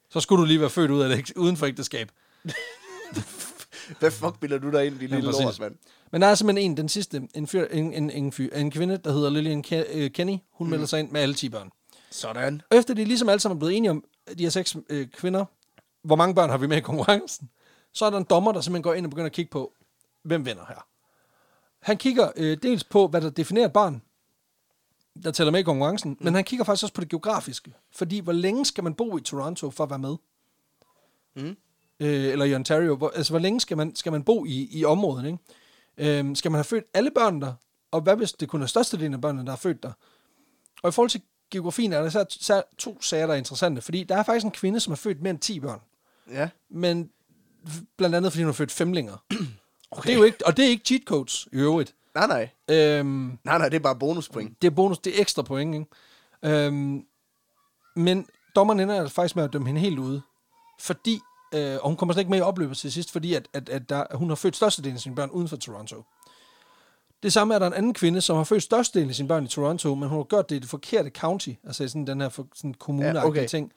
så 0.09 0.19
skulle 0.19 0.39
du 0.41 0.45
lige 0.45 0.59
være 0.61 0.69
født 0.69 0.91
ud 0.91 1.01
af 1.01 1.09
det, 1.17 1.31
uden 1.35 1.57
for 1.57 1.65
ægteskab. 1.65 2.11
Hvad 3.99 4.11
fuck 4.11 4.39
bilder 4.39 4.57
du 4.57 4.71
dig 4.71 4.85
ind, 4.87 4.99
din 4.99 5.09
lille 5.09 5.25
præcis. 5.25 5.43
lort, 5.43 5.59
mand? 5.59 5.75
Men 6.11 6.21
der 6.21 6.27
er 6.27 6.35
simpelthen 6.35 6.71
en, 6.71 6.77
den 6.77 6.89
sidste, 6.89 7.21
en, 7.35 7.47
fyr, 7.47 7.65
en, 7.71 7.93
en, 7.93 8.09
en, 8.09 8.31
fyr, 8.31 8.49
en 8.55 8.71
kvinde, 8.71 8.97
der 8.97 9.11
hedder 9.11 9.29
Lillian 9.29 9.63
Ke- 9.67 9.95
øh, 9.97 10.11
Kenny. 10.11 10.37
Hun 10.53 10.67
mm. 10.67 10.71
melder 10.71 10.85
sig 10.85 10.99
ind 10.99 11.11
med 11.11 11.21
alle 11.21 11.35
10 11.35 11.49
børn. 11.49 11.69
Sådan. 12.11 12.61
Efter 12.71 12.93
de 12.93 13.05
ligesom 13.05 13.29
alle 13.29 13.39
sammen 13.39 13.57
er 13.57 13.59
blevet 13.59 13.77
enige 13.77 13.91
om, 13.91 14.03
de 14.37 14.43
her 14.43 14.49
seks 14.49 14.75
øh, 14.89 15.07
kvinder, 15.07 15.45
hvor 16.03 16.15
mange 16.15 16.35
børn 16.35 16.49
har 16.49 16.57
vi 16.57 16.67
med 16.67 16.77
i 16.77 16.81
konkurrencen, 16.81 17.49
så 17.93 18.05
er 18.05 18.09
der 18.09 18.17
en 18.17 18.23
dommer, 18.29 18.51
der 18.51 18.61
simpelthen 18.61 18.83
går 18.83 18.93
ind 18.93 19.05
og 19.05 19.09
begynder 19.09 19.25
at 19.25 19.31
kigge 19.31 19.49
på, 19.49 19.73
hvem 20.23 20.45
vinder 20.45 20.65
her. 20.67 20.87
Han 21.79 21.97
kigger 21.97 22.31
øh, 22.35 22.57
dels 22.63 22.83
på, 22.83 23.07
hvad 23.07 23.21
der 23.21 23.29
definerer 23.29 23.65
et 23.65 23.73
barn, 23.73 24.01
der 25.23 25.31
tæller 25.31 25.51
med 25.51 25.59
i 25.59 25.63
konkurrencen, 25.63 26.11
mm. 26.11 26.25
men 26.25 26.35
han 26.35 26.43
kigger 26.43 26.65
faktisk 26.65 26.83
også 26.83 26.93
på 26.93 27.01
det 27.01 27.09
geografiske. 27.09 27.73
Fordi 27.91 28.19
hvor 28.19 28.33
længe 28.33 28.65
skal 28.65 28.83
man 28.83 28.93
bo 28.93 29.17
i 29.17 29.21
Toronto 29.21 29.69
for 29.69 29.83
at 29.83 29.89
være 29.89 29.99
med? 29.99 30.15
Mm. 31.35 31.57
Øh, 31.99 32.25
eller 32.31 32.45
i 32.45 32.55
Ontario. 32.55 32.95
Hvor, 32.95 33.09
altså, 33.15 33.33
hvor 33.33 33.39
længe 33.39 33.59
skal 33.59 33.77
man, 33.77 33.95
skal 33.95 34.11
man 34.11 34.23
bo 34.23 34.45
i, 34.45 34.69
i 34.71 34.85
området? 34.85 35.25
Ikke? 35.25 36.19
Øh, 36.19 36.35
skal 36.35 36.51
man 36.51 36.57
have 36.57 36.63
født 36.63 36.85
alle 36.93 37.11
børn 37.11 37.41
der? 37.41 37.53
Og 37.91 38.01
hvad 38.01 38.15
hvis 38.15 38.33
det 38.33 38.49
kun 38.49 38.61
er 38.61 38.65
størstedelen 38.65 39.13
af 39.13 39.21
børnene, 39.21 39.45
der 39.45 39.51
er 39.51 39.55
født 39.55 39.83
der? 39.83 39.91
Og 40.83 40.89
i 40.89 40.91
forhold 40.91 41.09
til 41.09 41.21
geografien 41.51 41.93
er 41.93 42.01
der 42.01 42.09
så, 42.09 42.25
så 42.29 42.63
to 42.77 43.01
sager, 43.01 43.27
der 43.27 43.33
er 43.33 43.37
interessante. 43.37 43.81
Fordi 43.81 44.03
der 44.03 44.15
er 44.15 44.23
faktisk 44.23 44.45
en 44.45 44.51
kvinde, 44.51 44.79
som 44.79 44.91
har 44.91 44.95
født 44.95 45.21
mere 45.21 45.31
end 45.31 45.39
10 45.39 45.59
børn. 45.59 45.79
Ja. 46.29 46.49
Men 46.69 47.11
blandt 47.97 48.15
andet, 48.15 48.31
fordi 48.31 48.43
hun 48.43 48.47
har 48.47 48.53
født 48.53 48.71
femlinger. 48.71 49.17
Okay. 49.93 49.99
Og, 50.01 50.03
det 50.07 50.13
er 50.13 50.17
jo 50.17 50.23
ikke, 50.23 50.45
og 50.45 50.57
det 50.57 50.65
er 50.65 50.69
ikke 50.69 50.85
cheat 50.85 51.01
codes 51.05 51.47
i 51.53 51.55
øvrigt. 51.55 51.95
Nej, 52.15 52.27
nej. 52.27 52.49
Øhm, 52.77 53.37
Nej, 53.43 53.57
nej, 53.57 53.69
det 53.69 53.75
er 53.75 53.79
bare 53.79 53.95
bonuspoint. 53.95 54.61
det 54.61 54.67
er 54.67 54.71
bonus, 54.71 54.99
det 54.99 55.17
er 55.17 55.21
ekstra 55.21 55.41
point, 55.41 55.75
ikke? 55.75 55.85
Øhm, 56.65 57.05
men 57.95 58.27
dommeren 58.55 58.79
ender 58.79 59.07
faktisk 59.07 59.35
med 59.35 59.43
at 59.43 59.53
dømme 59.53 59.67
hende 59.67 59.81
helt 59.81 59.99
ude. 59.99 60.21
Fordi, 60.79 61.19
øh, 61.53 61.75
og 61.81 61.87
hun 61.89 61.97
kommer 61.97 62.13
slet 62.13 62.21
ikke 62.21 62.29
med 62.29 62.37
i 62.37 62.41
opløbet 62.41 62.77
til 62.77 62.91
sidst, 62.91 63.11
fordi 63.11 63.33
at, 63.33 63.47
at, 63.53 63.69
at 63.69 63.89
der, 63.89 64.05
hun 64.13 64.29
har 64.29 64.35
født 64.35 64.55
størstedelen 64.55 64.95
af 64.95 65.01
sine 65.01 65.15
børn 65.15 65.29
uden 65.29 65.47
for 65.47 65.55
Toronto. 65.57 66.03
Det 67.23 67.33
samme 67.33 67.55
er 67.55 67.59
der 67.59 67.67
en 67.67 67.73
anden 67.73 67.93
kvinde, 67.93 68.21
som 68.21 68.37
har 68.37 68.43
født 68.43 68.63
størstedelen 68.63 69.09
af 69.09 69.15
sine 69.15 69.27
børn 69.27 69.43
i 69.43 69.47
Toronto, 69.47 69.95
men 69.95 70.09
hun 70.09 70.17
har 70.17 70.23
gjort 70.23 70.49
det 70.49 70.55
i 70.55 70.59
det 70.59 70.69
forkerte 70.69 71.09
county, 71.09 71.49
altså 71.63 71.87
sådan 71.87 72.07
den 72.07 72.21
her 72.21 72.29
for- 72.29 72.47
sådan 72.55 72.73
kommune 72.73 73.07
Ja, 73.19 73.25
okay. 73.25 73.47
ting. 73.47 73.71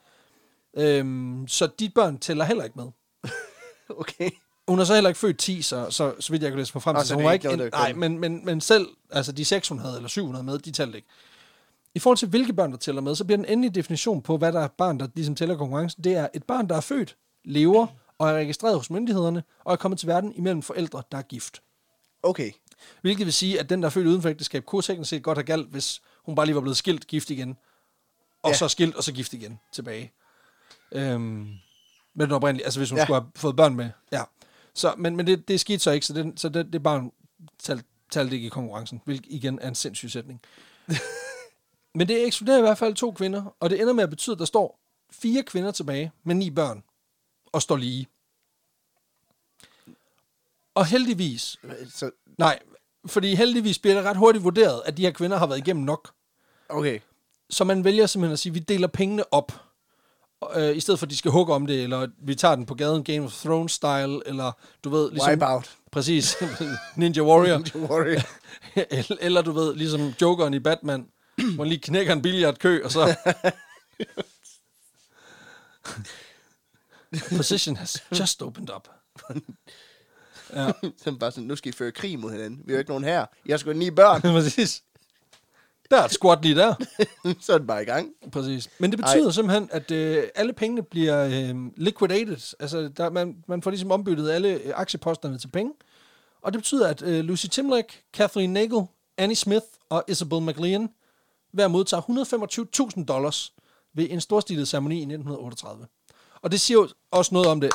Øhm, 0.77 1.47
så 1.47 1.67
de 1.79 1.89
børn 1.89 2.17
tæller 2.17 2.45
heller 2.45 2.63
ikke 2.63 2.79
med. 2.79 2.87
Okay. 3.99 4.29
Hun 4.67 4.77
har 4.77 4.85
så 4.85 4.93
heller 4.93 5.09
ikke 5.09 5.19
født 5.19 5.37
10, 5.37 5.61
så, 5.61 5.89
så, 5.89 6.13
så 6.19 6.31
vidt 6.31 6.43
jeg 6.43 6.51
kan 6.51 6.57
læse 6.59 6.73
på 6.73 6.79
frem 6.79 6.95
til. 6.95 7.01
så 7.01 7.07
Så 7.07 7.13
hun 7.13 7.21
er 7.23 7.27
var 7.27 7.33
ikke 7.33 7.49
en, 7.49 7.59
nej, 7.71 7.93
men, 7.93 8.19
men, 8.19 8.45
men 8.45 8.61
selv 8.61 8.87
altså 9.11 9.31
de 9.31 9.45
600 9.45 9.95
eller 9.95 10.09
700 10.09 10.43
med, 10.45 10.59
de 10.59 10.71
talte 10.71 10.97
ikke. 10.97 11.07
I 11.95 11.99
forhold 11.99 12.17
til 12.17 12.27
hvilke 12.27 12.53
børn, 12.53 12.71
der 12.71 12.77
tæller 12.77 13.01
med, 13.01 13.15
så 13.15 13.25
bliver 13.25 13.37
den 13.37 13.45
endelige 13.45 13.71
definition 13.71 14.21
på, 14.21 14.37
hvad 14.37 14.53
der 14.53 14.59
er 14.61 14.67
barn, 14.67 14.99
der 14.99 15.07
ligesom 15.15 15.35
tæller 15.35 15.57
konkurrencen, 15.57 16.03
det 16.03 16.15
er 16.15 16.27
et 16.33 16.43
barn, 16.43 16.69
der 16.69 16.75
er 16.75 16.81
født, 16.81 17.15
lever 17.43 17.87
og 18.17 18.29
er 18.29 18.33
registreret 18.33 18.77
hos 18.77 18.89
myndighederne, 18.89 19.43
og 19.63 19.73
er 19.73 19.77
kommet 19.77 19.99
til 19.99 20.07
verden 20.07 20.33
imellem 20.35 20.61
forældre, 20.61 21.03
der 21.11 21.17
er 21.17 21.21
gift. 21.21 21.61
Okay. 22.23 22.51
Hvilket 23.01 23.25
vil 23.25 23.33
sige, 23.33 23.59
at 23.59 23.69
den, 23.69 23.81
der 23.81 23.85
er 23.85 23.89
født 23.89 24.07
uden 24.07 24.21
for 24.21 24.29
ægteskab, 24.29 24.65
kunne 24.65 24.81
teknisk 24.81 25.09
set 25.09 25.23
godt 25.23 25.37
have 25.37 25.43
galt, 25.45 25.67
hvis 25.69 26.01
hun 26.23 26.35
bare 26.35 26.45
lige 26.45 26.55
var 26.55 26.61
blevet 26.61 26.77
skilt, 26.77 27.07
gift 27.07 27.29
igen, 27.29 27.57
og 28.43 28.49
Ja. 28.51 28.55
så 28.57 28.67
skilt, 28.67 28.95
og 28.95 29.03
så 29.03 29.11
gift 29.13 29.33
igen 29.33 29.59
tilbage. 29.71 30.11
Øhm, 30.91 31.47
med 32.15 32.25
den 32.25 32.33
oprindelige, 32.33 32.65
altså 32.65 32.79
hvis 32.79 32.89
hun 32.89 32.99
Ja. 32.99 33.05
skulle 33.05 33.21
have 33.21 33.31
fået 33.35 33.55
børn 33.55 33.75
med. 33.75 33.89
Ja. 34.11 34.23
Så, 34.73 34.93
men 34.97 35.15
men 35.15 35.27
det, 35.27 35.47
det 35.47 35.59
skete 35.59 35.79
så 35.79 35.91
ikke, 35.91 36.05
så 36.05 36.13
det, 36.13 36.39
så 36.39 36.49
det, 36.49 36.73
det 36.73 36.83
barn 36.83 37.11
talte 37.59 37.83
talt 38.11 38.33
ikke 38.33 38.45
i 38.45 38.49
konkurrencen, 38.49 39.01
hvilket 39.05 39.25
igen 39.31 39.59
er 39.61 39.67
en 39.67 39.75
sindssyg 39.75 40.11
sætning. 40.11 40.41
men 41.95 42.07
det 42.07 42.25
ekskluderer 42.25 42.57
i 42.57 42.61
hvert 42.61 42.77
fald 42.77 42.93
to 42.95 43.11
kvinder, 43.11 43.55
og 43.59 43.69
det 43.69 43.81
ender 43.81 43.93
med 43.93 44.03
at 44.03 44.09
betyde, 44.09 44.33
at 44.33 44.39
der 44.39 44.45
står 44.45 44.79
fire 45.11 45.43
kvinder 45.43 45.71
tilbage 45.71 46.11
med 46.23 46.35
ni 46.35 46.49
børn, 46.51 46.83
og 47.51 47.61
står 47.61 47.75
lige. 47.75 48.07
Og 50.75 50.85
heldigvis, 50.85 51.57
Så, 51.89 52.11
Nej, 52.37 52.59
fordi 53.05 53.35
heldigvis 53.35 53.79
bliver 53.79 53.95
det 53.95 54.03
ret 54.03 54.17
hurtigt 54.17 54.43
vurderet, 54.43 54.81
at 54.85 54.97
de 54.97 55.01
her 55.01 55.11
kvinder 55.11 55.37
har 55.37 55.47
været 55.47 55.57
igennem 55.59 55.85
nok. 55.85 56.11
okay. 56.69 56.99
Så 57.49 57.63
man 57.63 57.83
vælger 57.83 58.05
simpelthen 58.05 58.33
at 58.33 58.39
sige, 58.39 58.51
at 58.51 58.53
vi 58.55 58.59
deler 58.59 58.87
pengene 58.87 59.33
op. 59.33 59.51
Øh, 60.55 60.77
I 60.77 60.79
stedet 60.79 60.99
for, 60.99 61.05
at 61.05 61.09
de 61.09 61.17
skal 61.17 61.31
hugge 61.31 61.53
om 61.53 61.67
det, 61.67 61.83
eller 61.83 62.07
vi 62.17 62.35
tager 62.35 62.55
den 62.55 62.65
på 62.65 62.75
gaden 62.75 63.03
Game 63.03 63.23
of 63.23 63.45
Thrones-style, 63.45 64.21
eller 64.25 64.51
du 64.83 64.89
ved, 64.89 65.11
ligesom... 65.11 65.29
Wipeout. 65.29 65.75
Præcis. 65.91 66.35
Ninja 66.97 67.21
Warrior. 67.21 67.57
Ninja 67.57 67.89
Warrior. 67.89 68.21
eller, 68.91 69.17
eller 69.19 69.41
du 69.41 69.51
ved, 69.51 69.75
ligesom 69.75 70.13
Jokeren 70.21 70.53
i 70.53 70.59
Batman, 70.59 71.07
hvor 71.35 71.63
han 71.63 71.67
lige 71.69 71.81
knækker 71.81 72.13
en 72.13 72.21
billiardkø, 72.21 72.83
og 72.83 72.91
så... 72.91 73.15
Position 77.37 77.75
has 77.75 78.03
just 78.19 78.41
opened 78.41 78.69
up. 78.75 78.87
Ja. 80.53 80.71
Så 81.03 81.17
bare 81.19 81.31
sådan, 81.31 81.47
nu 81.47 81.55
skal 81.55 81.69
I 81.69 81.71
føre 81.71 81.91
krig 81.91 82.19
mod 82.19 82.31
hinanden. 82.31 82.61
Vi 82.65 82.71
er 82.71 82.75
jo 82.75 82.79
ikke 82.79 82.91
nogen 82.91 83.03
her. 83.03 83.25
Jeg 83.45 83.59
skal 83.59 83.75
ni 83.75 83.91
børn. 83.91 84.21
Præcis. 84.21 84.83
Der 85.91 86.01
er 86.01 86.05
et 86.05 86.11
squat 86.11 86.41
lige 86.41 86.55
der. 86.55 86.73
så 87.41 87.53
er 87.53 87.57
det 87.57 87.67
bare 87.67 87.81
i 87.81 87.85
gang. 87.85 88.09
Præcis. 88.31 88.69
Men 88.79 88.91
det 88.91 88.99
betyder 88.99 89.25
Ej. 89.25 89.31
simpelthen, 89.31 89.69
at 89.71 89.91
øh, 89.91 90.23
alle 90.35 90.53
pengene 90.53 90.83
bliver 90.83 91.25
øh, 91.25 91.55
liquidated. 91.77 92.55
Altså, 92.59 92.87
der, 92.97 93.09
man, 93.09 93.43
man 93.47 93.61
får 93.61 93.71
ligesom 93.71 93.91
ombyttet 93.91 94.29
alle 94.29 94.49
øh, 94.49 94.71
aktieposterne 94.75 95.37
til 95.37 95.47
penge. 95.47 95.73
Og 96.41 96.53
det 96.53 96.61
betyder, 96.61 96.87
at 96.87 97.01
øh, 97.01 97.23
Lucy 97.23 97.45
Timlek, 97.45 98.01
Kathleen 98.13 98.53
Nagel, 98.53 98.83
Annie 99.17 99.35
Smith 99.35 99.65
og 99.89 100.03
Isabel 100.07 100.41
McLean 100.41 100.89
hver 101.51 101.67
modtager 101.67 102.01
125.000 102.97 103.05
dollars 103.05 103.53
ved 103.93 104.07
en 104.09 104.21
storstilet 104.21 104.67
ceremoni 104.67 104.95
i 104.95 104.99
1938. 104.99 105.87
Og 106.41 106.51
det 106.51 106.61
siger 106.61 106.77
jo 106.77 106.89
også 107.11 107.33
noget 107.33 107.47
om 107.47 107.61
det. 107.61 107.71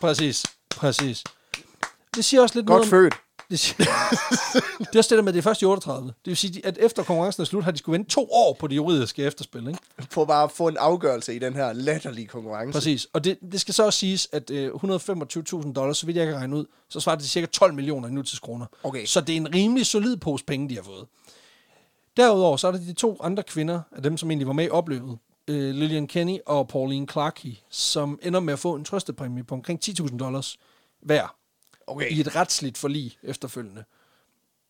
Præcis. 0.00 0.44
Præcis. 0.70 1.24
Det 2.14 2.24
siger 2.24 2.42
også 2.42 2.54
lidt 2.58 2.66
Godt 2.66 2.76
noget 2.76 2.84
om... 2.84 2.90
født. 2.90 3.14
Det, 3.50 3.74
det 3.78 4.94
er 4.94 4.98
også 4.98 5.08
det 5.08 5.10
der 5.10 5.22
med, 5.22 5.28
at 5.28 5.34
det 5.34 5.38
er 5.38 5.42
først 5.42 5.62
i 5.62 5.64
38. 5.64 6.06
Det 6.06 6.14
vil 6.24 6.36
sige, 6.36 6.66
at 6.66 6.78
efter 6.78 7.02
konkurrencen 7.02 7.40
er 7.40 7.44
slut, 7.44 7.64
har 7.64 7.70
de 7.70 7.78
skulle 7.78 7.98
vente 7.98 8.10
to 8.10 8.28
år 8.32 8.56
på 8.60 8.66
det 8.66 8.76
juridiske 8.76 9.22
efterspil. 9.22 9.68
Ikke? 9.68 9.78
For 10.10 10.24
bare 10.24 10.44
at 10.44 10.50
få 10.50 10.68
en 10.68 10.76
afgørelse 10.76 11.34
i 11.34 11.38
den 11.38 11.54
her 11.54 11.72
latterlige 11.72 12.26
konkurrence. 12.26 12.72
Præcis. 12.72 13.06
Og 13.12 13.24
det, 13.24 13.38
det 13.52 13.60
skal 13.60 13.74
så 13.74 13.86
også 13.86 13.98
siges, 13.98 14.28
at 14.32 14.50
øh, 14.50 14.70
125.000 14.74 15.72
dollars, 15.72 15.98
så 15.98 16.06
vidt 16.06 16.16
jeg 16.16 16.26
kan 16.26 16.36
regne 16.36 16.56
ud, 16.56 16.64
så 16.88 17.00
svarer 17.00 17.16
det 17.16 17.22
til 17.22 17.30
cirka 17.30 17.46
12 17.46 17.74
millioner 17.74 18.08
i 18.08 18.12
nutidskroner. 18.12 18.66
Okay. 18.82 19.06
Så 19.06 19.20
det 19.20 19.32
er 19.32 19.36
en 19.36 19.54
rimelig 19.54 19.86
solid 19.86 20.16
pose 20.16 20.44
penge, 20.44 20.68
de 20.68 20.74
har 20.74 20.82
fået. 20.82 21.06
Derudover 22.16 22.56
så 22.56 22.68
er 22.68 22.72
der 22.72 22.78
de 22.78 22.92
to 22.92 23.18
andre 23.22 23.42
kvinder, 23.42 23.80
af 23.92 24.02
dem 24.02 24.16
som 24.16 24.30
egentlig 24.30 24.46
var 24.46 24.52
med 24.52 24.64
i 24.64 24.70
opløbet, 24.70 25.18
øh, 25.48 25.74
Lillian 25.74 26.06
Kenny 26.06 26.38
og 26.46 26.68
Pauline 26.68 27.06
Clarkey, 27.06 27.54
som 27.70 28.18
ender 28.22 28.40
med 28.40 28.52
at 28.52 28.58
få 28.58 28.74
en 28.74 28.84
trøstepræmie 28.84 29.44
på 29.44 29.54
omkring 29.54 29.80
10.000 29.84 30.16
dollars 30.16 30.56
hver 31.02 31.36
Okay. 31.96 32.10
i 32.10 32.20
et 32.20 32.36
retsligt 32.36 32.78
forlig 32.78 33.18
efterfølgende. 33.22 33.84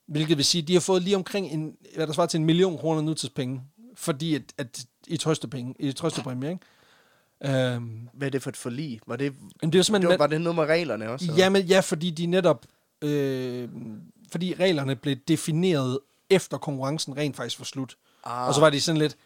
Hvilket 0.06 0.36
vil 0.36 0.44
sige, 0.44 0.62
at 0.62 0.68
de 0.68 0.72
har 0.72 0.80
fået 0.80 1.02
lige 1.02 1.16
omkring 1.16 1.46
en, 1.46 1.76
hvad 1.96 2.06
der 2.06 2.12
svarer 2.12 2.26
til 2.26 2.38
en 2.38 2.44
million 2.44 2.78
kroner 2.78 3.00
nutidspenge, 3.02 3.62
fordi 3.94 4.34
at, 4.34 4.42
at 4.58 4.84
i 5.06 5.16
trøstepenge, 5.16 5.74
i 5.78 5.92
trøstepræmie, 5.92 6.50
ikke? 6.50 6.64
Øhm, 7.74 8.08
Hvad 8.12 8.28
er 8.28 8.30
det 8.30 8.42
for 8.42 8.50
et 8.50 8.56
forlig? 8.56 9.00
Var 9.06 9.16
det, 9.16 9.32
men 9.40 9.48
det 9.50 9.62
er 9.62 9.66
jo 9.66 9.70
det 9.78 9.86
simpelthen... 9.86 10.10
var, 10.10 10.16
var 10.16 10.26
det 10.26 10.40
noget 10.40 10.56
med 10.56 10.64
reglerne 10.64 11.10
også? 11.10 11.24
eller? 11.24 11.44
Jamen 11.44 11.62
ja, 11.62 11.80
fordi 11.80 12.10
de 12.10 12.26
netop... 12.26 12.66
Øh, 13.02 13.68
fordi 14.32 14.54
reglerne 14.60 14.96
blev 14.96 15.16
defineret 15.28 15.98
efter 16.30 16.58
konkurrencen 16.58 17.16
rent 17.16 17.36
faktisk 17.36 17.60
var 17.60 17.64
slut. 17.64 17.96
Ah. 18.24 18.48
Og 18.48 18.54
så 18.54 18.60
var 18.60 18.70
de 18.70 18.80
sådan 18.80 18.98
lidt... 18.98 19.16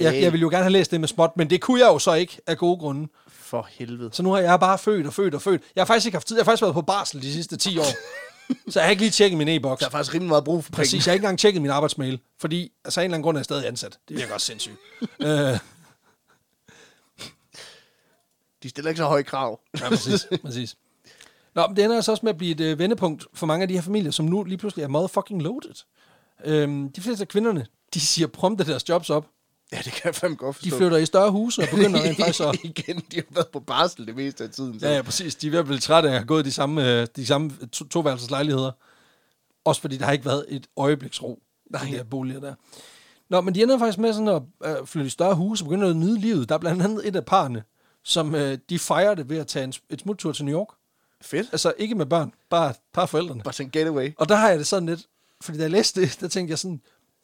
Jeg, 0.00 0.12
Hey. 0.12 0.22
jeg 0.22 0.32
ville 0.32 0.42
jo 0.42 0.48
gerne 0.48 0.62
have 0.62 0.72
læst 0.72 0.90
det 0.90 1.00
med 1.00 1.08
småt, 1.08 1.36
men 1.36 1.50
det 1.50 1.60
kunne 1.60 1.80
jeg 1.80 1.86
jo 1.86 1.98
så 1.98 2.14
ikke 2.14 2.40
af 2.46 2.58
gode 2.58 2.76
grunde. 2.78 3.08
For 3.44 3.68
helvede. 3.70 4.10
Så 4.12 4.22
nu 4.22 4.32
har 4.32 4.38
jeg 4.38 4.60
bare 4.60 4.78
født 4.78 5.06
og 5.06 5.12
født 5.14 5.34
og 5.34 5.42
født. 5.42 5.62
Jeg 5.76 5.80
har 5.80 5.86
faktisk 5.86 6.06
ikke 6.06 6.16
haft 6.16 6.26
tid. 6.26 6.36
Jeg 6.36 6.40
har 6.42 6.44
faktisk 6.44 6.62
været 6.62 6.74
på 6.74 6.82
barsel 6.82 7.22
de 7.22 7.32
sidste 7.32 7.56
10 7.56 7.78
år. 7.78 7.84
så 8.70 8.78
jeg 8.80 8.84
har 8.86 8.90
ikke 8.90 9.02
lige 9.02 9.10
tjekket 9.10 9.38
min 9.38 9.48
e-boks. 9.48 9.80
Der 9.80 9.86
er 9.86 9.90
faktisk 9.90 10.14
rimelig 10.14 10.28
meget 10.28 10.44
brug 10.44 10.64
for 10.64 10.72
Præcis, 10.72 10.92
penge. 10.92 11.02
jeg 11.06 11.10
har 11.10 11.14
ikke 11.14 11.24
engang 11.24 11.38
tjekket 11.38 11.62
min 11.62 11.70
arbejdsmail, 11.70 12.20
fordi 12.40 12.72
altså, 12.84 13.00
af 13.00 13.04
en 13.04 13.06
eller 13.10 13.14
anden 13.14 13.22
grund 13.24 13.36
er 13.36 13.38
jeg 13.38 13.44
stadig 13.44 13.66
ansat. 13.66 13.98
Det 14.08 14.16
virker 14.16 14.34
også 14.34 14.46
sindssygt. 14.46 14.74
øh, 15.22 15.58
De 18.62 18.68
stiller 18.68 18.88
ikke 18.88 18.98
så 18.98 19.04
høje 19.04 19.22
krav. 19.22 19.60
ja, 19.80 19.88
præcis, 19.88 20.26
præcis. 20.42 20.76
Nå, 21.54 21.66
men 21.66 21.76
det 21.76 21.84
ender 21.84 21.96
altså 21.96 22.12
også 22.12 22.26
med 22.26 22.30
at 22.32 22.38
blive 22.38 22.50
et 22.52 22.60
øh, 22.60 22.78
vendepunkt 22.78 23.26
for 23.34 23.46
mange 23.46 23.62
af 23.62 23.68
de 23.68 23.74
her 23.74 23.82
familier, 23.82 24.10
som 24.10 24.24
nu 24.26 24.42
lige 24.44 24.58
pludselig 24.58 24.82
er 24.82 24.88
motherfucking 24.88 25.42
loaded. 25.42 25.74
Øhm, 26.44 26.92
de 26.92 27.00
fleste 27.00 27.22
af 27.22 27.28
kvinderne, 27.28 27.66
de 27.94 28.00
siger 28.00 28.26
prompte 28.26 28.64
deres 28.66 28.88
jobs 28.88 29.10
op. 29.10 29.26
Ja, 29.72 29.78
det 29.84 29.92
kan 29.92 30.00
jeg 30.04 30.14
fandme 30.14 30.36
godt 30.36 30.56
De 30.56 30.60
forstå. 30.60 30.76
flytter 30.76 30.96
i 30.98 31.06
større 31.06 31.30
huse 31.30 31.62
og 31.62 31.68
begynder 31.68 32.02
rent 32.02 32.16
faktisk 32.16 32.40
at... 32.40 32.58
Igen, 32.78 32.96
de 33.10 33.16
har 33.16 33.24
været 33.30 33.48
på 33.48 33.60
barsel 33.60 34.06
det 34.06 34.16
meste 34.16 34.44
af 34.44 34.50
tiden. 34.50 34.80
Så. 34.80 34.86
Ja, 34.88 34.94
ja, 34.94 35.02
præcis. 35.02 35.34
De 35.34 35.46
er 35.46 35.50
ved 35.50 35.58
at 35.58 35.64
blive 35.64 35.78
trætte 35.78 36.08
af 36.08 36.12
at 36.12 36.18
have 36.18 36.26
gået 36.26 36.42
i 36.42 36.46
de 36.46 36.52
samme, 36.52 37.00
øh, 37.00 37.06
de 37.16 37.26
samme 37.26 37.50
to, 37.72 37.84
toværelses 37.84 38.30
lejligheder. 38.30 38.70
Også 39.64 39.80
fordi 39.80 39.96
der 39.96 40.04
har 40.04 40.12
ikke 40.12 40.24
været 40.24 40.44
et 40.48 40.66
øjebliksro 40.76 41.42
i 41.66 41.72
de 41.72 41.78
her 41.78 42.04
boliger 42.04 42.40
der. 42.40 42.54
Nå, 43.28 43.40
men 43.40 43.54
de 43.54 43.62
ender 43.62 43.78
faktisk 43.78 43.98
med 43.98 44.12
sådan 44.12 44.28
at 44.28 44.42
øh, 44.64 44.86
flytte 44.86 45.06
i 45.06 45.10
større 45.10 45.34
huse 45.34 45.64
og 45.64 45.68
begynder 45.68 45.90
at 45.90 45.96
nyde 45.96 46.18
livet. 46.18 46.48
Der 46.48 46.54
er 46.54 46.58
blandt 46.58 46.82
andet 46.82 47.08
et 47.08 47.16
af 47.16 47.24
parerne, 47.24 47.62
som 48.02 48.34
øh, 48.34 48.58
de 48.68 48.78
fejrer 48.78 49.14
det 49.14 49.28
ved 49.28 49.38
at 49.38 49.46
tage 49.46 49.64
en, 49.64 49.72
et 49.90 50.00
smuttur 50.00 50.32
til 50.32 50.44
New 50.44 50.58
York. 50.58 50.68
Fedt. 51.20 51.48
Altså 51.52 51.72
ikke 51.78 51.94
med 51.94 52.06
børn, 52.06 52.32
bare, 52.50 52.74
bare 52.92 53.08
forældrene. 53.08 53.42
Bare 53.42 53.54
sådan 53.54 53.70
getaway. 53.70 54.14
Og 54.18 54.28
der 54.28 54.34
har 54.36 54.48
jeg 54.48 54.58
det 54.58 54.66
sådan 54.66 54.88
lidt, 54.88 55.06
fordi 55.40 55.58
da 55.58 55.62
jeg 55.62 55.70
læste 55.70 56.00
det, 56.00 56.16
der 56.20 56.28
tænkte 56.28 56.50
jeg 56.50 56.58
sådan, 56.58 56.80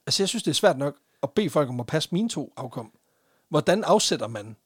altså 0.07 0.23
jeg 0.23 0.29
synes, 0.29 0.43
det 0.43 0.51
er 0.51 0.55
svært 0.55 0.79
nok 0.79 0.97
at 1.23 1.31
bede 1.31 1.51
folk 1.51 1.69
om 1.69 1.81
at 1.81 1.87
passe 1.87 2.09
mine 2.13 2.29
to 2.29 2.53
afkom. 2.57 2.93
Hvordan 3.49 3.85
afsætter 3.85 4.29
man 4.29 4.57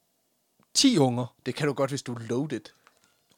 10 0.73 0.97
unger? 0.97 1.35
Det 1.45 1.55
kan 1.55 1.67
du 1.67 1.73
godt, 1.73 1.91
hvis 1.91 2.01
du 2.01 2.13
er 2.13 2.19
loaded. 2.19 2.61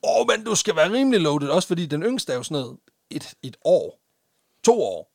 Åh, 0.04 0.22
oh, 0.22 0.28
men 0.28 0.46
du 0.46 0.56
skal 0.56 0.76
være 0.76 0.92
rimelig 0.92 1.22
loaded, 1.22 1.50
også 1.50 1.68
fordi 1.68 1.86
den 1.86 2.04
yngste 2.04 2.34
er 2.34 2.38
jo 2.38 2.44
sådan 2.44 2.62
noget 2.62 2.78
et, 3.10 3.34
et 3.44 3.58
år, 3.66 4.00
to 4.64 4.82
år. 4.82 5.14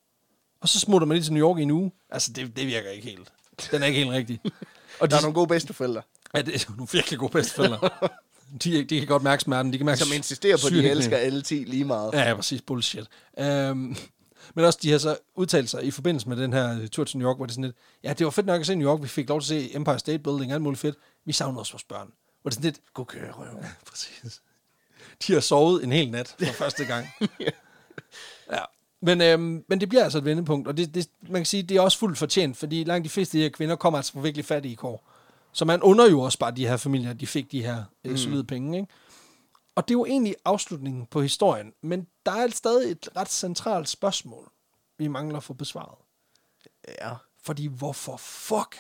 Og 0.61 0.69
så 0.69 0.81
smutter 0.81 1.07
man 1.07 1.15
lige 1.15 1.25
til 1.25 1.33
New 1.33 1.49
York 1.49 1.59
i 1.59 1.63
en 1.63 1.71
uge. 1.71 1.93
Altså, 2.11 2.33
det, 2.33 2.57
det 2.57 2.67
virker 2.67 2.91
ikke 2.91 3.09
helt. 3.09 3.33
Den 3.71 3.83
er 3.83 3.87
ikke 3.87 3.99
helt 3.99 4.11
rigtig. 4.11 4.41
Og 5.01 5.11
de, 5.11 5.11
Der 5.11 5.17
er 5.17 5.23
nogle 5.23 5.35
gode 5.35 5.47
bedsteforældre, 5.47 6.03
ja, 6.35 6.43
det 6.43 6.55
er 6.55 6.71
nogle 6.71 6.89
virkelig 6.93 7.19
gode 7.19 7.33
bedsteforældre. 7.33 7.89
de, 8.65 8.85
de 8.85 8.99
kan 8.99 9.09
godt 9.09 9.23
mærke 9.23 9.43
smerten. 9.43 9.73
De 9.73 9.79
kan 9.79 9.87
mærke 9.87 10.01
som 10.01 10.13
insisterer 10.15 10.57
på, 10.57 10.67
at 10.67 10.73
de 10.73 10.91
elsker 10.91 11.17
alle 11.17 11.43
10 11.43 11.55
lige 11.55 11.85
meget. 11.85 12.13
Ja, 12.13 12.29
ja, 12.29 12.35
præcis. 12.35 12.63
Bullshit. 12.63 13.07
Um, 13.41 13.97
Men 14.55 14.65
også, 14.65 14.79
de 14.83 14.91
har 14.91 14.99
så 14.99 15.19
udtalt 15.35 15.71
sig 15.71 15.85
i 15.85 15.91
forbindelse 15.91 16.29
med 16.29 16.37
den 16.37 16.53
her 16.53 16.81
øh, 16.81 16.89
tur 16.89 17.05
til 17.05 17.19
New 17.19 17.29
York, 17.29 17.37
hvor 17.37 17.47
det 17.47 17.55
sådan 17.55 17.65
lidt, 17.65 17.77
ja, 18.05 18.13
det 18.13 18.25
var 18.25 18.31
fedt 18.31 18.47
nok 18.47 18.61
at 18.61 18.67
se 18.67 18.75
New 18.75 18.91
York, 18.91 19.03
vi 19.03 19.09
fik 19.09 19.29
lov 19.29 19.41
til 19.41 19.55
at 19.55 19.63
se 19.63 19.77
Empire 19.77 19.99
State 19.99 20.19
Building, 20.19 20.53
alt 20.53 20.63
muligt 20.63 20.81
fedt. 20.81 20.97
Vi 21.25 21.33
savner 21.33 21.59
også 21.59 21.73
vores 21.73 21.85
børn. 21.85 22.13
Hvor 22.43 22.49
det 22.49 22.55
sådan 22.55 22.65
lidt, 22.65 22.81
God 22.95 23.07
køre, 23.07 23.33
røv. 23.33 23.47
Ja, 23.63 23.69
præcis. 23.87 24.41
De 25.27 25.33
har 25.33 25.41
sovet 25.41 25.85
en 25.85 25.93
hel 25.93 26.11
nat 26.11 26.37
for 26.39 26.53
første 26.53 26.85
gang. 26.85 27.07
ja. 28.53 28.61
Men, 29.01 29.21
øhm, 29.21 29.65
men 29.69 29.81
det 29.81 29.89
bliver 29.89 30.05
altså 30.05 30.19
et 30.19 30.25
vendepunkt, 30.25 30.69
og 30.69 30.77
det, 30.77 30.95
det, 30.95 31.09
man 31.23 31.41
kan 31.41 31.47
sige, 31.47 31.63
det 31.63 31.77
er 31.77 31.81
også 31.81 31.99
fuldt 31.99 32.19
fortjent, 32.19 32.57
fordi 32.57 32.85
langt 32.85 33.05
de 33.05 33.09
fleste 33.09 33.39
af 33.39 33.39
de 33.39 33.43
her 33.43 33.51
kvinder 33.51 33.77
kommer 33.77 33.99
altså 33.99 34.13
fra 34.13 34.21
virkelig 34.21 34.45
fattige 34.45 34.77
kår. 34.77 35.09
Så 35.53 35.65
man 35.65 35.83
under 35.83 36.11
jo 36.11 36.21
også 36.21 36.39
bare 36.39 36.51
de 36.51 36.67
her 36.67 36.77
familier, 36.77 37.13
de 37.13 37.27
fik 37.27 37.53
de 37.53 37.63
her 37.63 37.85
øh, 38.05 38.19
solide 38.19 38.45
penge. 38.45 38.79
Ikke? 38.79 38.93
Og 39.75 39.89
det 39.89 39.95
er 39.95 39.99
jo 39.99 40.05
egentlig 40.05 40.37
afslutningen 40.45 41.07
på 41.07 41.23
historien, 41.23 41.73
men 41.83 42.07
der 42.27 42.33
er 42.33 42.49
stadig 42.49 42.91
et 42.91 43.09
ret 43.17 43.29
centralt 43.31 43.89
spørgsmål, 43.89 44.51
vi 44.99 45.09
mangler 45.09 45.37
at 45.37 45.43
få 45.45 45.55
besvaret. 45.55 45.99
Ja. 47.01 47.11
Fordi 47.45 47.67
hvorfor 47.67 48.17
fuck 48.17 48.77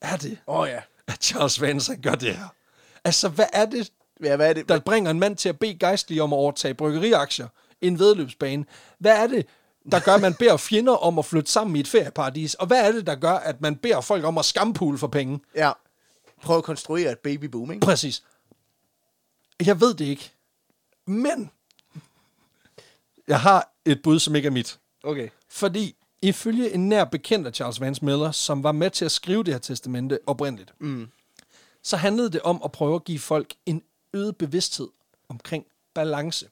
er 0.00 0.16
det, 0.16 0.38
Åh 0.46 0.58
oh, 0.58 0.68
ja. 0.68 0.80
at 1.06 1.24
Charles 1.24 1.60
Vance 1.60 1.96
gør 1.96 2.14
det 2.14 2.36
her? 2.36 2.48
Altså, 3.04 3.28
hvad 3.28 3.46
er 3.52 3.66
det, 3.66 3.92
Ja, 4.22 4.36
hvad 4.36 4.48
er 4.48 4.52
det? 4.52 4.68
der 4.68 4.80
bringer 4.80 5.10
en 5.10 5.20
mand 5.20 5.36
til 5.36 5.48
at 5.48 5.58
bede 5.58 5.78
gejstlige 5.78 6.22
om 6.22 6.32
at 6.32 6.36
overtage 6.36 6.74
bryggeriaktier, 6.74 7.48
en 7.80 7.98
vedløbsbane. 7.98 8.64
Hvad 8.98 9.16
er 9.16 9.26
det, 9.26 9.46
der 9.92 10.00
gør, 10.00 10.12
at 10.14 10.20
man 10.20 10.34
beder 10.34 10.56
fjender 10.56 10.92
om 10.92 11.18
at 11.18 11.24
flytte 11.24 11.50
sammen 11.52 11.76
i 11.76 11.80
et 11.80 11.88
ferieparadis? 11.88 12.54
Og 12.54 12.66
hvad 12.66 12.88
er 12.88 12.92
det, 12.92 13.06
der 13.06 13.14
gør, 13.14 13.32
at 13.32 13.60
man 13.60 13.76
beder 13.76 14.00
folk 14.00 14.24
om 14.24 14.38
at 14.38 14.44
skampule 14.44 14.98
for 14.98 15.06
penge? 15.06 15.40
Ja. 15.54 15.72
Prøv 16.42 16.58
at 16.58 16.64
konstruere 16.64 17.12
et 17.12 17.18
baby 17.18 17.44
boom, 17.44 17.72
ikke? 17.72 17.86
Præcis. 17.86 18.22
Jeg 19.66 19.80
ved 19.80 19.94
det 19.94 20.04
ikke. 20.04 20.32
Men 21.06 21.50
jeg 23.28 23.40
har 23.40 23.72
et 23.84 24.02
bud, 24.02 24.18
som 24.18 24.34
ikke 24.36 24.46
er 24.46 24.50
mit. 24.50 24.78
Okay. 25.04 25.28
Fordi 25.48 25.96
ifølge 26.22 26.72
en 26.74 26.88
nær 26.88 27.04
bekendt 27.04 27.46
af 27.46 27.54
Charles 27.54 27.80
Vance 27.80 28.04
Miller, 28.04 28.30
som 28.32 28.62
var 28.62 28.72
med 28.72 28.90
til 28.90 29.04
at 29.04 29.12
skrive 29.12 29.44
det 29.44 29.54
her 29.54 29.58
testamente 29.58 30.18
oprindeligt, 30.26 30.72
mm. 30.78 31.08
så 31.82 31.96
handlede 31.96 32.30
det 32.30 32.40
om 32.42 32.60
at 32.64 32.72
prøve 32.72 32.94
at 32.94 33.04
give 33.04 33.18
folk 33.18 33.54
en 33.66 33.82
øget 34.14 34.36
bevidsthed 34.36 34.88
omkring 35.28 35.64
balance. 35.94 36.48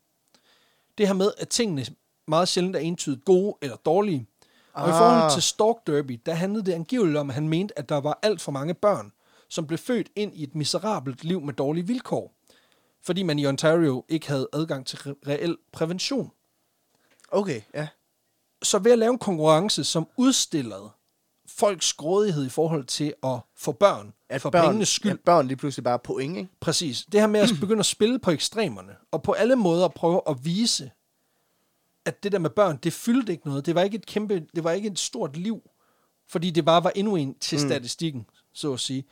Det 0.99 1.07
her 1.07 1.15
med, 1.15 1.31
at 1.39 1.49
tingene 1.49 1.87
meget 2.29 2.49
sjældent 2.49 2.77
er 2.77 2.81
entydigt 2.81 3.25
gode 3.25 3.55
eller 3.63 3.77
dårlige. 3.77 4.27
Og 4.73 4.89
i 4.89 4.91
Ah. 4.93 4.99
forhold 4.99 5.33
til 5.33 5.43
Stork 5.43 5.87
Derby, 5.87 6.21
der 6.27 6.35
handlede 6.35 6.67
det 6.67 6.73
angiveligt 6.73 7.17
om, 7.19 7.31
at 7.31 7.35
han 7.35 7.49
mente, 7.49 7.79
at 7.79 7.89
der 7.89 7.97
var 8.01 8.19
alt 8.23 8.41
for 8.41 8.53
mange 8.53 8.75
børn, 8.75 9.13
som 9.49 9.67
blev 9.67 9.79
født 9.79 10.09
ind 10.17 10.35
i 10.35 10.43
et 10.43 10.55
miserabelt 10.55 11.25
liv 11.25 11.41
med 11.41 11.55
dårlige 11.55 11.87
vilkår. 11.87 12.33
Fordi 13.05 13.23
man 13.23 13.39
i 13.39 13.47
Ontario 13.47 14.05
ikke 14.09 14.29
havde 14.29 14.49
adgang 14.53 14.87
til 14.87 14.97
re- 14.97 15.29
reel 15.29 15.57
prævention. 15.73 16.31
Okay, 17.29 17.61
ja. 17.75 17.89
Så 18.63 18.79
ved 18.79 18.93
at 18.93 18.99
lave 18.99 19.13
en 19.13 19.19
konkurrence, 19.19 19.85
som 19.85 20.09
udstillede 20.17 20.91
folks 21.47 21.93
grådighed 21.93 22.47
i 22.47 22.49
forhold 22.49 22.85
til 22.85 23.15
at 23.23 23.39
få 23.57 23.73
børn, 23.73 24.13
At 24.29 24.43
for 24.43 24.51
børn, 24.51 24.65
pengenes 24.65 24.89
skyld, 24.89 25.13
At 25.13 25.21
børn 25.21 25.47
lige 25.47 25.57
pludselig 25.57 25.85
bare 25.85 25.99
point, 25.99 26.37
ikke? 26.37 26.49
Præcis. 26.61 27.07
Det 27.13 27.21
her 27.21 27.27
med 27.27 27.41
at 27.41 27.51
begynde 27.61 27.81
at 27.81 27.87
spille 27.87 28.19
på 28.19 28.31
ekstremerne, 28.31 28.97
og 29.11 29.23
på 29.23 29.33
alle 29.33 29.57
måder 29.57 29.89
prøve 29.89 30.21
at 30.29 30.45
vise, 30.45 30.91
at 32.05 32.23
det 32.23 32.33
der 32.33 32.39
med 32.39 32.51
børn, 32.51 32.77
det 32.83 32.93
fyldte 32.93 33.33
ikke 33.33 33.47
noget. 33.47 33.67
Det 33.67 33.75
var 33.75 33.83
ikke 33.83 33.97
et 33.97 34.07
kæmpe, 34.07 34.47
det 34.55 34.65
var 34.65 34.73
ikke 34.73 34.89
et 34.89 34.99
stort 34.99 35.37
liv, 35.37 35.71
fordi 36.29 36.51
det 36.51 36.65
bare 36.65 36.85
var 36.85 36.93
endnu 36.95 37.17
en 37.17 37.35
til 37.39 37.61
statistikken, 37.61 38.27
så 38.53 38.73
at 38.73 38.81
sige. 38.81 39.05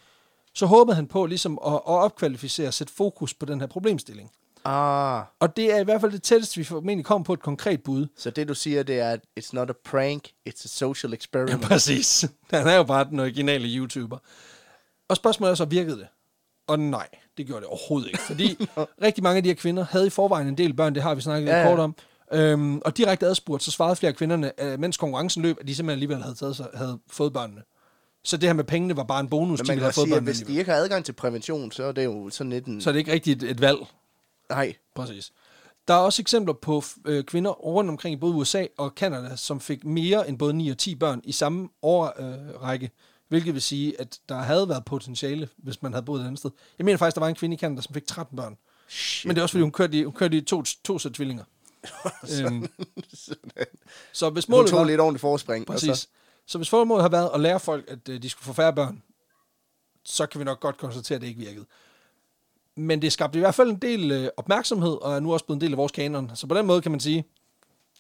Så 0.55 0.66
håbede 0.66 0.94
han 0.94 1.07
på 1.07 1.26
ligesom 1.26 1.59
at, 1.66 1.72
at 1.72 1.80
opkvalificere 1.84 2.68
og 2.68 2.74
sætte 2.74 2.92
fokus 2.92 3.34
på 3.34 3.46
den 3.46 3.61
her 3.61 3.66
problemstilling. 3.66 4.30
Ah, 4.64 5.22
Og 5.40 5.57
det 5.57 5.72
er 5.74 5.78
i 5.80 5.84
hvert 5.84 6.00
fald 6.00 6.12
det 6.12 6.22
tætteste, 6.22 6.57
vi 6.57 6.64
formentlig 6.64 7.05
kommer 7.05 7.24
på 7.24 7.32
et 7.32 7.40
konkret 7.42 7.82
bud. 7.82 8.07
så 8.18 8.30
det 8.30 8.48
du 8.48 8.55
siger, 8.55 8.82
det 8.82 8.98
er, 9.00 9.11
at 9.11 9.20
it's 9.40 9.50
not 9.53 9.70
a 9.70 9.72
prank, 9.84 10.26
it's 10.48 10.64
a 10.64 10.68
social 10.68 11.11
Ja, 11.11 11.14
experiment. 11.16 11.62
præcis. 11.62 12.24
Han 12.50 12.66
er 12.68 12.76
jo 12.76 12.82
bare 12.82 13.05
den 13.05 13.20
originale 13.20 13.68
YouTuber. 13.68 14.18
Og 15.09 15.16
spørgsmålet 15.16 15.50
er 15.50 15.55
så, 15.55 15.64
virkede 15.64 15.96
det? 15.98 16.07
Og 16.66 16.78
nej, 16.80 17.09
det 17.36 17.46
gjorde 17.46 17.61
det 17.61 17.68
overhovedet 17.68 18.07
ikke. 18.09 18.18
Fordi 18.22 18.68
rigtig 19.03 19.22
mange 19.22 19.36
af 19.36 19.42
de 19.42 19.48
her 19.48 19.55
kvinder 19.57 19.84
havde 19.84 20.07
i 20.07 20.11
forvejen 20.11 20.48
en 20.48 20.59
del 20.59 20.74
børn, 20.74 20.94
det 20.94 21.03
har 21.03 21.14
vi 21.14 21.20
snakket 21.20 21.44
lidt 21.44 21.57
Ja, 21.57 21.62
ja. 21.62 21.68
kort 21.68 21.78
om. 21.78 21.94
Øhm, 22.32 22.78
og 22.84 22.96
direkte 22.96 23.26
adspurgt, 23.26 23.62
så 23.62 23.70
svarede 23.70 23.96
flere 23.96 24.11
af 24.11 24.16
kvinderne, 24.16 24.53
øh, 24.62 24.80
mens 24.80 24.96
konkurrencen 24.96 25.42
løb, 25.42 25.57
at 25.61 25.68
de 25.68 25.74
simpelthen 25.74 25.96
alligevel 25.96 26.22
havde, 26.22 26.34
taget 26.34 26.57
sig, 26.57 26.66
havde 26.74 26.98
fået 27.11 27.32
børnene. 27.32 27.62
Så 28.24 28.36
det 28.36 28.48
her 28.48 28.54
med 28.54 28.64
pengene 28.64 28.96
var 28.96 29.04
bare 29.04 29.20
en 29.20 29.28
bonus, 29.28 29.58
Men 29.58 29.66
de 29.66 29.70
man 29.70 29.78
have 29.78 29.88
også 29.88 30.00
fået 30.00 30.08
sige, 30.08 30.16
at 30.16 30.22
hvis 30.22 30.40
de 30.40 30.58
ikke 30.58 30.70
har 30.70 30.78
adgang 30.78 31.04
til 31.04 31.12
prævention, 31.12 31.72
så 31.72 31.84
er 31.84 31.92
det 31.92 32.04
jo 32.04 32.30
sådan 32.30 32.50
lidt 32.50 32.66
en... 32.66 32.80
Så 32.80 32.90
er 32.90 32.92
det 32.92 32.98
ikke 32.98 33.12
rigtigt 33.12 33.42
et, 33.42 33.50
et 33.50 33.60
valg. 33.60 33.78
Nej. 34.50 34.74
Præcis. 34.94 35.32
Der 35.88 35.94
er 35.94 35.98
også 35.98 36.22
eksempler 36.22 36.54
på 36.54 36.82
øh, 37.04 37.24
kvinder 37.24 37.50
rundt 37.50 37.90
omkring 37.90 38.12
i 38.12 38.16
både 38.16 38.34
USA 38.34 38.66
og 38.78 38.94
Kanada, 38.94 39.36
som 39.36 39.60
fik 39.60 39.84
mere 39.84 40.28
end 40.28 40.38
både 40.38 40.52
9 40.52 40.68
og 40.70 40.78
10 40.78 40.94
børn 40.94 41.20
i 41.24 41.32
samme 41.32 41.68
årrække, 41.82 42.86
øh, 42.86 42.90
hvilket 43.28 43.54
vil 43.54 43.62
sige, 43.62 44.00
at 44.00 44.18
der 44.28 44.34
havde 44.34 44.68
været 44.68 44.84
potentiale, 44.84 45.48
hvis 45.56 45.82
man 45.82 45.92
havde 45.92 46.04
boet 46.04 46.20
et 46.20 46.24
andet 46.24 46.38
sted. 46.38 46.50
Jeg 46.78 46.84
mener 46.84 46.98
faktisk, 46.98 47.14
der 47.14 47.20
var 47.20 47.28
en 47.28 47.34
kvinde 47.34 47.54
i 47.54 47.56
Kanada, 47.56 47.82
som 47.82 47.94
fik 47.94 48.06
13 48.06 48.36
børn. 48.36 48.56
Shit. 48.88 49.28
Men 49.28 49.34
det 49.36 49.40
er 49.40 49.42
også, 49.42 49.52
fordi 49.52 49.62
hun 49.62 49.72
kørte 49.72 49.98
i, 49.98 50.04
hun 50.04 50.12
kørte 50.12 50.36
i 50.36 50.40
to, 50.40 50.62
to 50.62 50.98
sæt 50.98 51.12
tvillinger. 51.12 51.44
øhm, 52.40 52.68
så 54.12 54.30
hvis 54.30 54.44
Hun 54.44 54.52
målet 54.52 54.70
tog 54.70 54.78
var... 54.78 54.86
lidt 54.86 55.00
ordentligt 55.00 55.20
forspring. 55.20 55.68
og 55.68 55.74
Præcis. 55.74 55.98
Så, 55.98 56.08
Så 56.47 56.59
hvis 56.59 56.70
formålet 56.70 57.03
har 57.03 57.09
været 57.09 57.30
at 57.34 57.40
lære 57.40 57.61
folk, 57.61 57.84
at 57.88 58.09
øh, 58.09 58.22
de 58.22 58.28
skulle 58.30 58.47
få 58.47 58.53
færre 58.53 58.72
børn, 58.72 59.03
så 60.05 60.26
kan 60.26 60.38
vi 60.38 60.45
nok 60.45 60.61
godt 60.61 60.78
konstatere, 60.78 61.16
at 61.16 61.22
det 61.22 61.28
ikke 61.28 61.40
virkede. 61.40 61.66
Men 62.76 63.03
det 63.03 63.12
skabte 63.12 63.38
i 63.38 63.40
hvert 63.40 63.55
fald 63.55 63.70
en 63.70 63.76
del 63.76 64.12
øh, 64.12 64.28
opmærksomhed, 64.36 64.93
og 65.03 65.14
er 65.14 65.20
nu 65.20 65.32
også 65.32 65.45
blevet 65.45 65.57
en 65.57 65.61
del 65.61 65.72
af 65.72 65.76
vores 65.78 65.93
kanon. 65.93 66.30
Så 66.34 66.47
på 66.47 66.55
den 66.55 66.66
måde 66.66 66.82
kan 66.82 66.90
man 66.90 67.01
sige, 67.01 67.24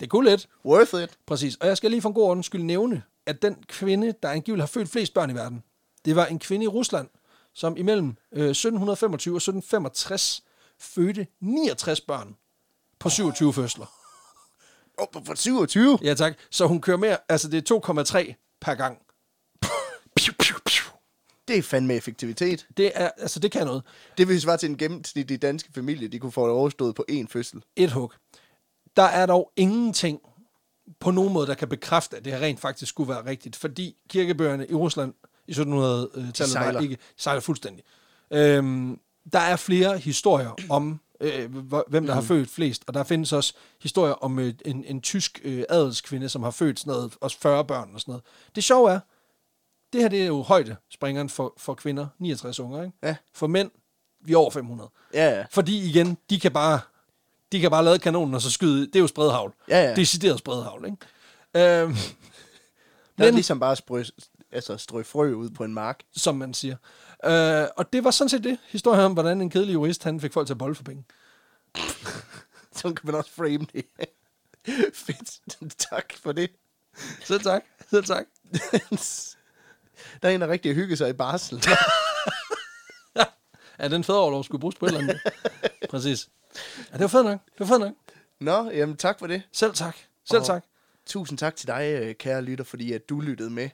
det 0.00 0.10
kunne 0.10 0.30
lidt. 0.30 0.48
worth 0.64 1.02
it. 1.02 1.10
Præcis. 1.26 1.56
Og 1.56 1.66
jeg 1.66 1.76
skal 1.76 1.90
lige 1.90 2.02
for 2.02 2.08
en 2.08 2.14
god 2.14 2.24
ordens 2.28 2.46
skyld 2.46 2.62
nævne, 2.62 3.02
at 3.26 3.42
den 3.42 3.56
kvinde, 3.68 4.14
der 4.22 4.28
angiveligt 4.28 4.62
har 4.62 4.66
født 4.66 4.88
flest 4.88 5.14
børn 5.14 5.30
i 5.30 5.34
verden, 5.34 5.62
det 6.04 6.16
var 6.16 6.26
en 6.26 6.38
kvinde 6.38 6.64
i 6.64 6.68
Rusland, 6.68 7.08
som 7.52 7.76
imellem 7.76 8.06
øh, 8.32 8.50
1725 8.50 9.32
og 9.32 9.36
1765 9.36 10.42
fødte 10.78 11.26
69 11.40 12.00
børn 12.00 12.36
på 12.98 13.08
27 13.08 13.52
fødsler. 13.52 14.01
Oh, 15.02 15.24
for 15.26 15.34
27? 15.34 15.98
Ja 16.02 16.14
tak. 16.14 16.34
Så 16.50 16.66
hun 16.66 16.80
kører 16.80 16.96
mere, 16.96 17.16
altså 17.28 17.48
det 17.48 17.70
er 17.70 18.24
2,3 18.28 18.56
per 18.60 18.74
gang. 18.74 18.98
Piu, 20.16 20.34
piu, 20.38 20.56
piu. 20.66 20.92
Det 21.48 21.58
er 21.58 21.62
fandme 21.62 21.94
effektivitet. 21.94 22.66
Det 22.76 22.92
er, 22.94 23.10
altså 23.18 23.40
det 23.40 23.52
kan 23.52 23.66
noget. 23.66 23.82
Det 24.18 24.28
vil 24.28 24.40
svare 24.40 24.56
til 24.56 24.70
en 24.70 24.76
gennemsnitlig 24.76 25.42
danske 25.42 25.72
familie, 25.74 26.08
de 26.08 26.18
kunne 26.18 26.32
få 26.32 26.46
det 26.46 26.54
overstået 26.54 26.94
på 26.94 27.04
én 27.10 27.26
fødsel. 27.28 27.62
Et 27.76 27.90
hug. 27.90 28.12
Der 28.96 29.02
er 29.02 29.26
dog 29.26 29.52
ingenting 29.56 30.20
på 31.00 31.10
nogen 31.10 31.32
måde, 31.32 31.46
der 31.46 31.54
kan 31.54 31.68
bekræfte, 31.68 32.16
at 32.16 32.24
det 32.24 32.32
her 32.32 32.40
rent 32.40 32.60
faktisk 32.60 32.90
skulle 32.90 33.08
være 33.08 33.26
rigtigt, 33.26 33.56
fordi 33.56 33.96
kirkebøgerne 34.08 34.66
i 34.68 34.74
Rusland 34.74 35.14
i 35.46 35.52
1700-tallet 35.52 36.38
var 36.38 36.46
sejler. 36.46 36.80
ikke 36.80 36.98
sejler 37.16 37.40
fuldstændig. 37.40 37.84
Øhm, 38.30 38.98
der 39.32 39.38
er 39.38 39.56
flere 39.56 39.98
historier 39.98 40.56
om, 40.70 41.00
øh, 41.22 41.54
hvem 41.88 41.88
der 41.90 42.00
mm. 42.00 42.08
har 42.08 42.20
født 42.20 42.50
flest, 42.50 42.84
og 42.86 42.94
der 42.94 43.04
findes 43.04 43.32
også 43.32 43.54
historier 43.82 44.12
om 44.12 44.38
øh, 44.38 44.54
en, 44.64 44.84
en 44.84 45.00
tysk 45.00 45.40
øh, 45.44 45.64
adelskvinde, 45.68 46.28
som 46.28 46.42
har 46.42 46.50
født 46.50 46.80
sådan 46.80 46.90
noget, 46.90 47.14
også 47.20 47.38
40 47.40 47.64
børn 47.64 47.90
og 47.94 48.00
sådan 48.00 48.12
noget. 48.12 48.24
Det 48.54 48.64
sjove 48.64 48.90
er, 48.90 49.00
det 49.92 50.00
her 50.00 50.08
det 50.08 50.22
er 50.22 50.26
jo 50.26 50.42
højdespringeren 50.42 51.28
for, 51.28 51.54
for 51.56 51.74
kvinder, 51.74 52.06
69 52.18 52.60
unger, 52.60 52.82
ikke? 52.82 52.96
Ja. 53.02 53.16
For 53.34 53.46
mænd, 53.46 53.70
vi 54.20 54.32
er 54.32 54.36
over 54.36 54.50
500. 54.50 54.90
Ja, 55.14 55.30
ja. 55.38 55.44
Fordi 55.50 55.88
igen, 55.88 56.18
de 56.30 56.40
kan 56.40 56.52
bare, 56.52 56.80
de 57.52 57.60
kan 57.60 57.70
bare 57.70 57.84
lade 57.84 57.98
kanonen 57.98 58.34
og 58.34 58.42
så 58.42 58.50
skyde. 58.50 58.86
Det 58.86 58.96
er 58.96 59.00
jo 59.00 59.06
spredhavl. 59.06 59.54
Ja, 59.68 59.82
ja. 59.88 59.94
Decideret 59.94 60.38
spredhavl, 60.38 60.84
ikke? 60.84 60.96
Øhm, 61.82 61.94
Der 63.18 63.24
er 63.24 63.28
Men- 63.28 63.34
ligesom 63.34 63.60
bare 63.60 63.76
strø, 63.76 64.02
altså 64.52 64.76
strø 64.76 65.02
frø 65.02 65.32
ud 65.32 65.50
på 65.50 65.64
en 65.64 65.74
mark. 65.74 66.00
som 66.12 66.36
man 66.36 66.54
siger. 66.54 66.76
Øh, 67.24 67.66
og 67.76 67.92
det 67.92 68.04
var 68.04 68.10
sådan 68.10 68.28
set 68.28 68.44
det. 68.44 68.58
Historien 68.68 69.00
om, 69.00 69.12
hvordan 69.12 69.40
en 69.40 69.50
kedelig 69.50 69.74
jurist, 69.74 70.04
han 70.04 70.20
fik 70.20 70.32
folk 70.32 70.46
til 70.46 70.54
at 70.54 70.58
bolle 70.58 70.74
for 70.74 70.82
penge. 70.84 71.04
Så 72.76 72.82
kan 72.82 72.98
man 73.02 73.14
også 73.14 73.30
frame 73.30 73.66
det. 73.72 73.84
Fedt. 75.06 75.40
tak 75.78 76.12
for 76.22 76.32
det. 76.32 76.50
Selv 77.24 77.40
tak. 77.40 77.62
Selv 77.90 78.04
tak. 78.04 78.24
der 80.22 80.28
er 80.28 80.34
en, 80.34 80.40
der 80.40 80.48
rigtig 80.48 80.74
hygge 80.74 80.96
sig 80.96 81.10
i 81.10 81.12
barsel. 81.12 81.62
Ja, 83.78 83.88
den 83.88 84.04
fædreoverlov 84.04 84.44
skulle 84.44 84.60
bruges 84.60 84.76
på 84.76 84.86
et 84.86 84.88
eller 84.88 85.00
andet. 85.00 85.20
Præcis. 85.90 86.28
Ja, 86.78 86.92
det 86.92 87.00
var 87.00 87.06
fedt 87.08 87.24
nok. 87.26 87.40
Det 87.44 87.60
var 87.60 87.66
fedt 87.66 87.80
nok. 87.80 87.92
Nå, 88.40 88.70
jamen 88.70 88.96
tak 88.96 89.18
for 89.18 89.26
det. 89.26 89.42
Selv 89.52 89.74
tak. 89.74 89.96
Selv 90.24 90.40
Og- 90.40 90.46
tak. 90.46 90.64
Tusind 91.06 91.38
tak 91.38 91.56
til 91.56 91.66
dig, 91.68 91.98
øh, 92.02 92.14
kære 92.14 92.42
lytter, 92.42 92.64
fordi 92.64 92.92
at 92.92 93.08
du 93.08 93.20
lyttede 93.20 93.50
med. 93.50 93.68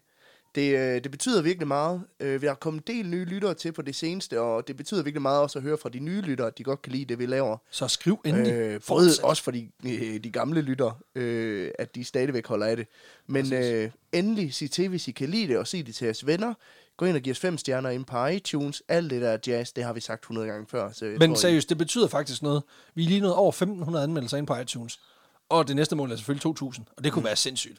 Det, 0.58 0.78
øh, 0.78 1.02
det 1.04 1.10
betyder 1.10 1.42
virkelig 1.42 1.68
meget. 1.68 2.02
Øh, 2.20 2.42
Vi 2.42 2.46
har 2.46 2.54
kommet 2.54 2.82
en 2.88 2.94
del 2.96 3.06
nye 3.10 3.24
lyttere 3.24 3.54
til 3.54 3.72
på 3.72 3.82
det 3.82 3.94
seneste, 3.96 4.40
og 4.40 4.68
det 4.68 4.76
betyder 4.76 5.02
virkelig 5.02 5.22
meget 5.22 5.40
også 5.42 5.58
at 5.58 5.62
høre 5.62 5.78
fra 5.78 5.88
de 5.88 5.98
nye 5.98 6.20
lyttere, 6.20 6.46
at 6.46 6.58
de 6.58 6.64
godt 6.64 6.82
kan 6.82 6.92
lide 6.92 7.04
det, 7.04 7.18
vi 7.18 7.26
laver. 7.26 7.56
Så 7.70 7.88
skriv 7.88 8.20
endelig. 8.24 8.52
Øh, 8.52 8.80
både 8.88 9.10
også 9.22 9.42
for 9.42 9.50
de, 9.50 9.68
øh, 9.86 10.24
de 10.24 10.30
gamle 10.30 10.60
lyttere, 10.60 10.94
øh, 11.14 11.70
at 11.78 11.94
de 11.94 12.04
stadigvæk 12.04 12.46
holder 12.46 12.66
af 12.66 12.76
det. 12.76 12.86
Men 13.26 13.52
øh, 13.52 13.90
endelig 14.12 14.54
sig 14.54 14.70
til, 14.70 14.88
hvis 14.88 15.08
I 15.08 15.10
kan 15.10 15.28
lide 15.28 15.48
det, 15.48 15.58
og 15.58 15.66
sig 15.66 15.86
det 15.86 15.94
til 15.94 16.04
jeres 16.04 16.26
venner. 16.26 16.54
Gå 16.96 17.04
ind 17.06 17.16
og 17.16 17.22
giv 17.22 17.30
os 17.30 17.38
fem 17.38 17.58
stjerner 17.58 17.90
ind 17.90 18.04
på 18.04 18.26
iTunes. 18.26 18.82
Alt 18.88 19.10
det 19.10 19.22
der 19.22 19.38
jazz, 19.46 19.72
det 19.72 19.84
har 19.84 19.92
vi 19.92 20.00
sagt 20.00 20.22
100 20.22 20.46
gange 20.48 20.66
før. 20.70 20.92
Så 20.92 21.04
Men 21.04 21.20
tror, 21.30 21.36
I- 21.36 21.40
seriøst, 21.40 21.68
det 21.68 21.78
betyder 21.78 22.08
faktisk 22.08 22.42
noget. 22.42 22.62
Vi 22.94 23.04
er 23.04 23.08
lige 23.08 23.20
nået 23.20 23.34
over 23.34 23.52
1500 23.52 24.04
anmeldelser 24.04 24.36
ind 24.36 24.46
på 24.46 24.56
iTunes. 24.56 25.00
Og 25.48 25.68
det 25.68 25.76
næste 25.76 25.96
mål 25.96 26.12
er 26.12 26.16
selvfølgelig 26.16 26.46
2.000, 26.62 26.82
og 26.96 27.04
det 27.04 27.12
kunne 27.12 27.20
mm. 27.20 27.26
være 27.26 27.36
sindssygt. 27.36 27.78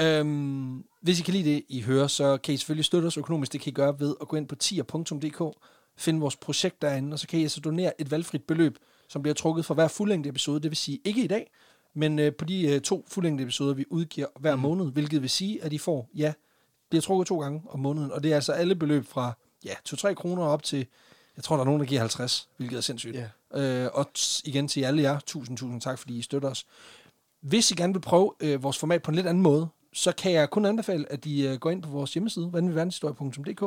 Øhm, 0.00 0.84
hvis 1.02 1.20
I 1.20 1.22
kan 1.22 1.34
lide 1.34 1.50
det, 1.50 1.64
I 1.68 1.80
hører, 1.80 2.06
så 2.06 2.36
kan 2.36 2.54
I 2.54 2.56
selvfølgelig 2.56 2.84
støtte 2.84 3.06
os 3.06 3.16
økonomisk. 3.16 3.52
Det 3.52 3.60
kan 3.60 3.70
I 3.70 3.74
gøre 3.74 4.00
ved 4.00 4.14
at 4.20 4.28
gå 4.28 4.36
ind 4.36 4.48
på 4.48 4.54
tier.dk, 4.54 5.58
finde 5.96 6.20
vores 6.20 6.36
projekt 6.36 6.82
derinde, 6.82 7.14
og 7.14 7.18
så 7.18 7.26
kan 7.26 7.38
I 7.38 7.42
altså 7.42 7.60
donere 7.60 8.00
et 8.00 8.10
valgfrit 8.10 8.42
beløb, 8.42 8.78
som 9.08 9.22
bliver 9.22 9.34
trukket 9.34 9.64
for 9.64 9.74
hver 9.74 9.88
fuldlængde 9.88 10.28
episode. 10.28 10.60
Det 10.60 10.70
vil 10.70 10.76
sige 10.76 11.00
ikke 11.04 11.24
i 11.24 11.26
dag, 11.26 11.50
men 11.94 12.18
øh, 12.18 12.32
på 12.34 12.44
de 12.44 12.66
øh, 12.66 12.80
to 12.80 13.04
fuldlængde 13.08 13.42
episoder, 13.42 13.74
vi 13.74 13.84
udgiver 13.90 14.26
hver 14.40 14.56
mm. 14.56 14.62
måned, 14.62 14.92
hvilket 14.92 15.22
vil 15.22 15.30
sige, 15.30 15.64
at 15.64 15.72
I 15.72 15.78
får, 15.78 16.10
ja, 16.14 16.32
bliver 16.90 17.02
trukket 17.02 17.26
to 17.26 17.40
gange 17.40 17.62
om 17.68 17.80
måneden. 17.80 18.12
Og 18.12 18.22
det 18.22 18.30
er 18.30 18.34
altså 18.34 18.52
alle 18.52 18.74
beløb 18.74 19.06
fra 19.06 19.32
ja, 19.64 19.74
2-3 19.88 20.14
kroner 20.14 20.42
op 20.42 20.62
til, 20.62 20.86
jeg 21.36 21.44
tror, 21.44 21.56
der 21.56 21.60
er 21.60 21.64
nogen, 21.64 21.80
der 21.80 21.86
giver 21.86 22.00
50, 22.00 22.48
hvilket 22.56 22.76
er 22.76 22.80
sindssygt. 22.80 23.16
Yeah. 23.54 23.84
Øh, 23.84 23.90
og 23.94 24.06
igen 24.44 24.68
til 24.68 24.84
alle 24.84 25.02
jer, 25.02 25.20
tusind, 25.20 25.58
tusind 25.58 25.80
tak, 25.80 25.98
fordi 25.98 26.18
I 26.18 26.22
støtter 26.22 26.50
os. 26.50 26.66
Hvis 27.40 27.70
I 27.70 27.74
gerne 27.74 27.92
vil 27.92 28.00
prøve 28.00 28.32
øh, 28.40 28.62
vores 28.62 28.78
format 28.78 29.02
på 29.02 29.10
en 29.10 29.14
lidt 29.14 29.26
anden 29.26 29.42
måde, 29.42 29.68
så 29.94 30.12
kan 30.12 30.32
jeg 30.32 30.50
kun 30.50 30.64
anbefale, 30.64 31.12
at 31.12 31.26
I 31.26 31.46
øh, 31.46 31.58
går 31.58 31.70
ind 31.70 31.82
på 31.82 31.88
vores 31.88 32.14
hjemmeside, 32.14 32.52
vanvittigverdenshistorie.dk, 32.52 33.62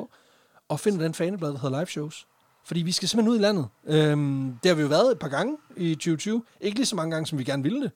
og 0.70 0.80
finder 0.80 1.04
den 1.04 1.14
faneblad, 1.14 1.50
der 1.50 1.60
hedder 1.60 1.80
Live 1.80 1.88
Shows. 1.88 2.28
Fordi 2.66 2.82
vi 2.82 2.92
skal 2.92 3.08
simpelthen 3.08 3.32
ud 3.32 3.38
i 3.38 3.42
landet. 3.42 3.68
Øhm, 3.86 4.58
det 4.64 4.70
har 4.70 4.76
vi 4.76 4.82
jo 4.82 4.88
været 4.88 5.12
et 5.12 5.20
par 5.20 5.28
gange 5.28 5.58
i 5.78 5.96
2020. 5.96 6.44
Ikke 6.62 6.78
lige 6.78 6.86
så 6.86 6.96
mange 6.96 7.12
gange, 7.12 7.28
som 7.28 7.40
vi 7.40 7.44
gerne 7.44 7.64
ville 7.64 7.82
det. 7.82 7.92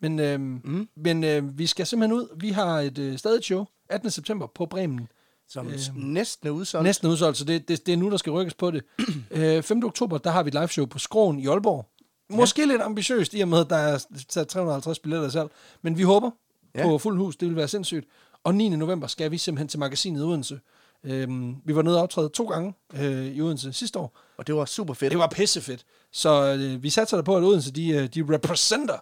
Men, 0.00 0.20
øhm, 0.20 0.60
mm. 0.64 0.88
men 0.96 1.24
øh, 1.24 1.58
vi 1.58 1.66
skal 1.66 1.86
simpelthen 1.86 2.18
ud. 2.18 2.28
Vi 2.36 2.50
har 2.50 2.80
et 2.80 2.98
øh, 2.98 3.18
stadig 3.18 3.44
show 3.44 3.64
18. 3.88 4.10
september 4.10 4.46
på 4.54 4.66
Bremen. 4.66 5.08
Som 5.48 5.66
øhm, 5.66 5.78
næsten 5.94 6.48
er 6.48 6.52
udsolgt. 6.52 6.84
Næsten 6.84 7.06
er 7.06 7.12
udsolgt, 7.12 7.38
så 7.38 7.44
det, 7.44 7.68
det, 7.68 7.86
det 7.86 7.92
er 7.92 7.96
nu, 7.96 8.10
der 8.10 8.16
skal 8.16 8.32
rykkes 8.32 8.54
på 8.54 8.70
det. 8.70 8.84
øh, 9.30 9.62
5. 9.62 9.84
oktober, 9.84 10.18
der 10.18 10.30
har 10.30 10.42
vi 10.42 10.48
et 10.48 10.54
live 10.54 10.68
show 10.68 10.86
på 10.86 10.98
Skroen 10.98 11.38
i 11.38 11.46
Aalborg. 11.46 11.86
Måske 12.30 12.62
ja. 12.62 12.66
lidt 12.66 12.82
ambitiøst, 12.82 13.34
i 13.34 13.40
og 13.40 13.48
med, 13.48 13.60
at 13.60 13.70
der 13.70 13.76
er 13.76 14.06
sat 14.28 14.48
350 14.48 14.98
billetter 14.98 15.28
selv. 15.28 15.48
Men 15.82 15.98
vi 15.98 16.02
håber 16.02 16.30
ja. 16.76 16.82
på 16.82 16.98
fuld 16.98 17.18
hus. 17.18 17.36
Det 17.36 17.48
vil 17.48 17.56
være 17.56 17.68
sindssygt. 17.68 18.06
Og 18.44 18.54
9. 18.54 18.68
november 18.68 19.06
skal 19.06 19.30
vi 19.30 19.38
simpelthen 19.38 19.68
til 19.68 19.78
magasinet 19.78 20.24
Odense. 20.24 20.60
Øhm, 21.04 21.56
vi 21.64 21.76
var 21.76 21.82
nede 21.82 21.96
og 21.96 22.02
optræde 22.02 22.28
to 22.28 22.44
gange 22.44 22.74
øh, 22.94 23.26
i 23.26 23.40
Odense 23.40 23.72
sidste 23.72 23.98
år. 23.98 24.18
Og 24.36 24.46
det 24.46 24.54
var 24.54 24.64
super 24.64 24.94
fedt. 24.94 25.10
Det 25.10 25.18
var 25.18 25.28
pissefedt. 25.28 25.84
Så 26.12 26.56
øh, 26.60 26.82
vi 26.82 26.90
satser 26.90 27.16
der 27.16 27.24
på, 27.24 27.36
at 27.36 27.42
Odense 27.42 27.72
de, 27.72 27.88
øh, 27.88 28.06
de 28.06 28.34
representer 28.34 28.98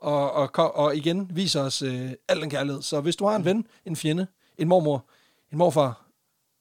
og, 0.00 0.32
og, 0.32 0.74
og 0.76 0.96
igen 0.96 1.30
viser 1.34 1.62
os 1.62 1.82
øh, 1.82 2.12
al 2.28 2.40
den 2.40 2.50
kærlighed. 2.50 2.82
Så 2.82 3.00
hvis 3.00 3.16
du 3.16 3.26
har 3.26 3.36
en 3.36 3.44
ven, 3.44 3.66
en 3.84 3.96
fjende, 3.96 4.26
en 4.58 4.68
mormor, 4.68 5.04
en 5.52 5.58
morfar, 5.58 6.06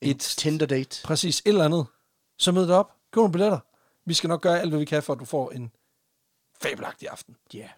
et, 0.02 0.10
et 0.10 0.20
Tinder 0.20 0.66
date. 0.66 1.02
Præcis, 1.04 1.40
et 1.40 1.48
eller 1.48 1.66
andet, 1.66 1.86
så 2.38 2.52
mød 2.52 2.68
dig 2.68 2.76
op. 2.76 2.92
Køb 3.12 3.18
nogle 3.18 3.32
billetter. 3.32 3.60
Vi 4.06 4.14
skal 4.14 4.28
nok 4.28 4.42
gøre 4.42 4.60
alt, 4.60 4.70
hvad 4.70 4.80
vi 4.80 4.86
kan, 4.86 5.04
for 5.04 5.14
at 5.14 5.20
du 5.20 5.26
får 5.26 5.52
en 5.52 5.72
fabelagtig 6.62 7.10
aften. 7.10 7.36
Ja. 7.54 7.60
Yeah. 7.60 7.70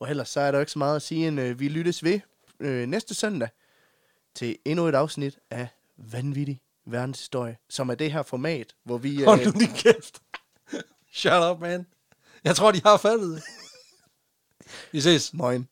Og 0.00 0.10
ellers 0.10 0.28
så 0.28 0.40
er 0.40 0.50
der 0.50 0.58
jo 0.58 0.60
ikke 0.60 0.72
så 0.72 0.78
meget 0.78 0.96
at 0.96 1.02
sige, 1.02 1.28
end 1.28 1.40
øh, 1.40 1.60
vi 1.60 1.68
lyttes 1.68 2.04
ved 2.04 2.20
øh, 2.60 2.86
næste 2.86 3.14
søndag 3.14 3.48
til 4.34 4.58
endnu 4.64 4.86
et 4.86 4.94
afsnit 4.94 5.38
af 5.50 5.68
Vanvittig 5.96 6.60
Verdenshistorie, 6.86 7.56
som 7.68 7.88
er 7.90 7.94
det 7.94 8.12
her 8.12 8.22
format, 8.22 8.74
hvor 8.84 8.98
vi... 8.98 9.20
Øh, 9.20 9.24
Hold 9.24 9.44
nu 9.44 9.50
din 9.50 9.72
kæft. 9.74 10.22
Shut 11.12 11.50
up, 11.52 11.60
man. 11.60 11.86
Jeg 12.44 12.56
tror, 12.56 12.72
de 12.72 12.82
har 12.82 12.96
fattet 12.96 13.30
det. 13.30 13.42
Vi 14.92 15.00
ses. 15.00 15.34
Moin. 15.34 15.68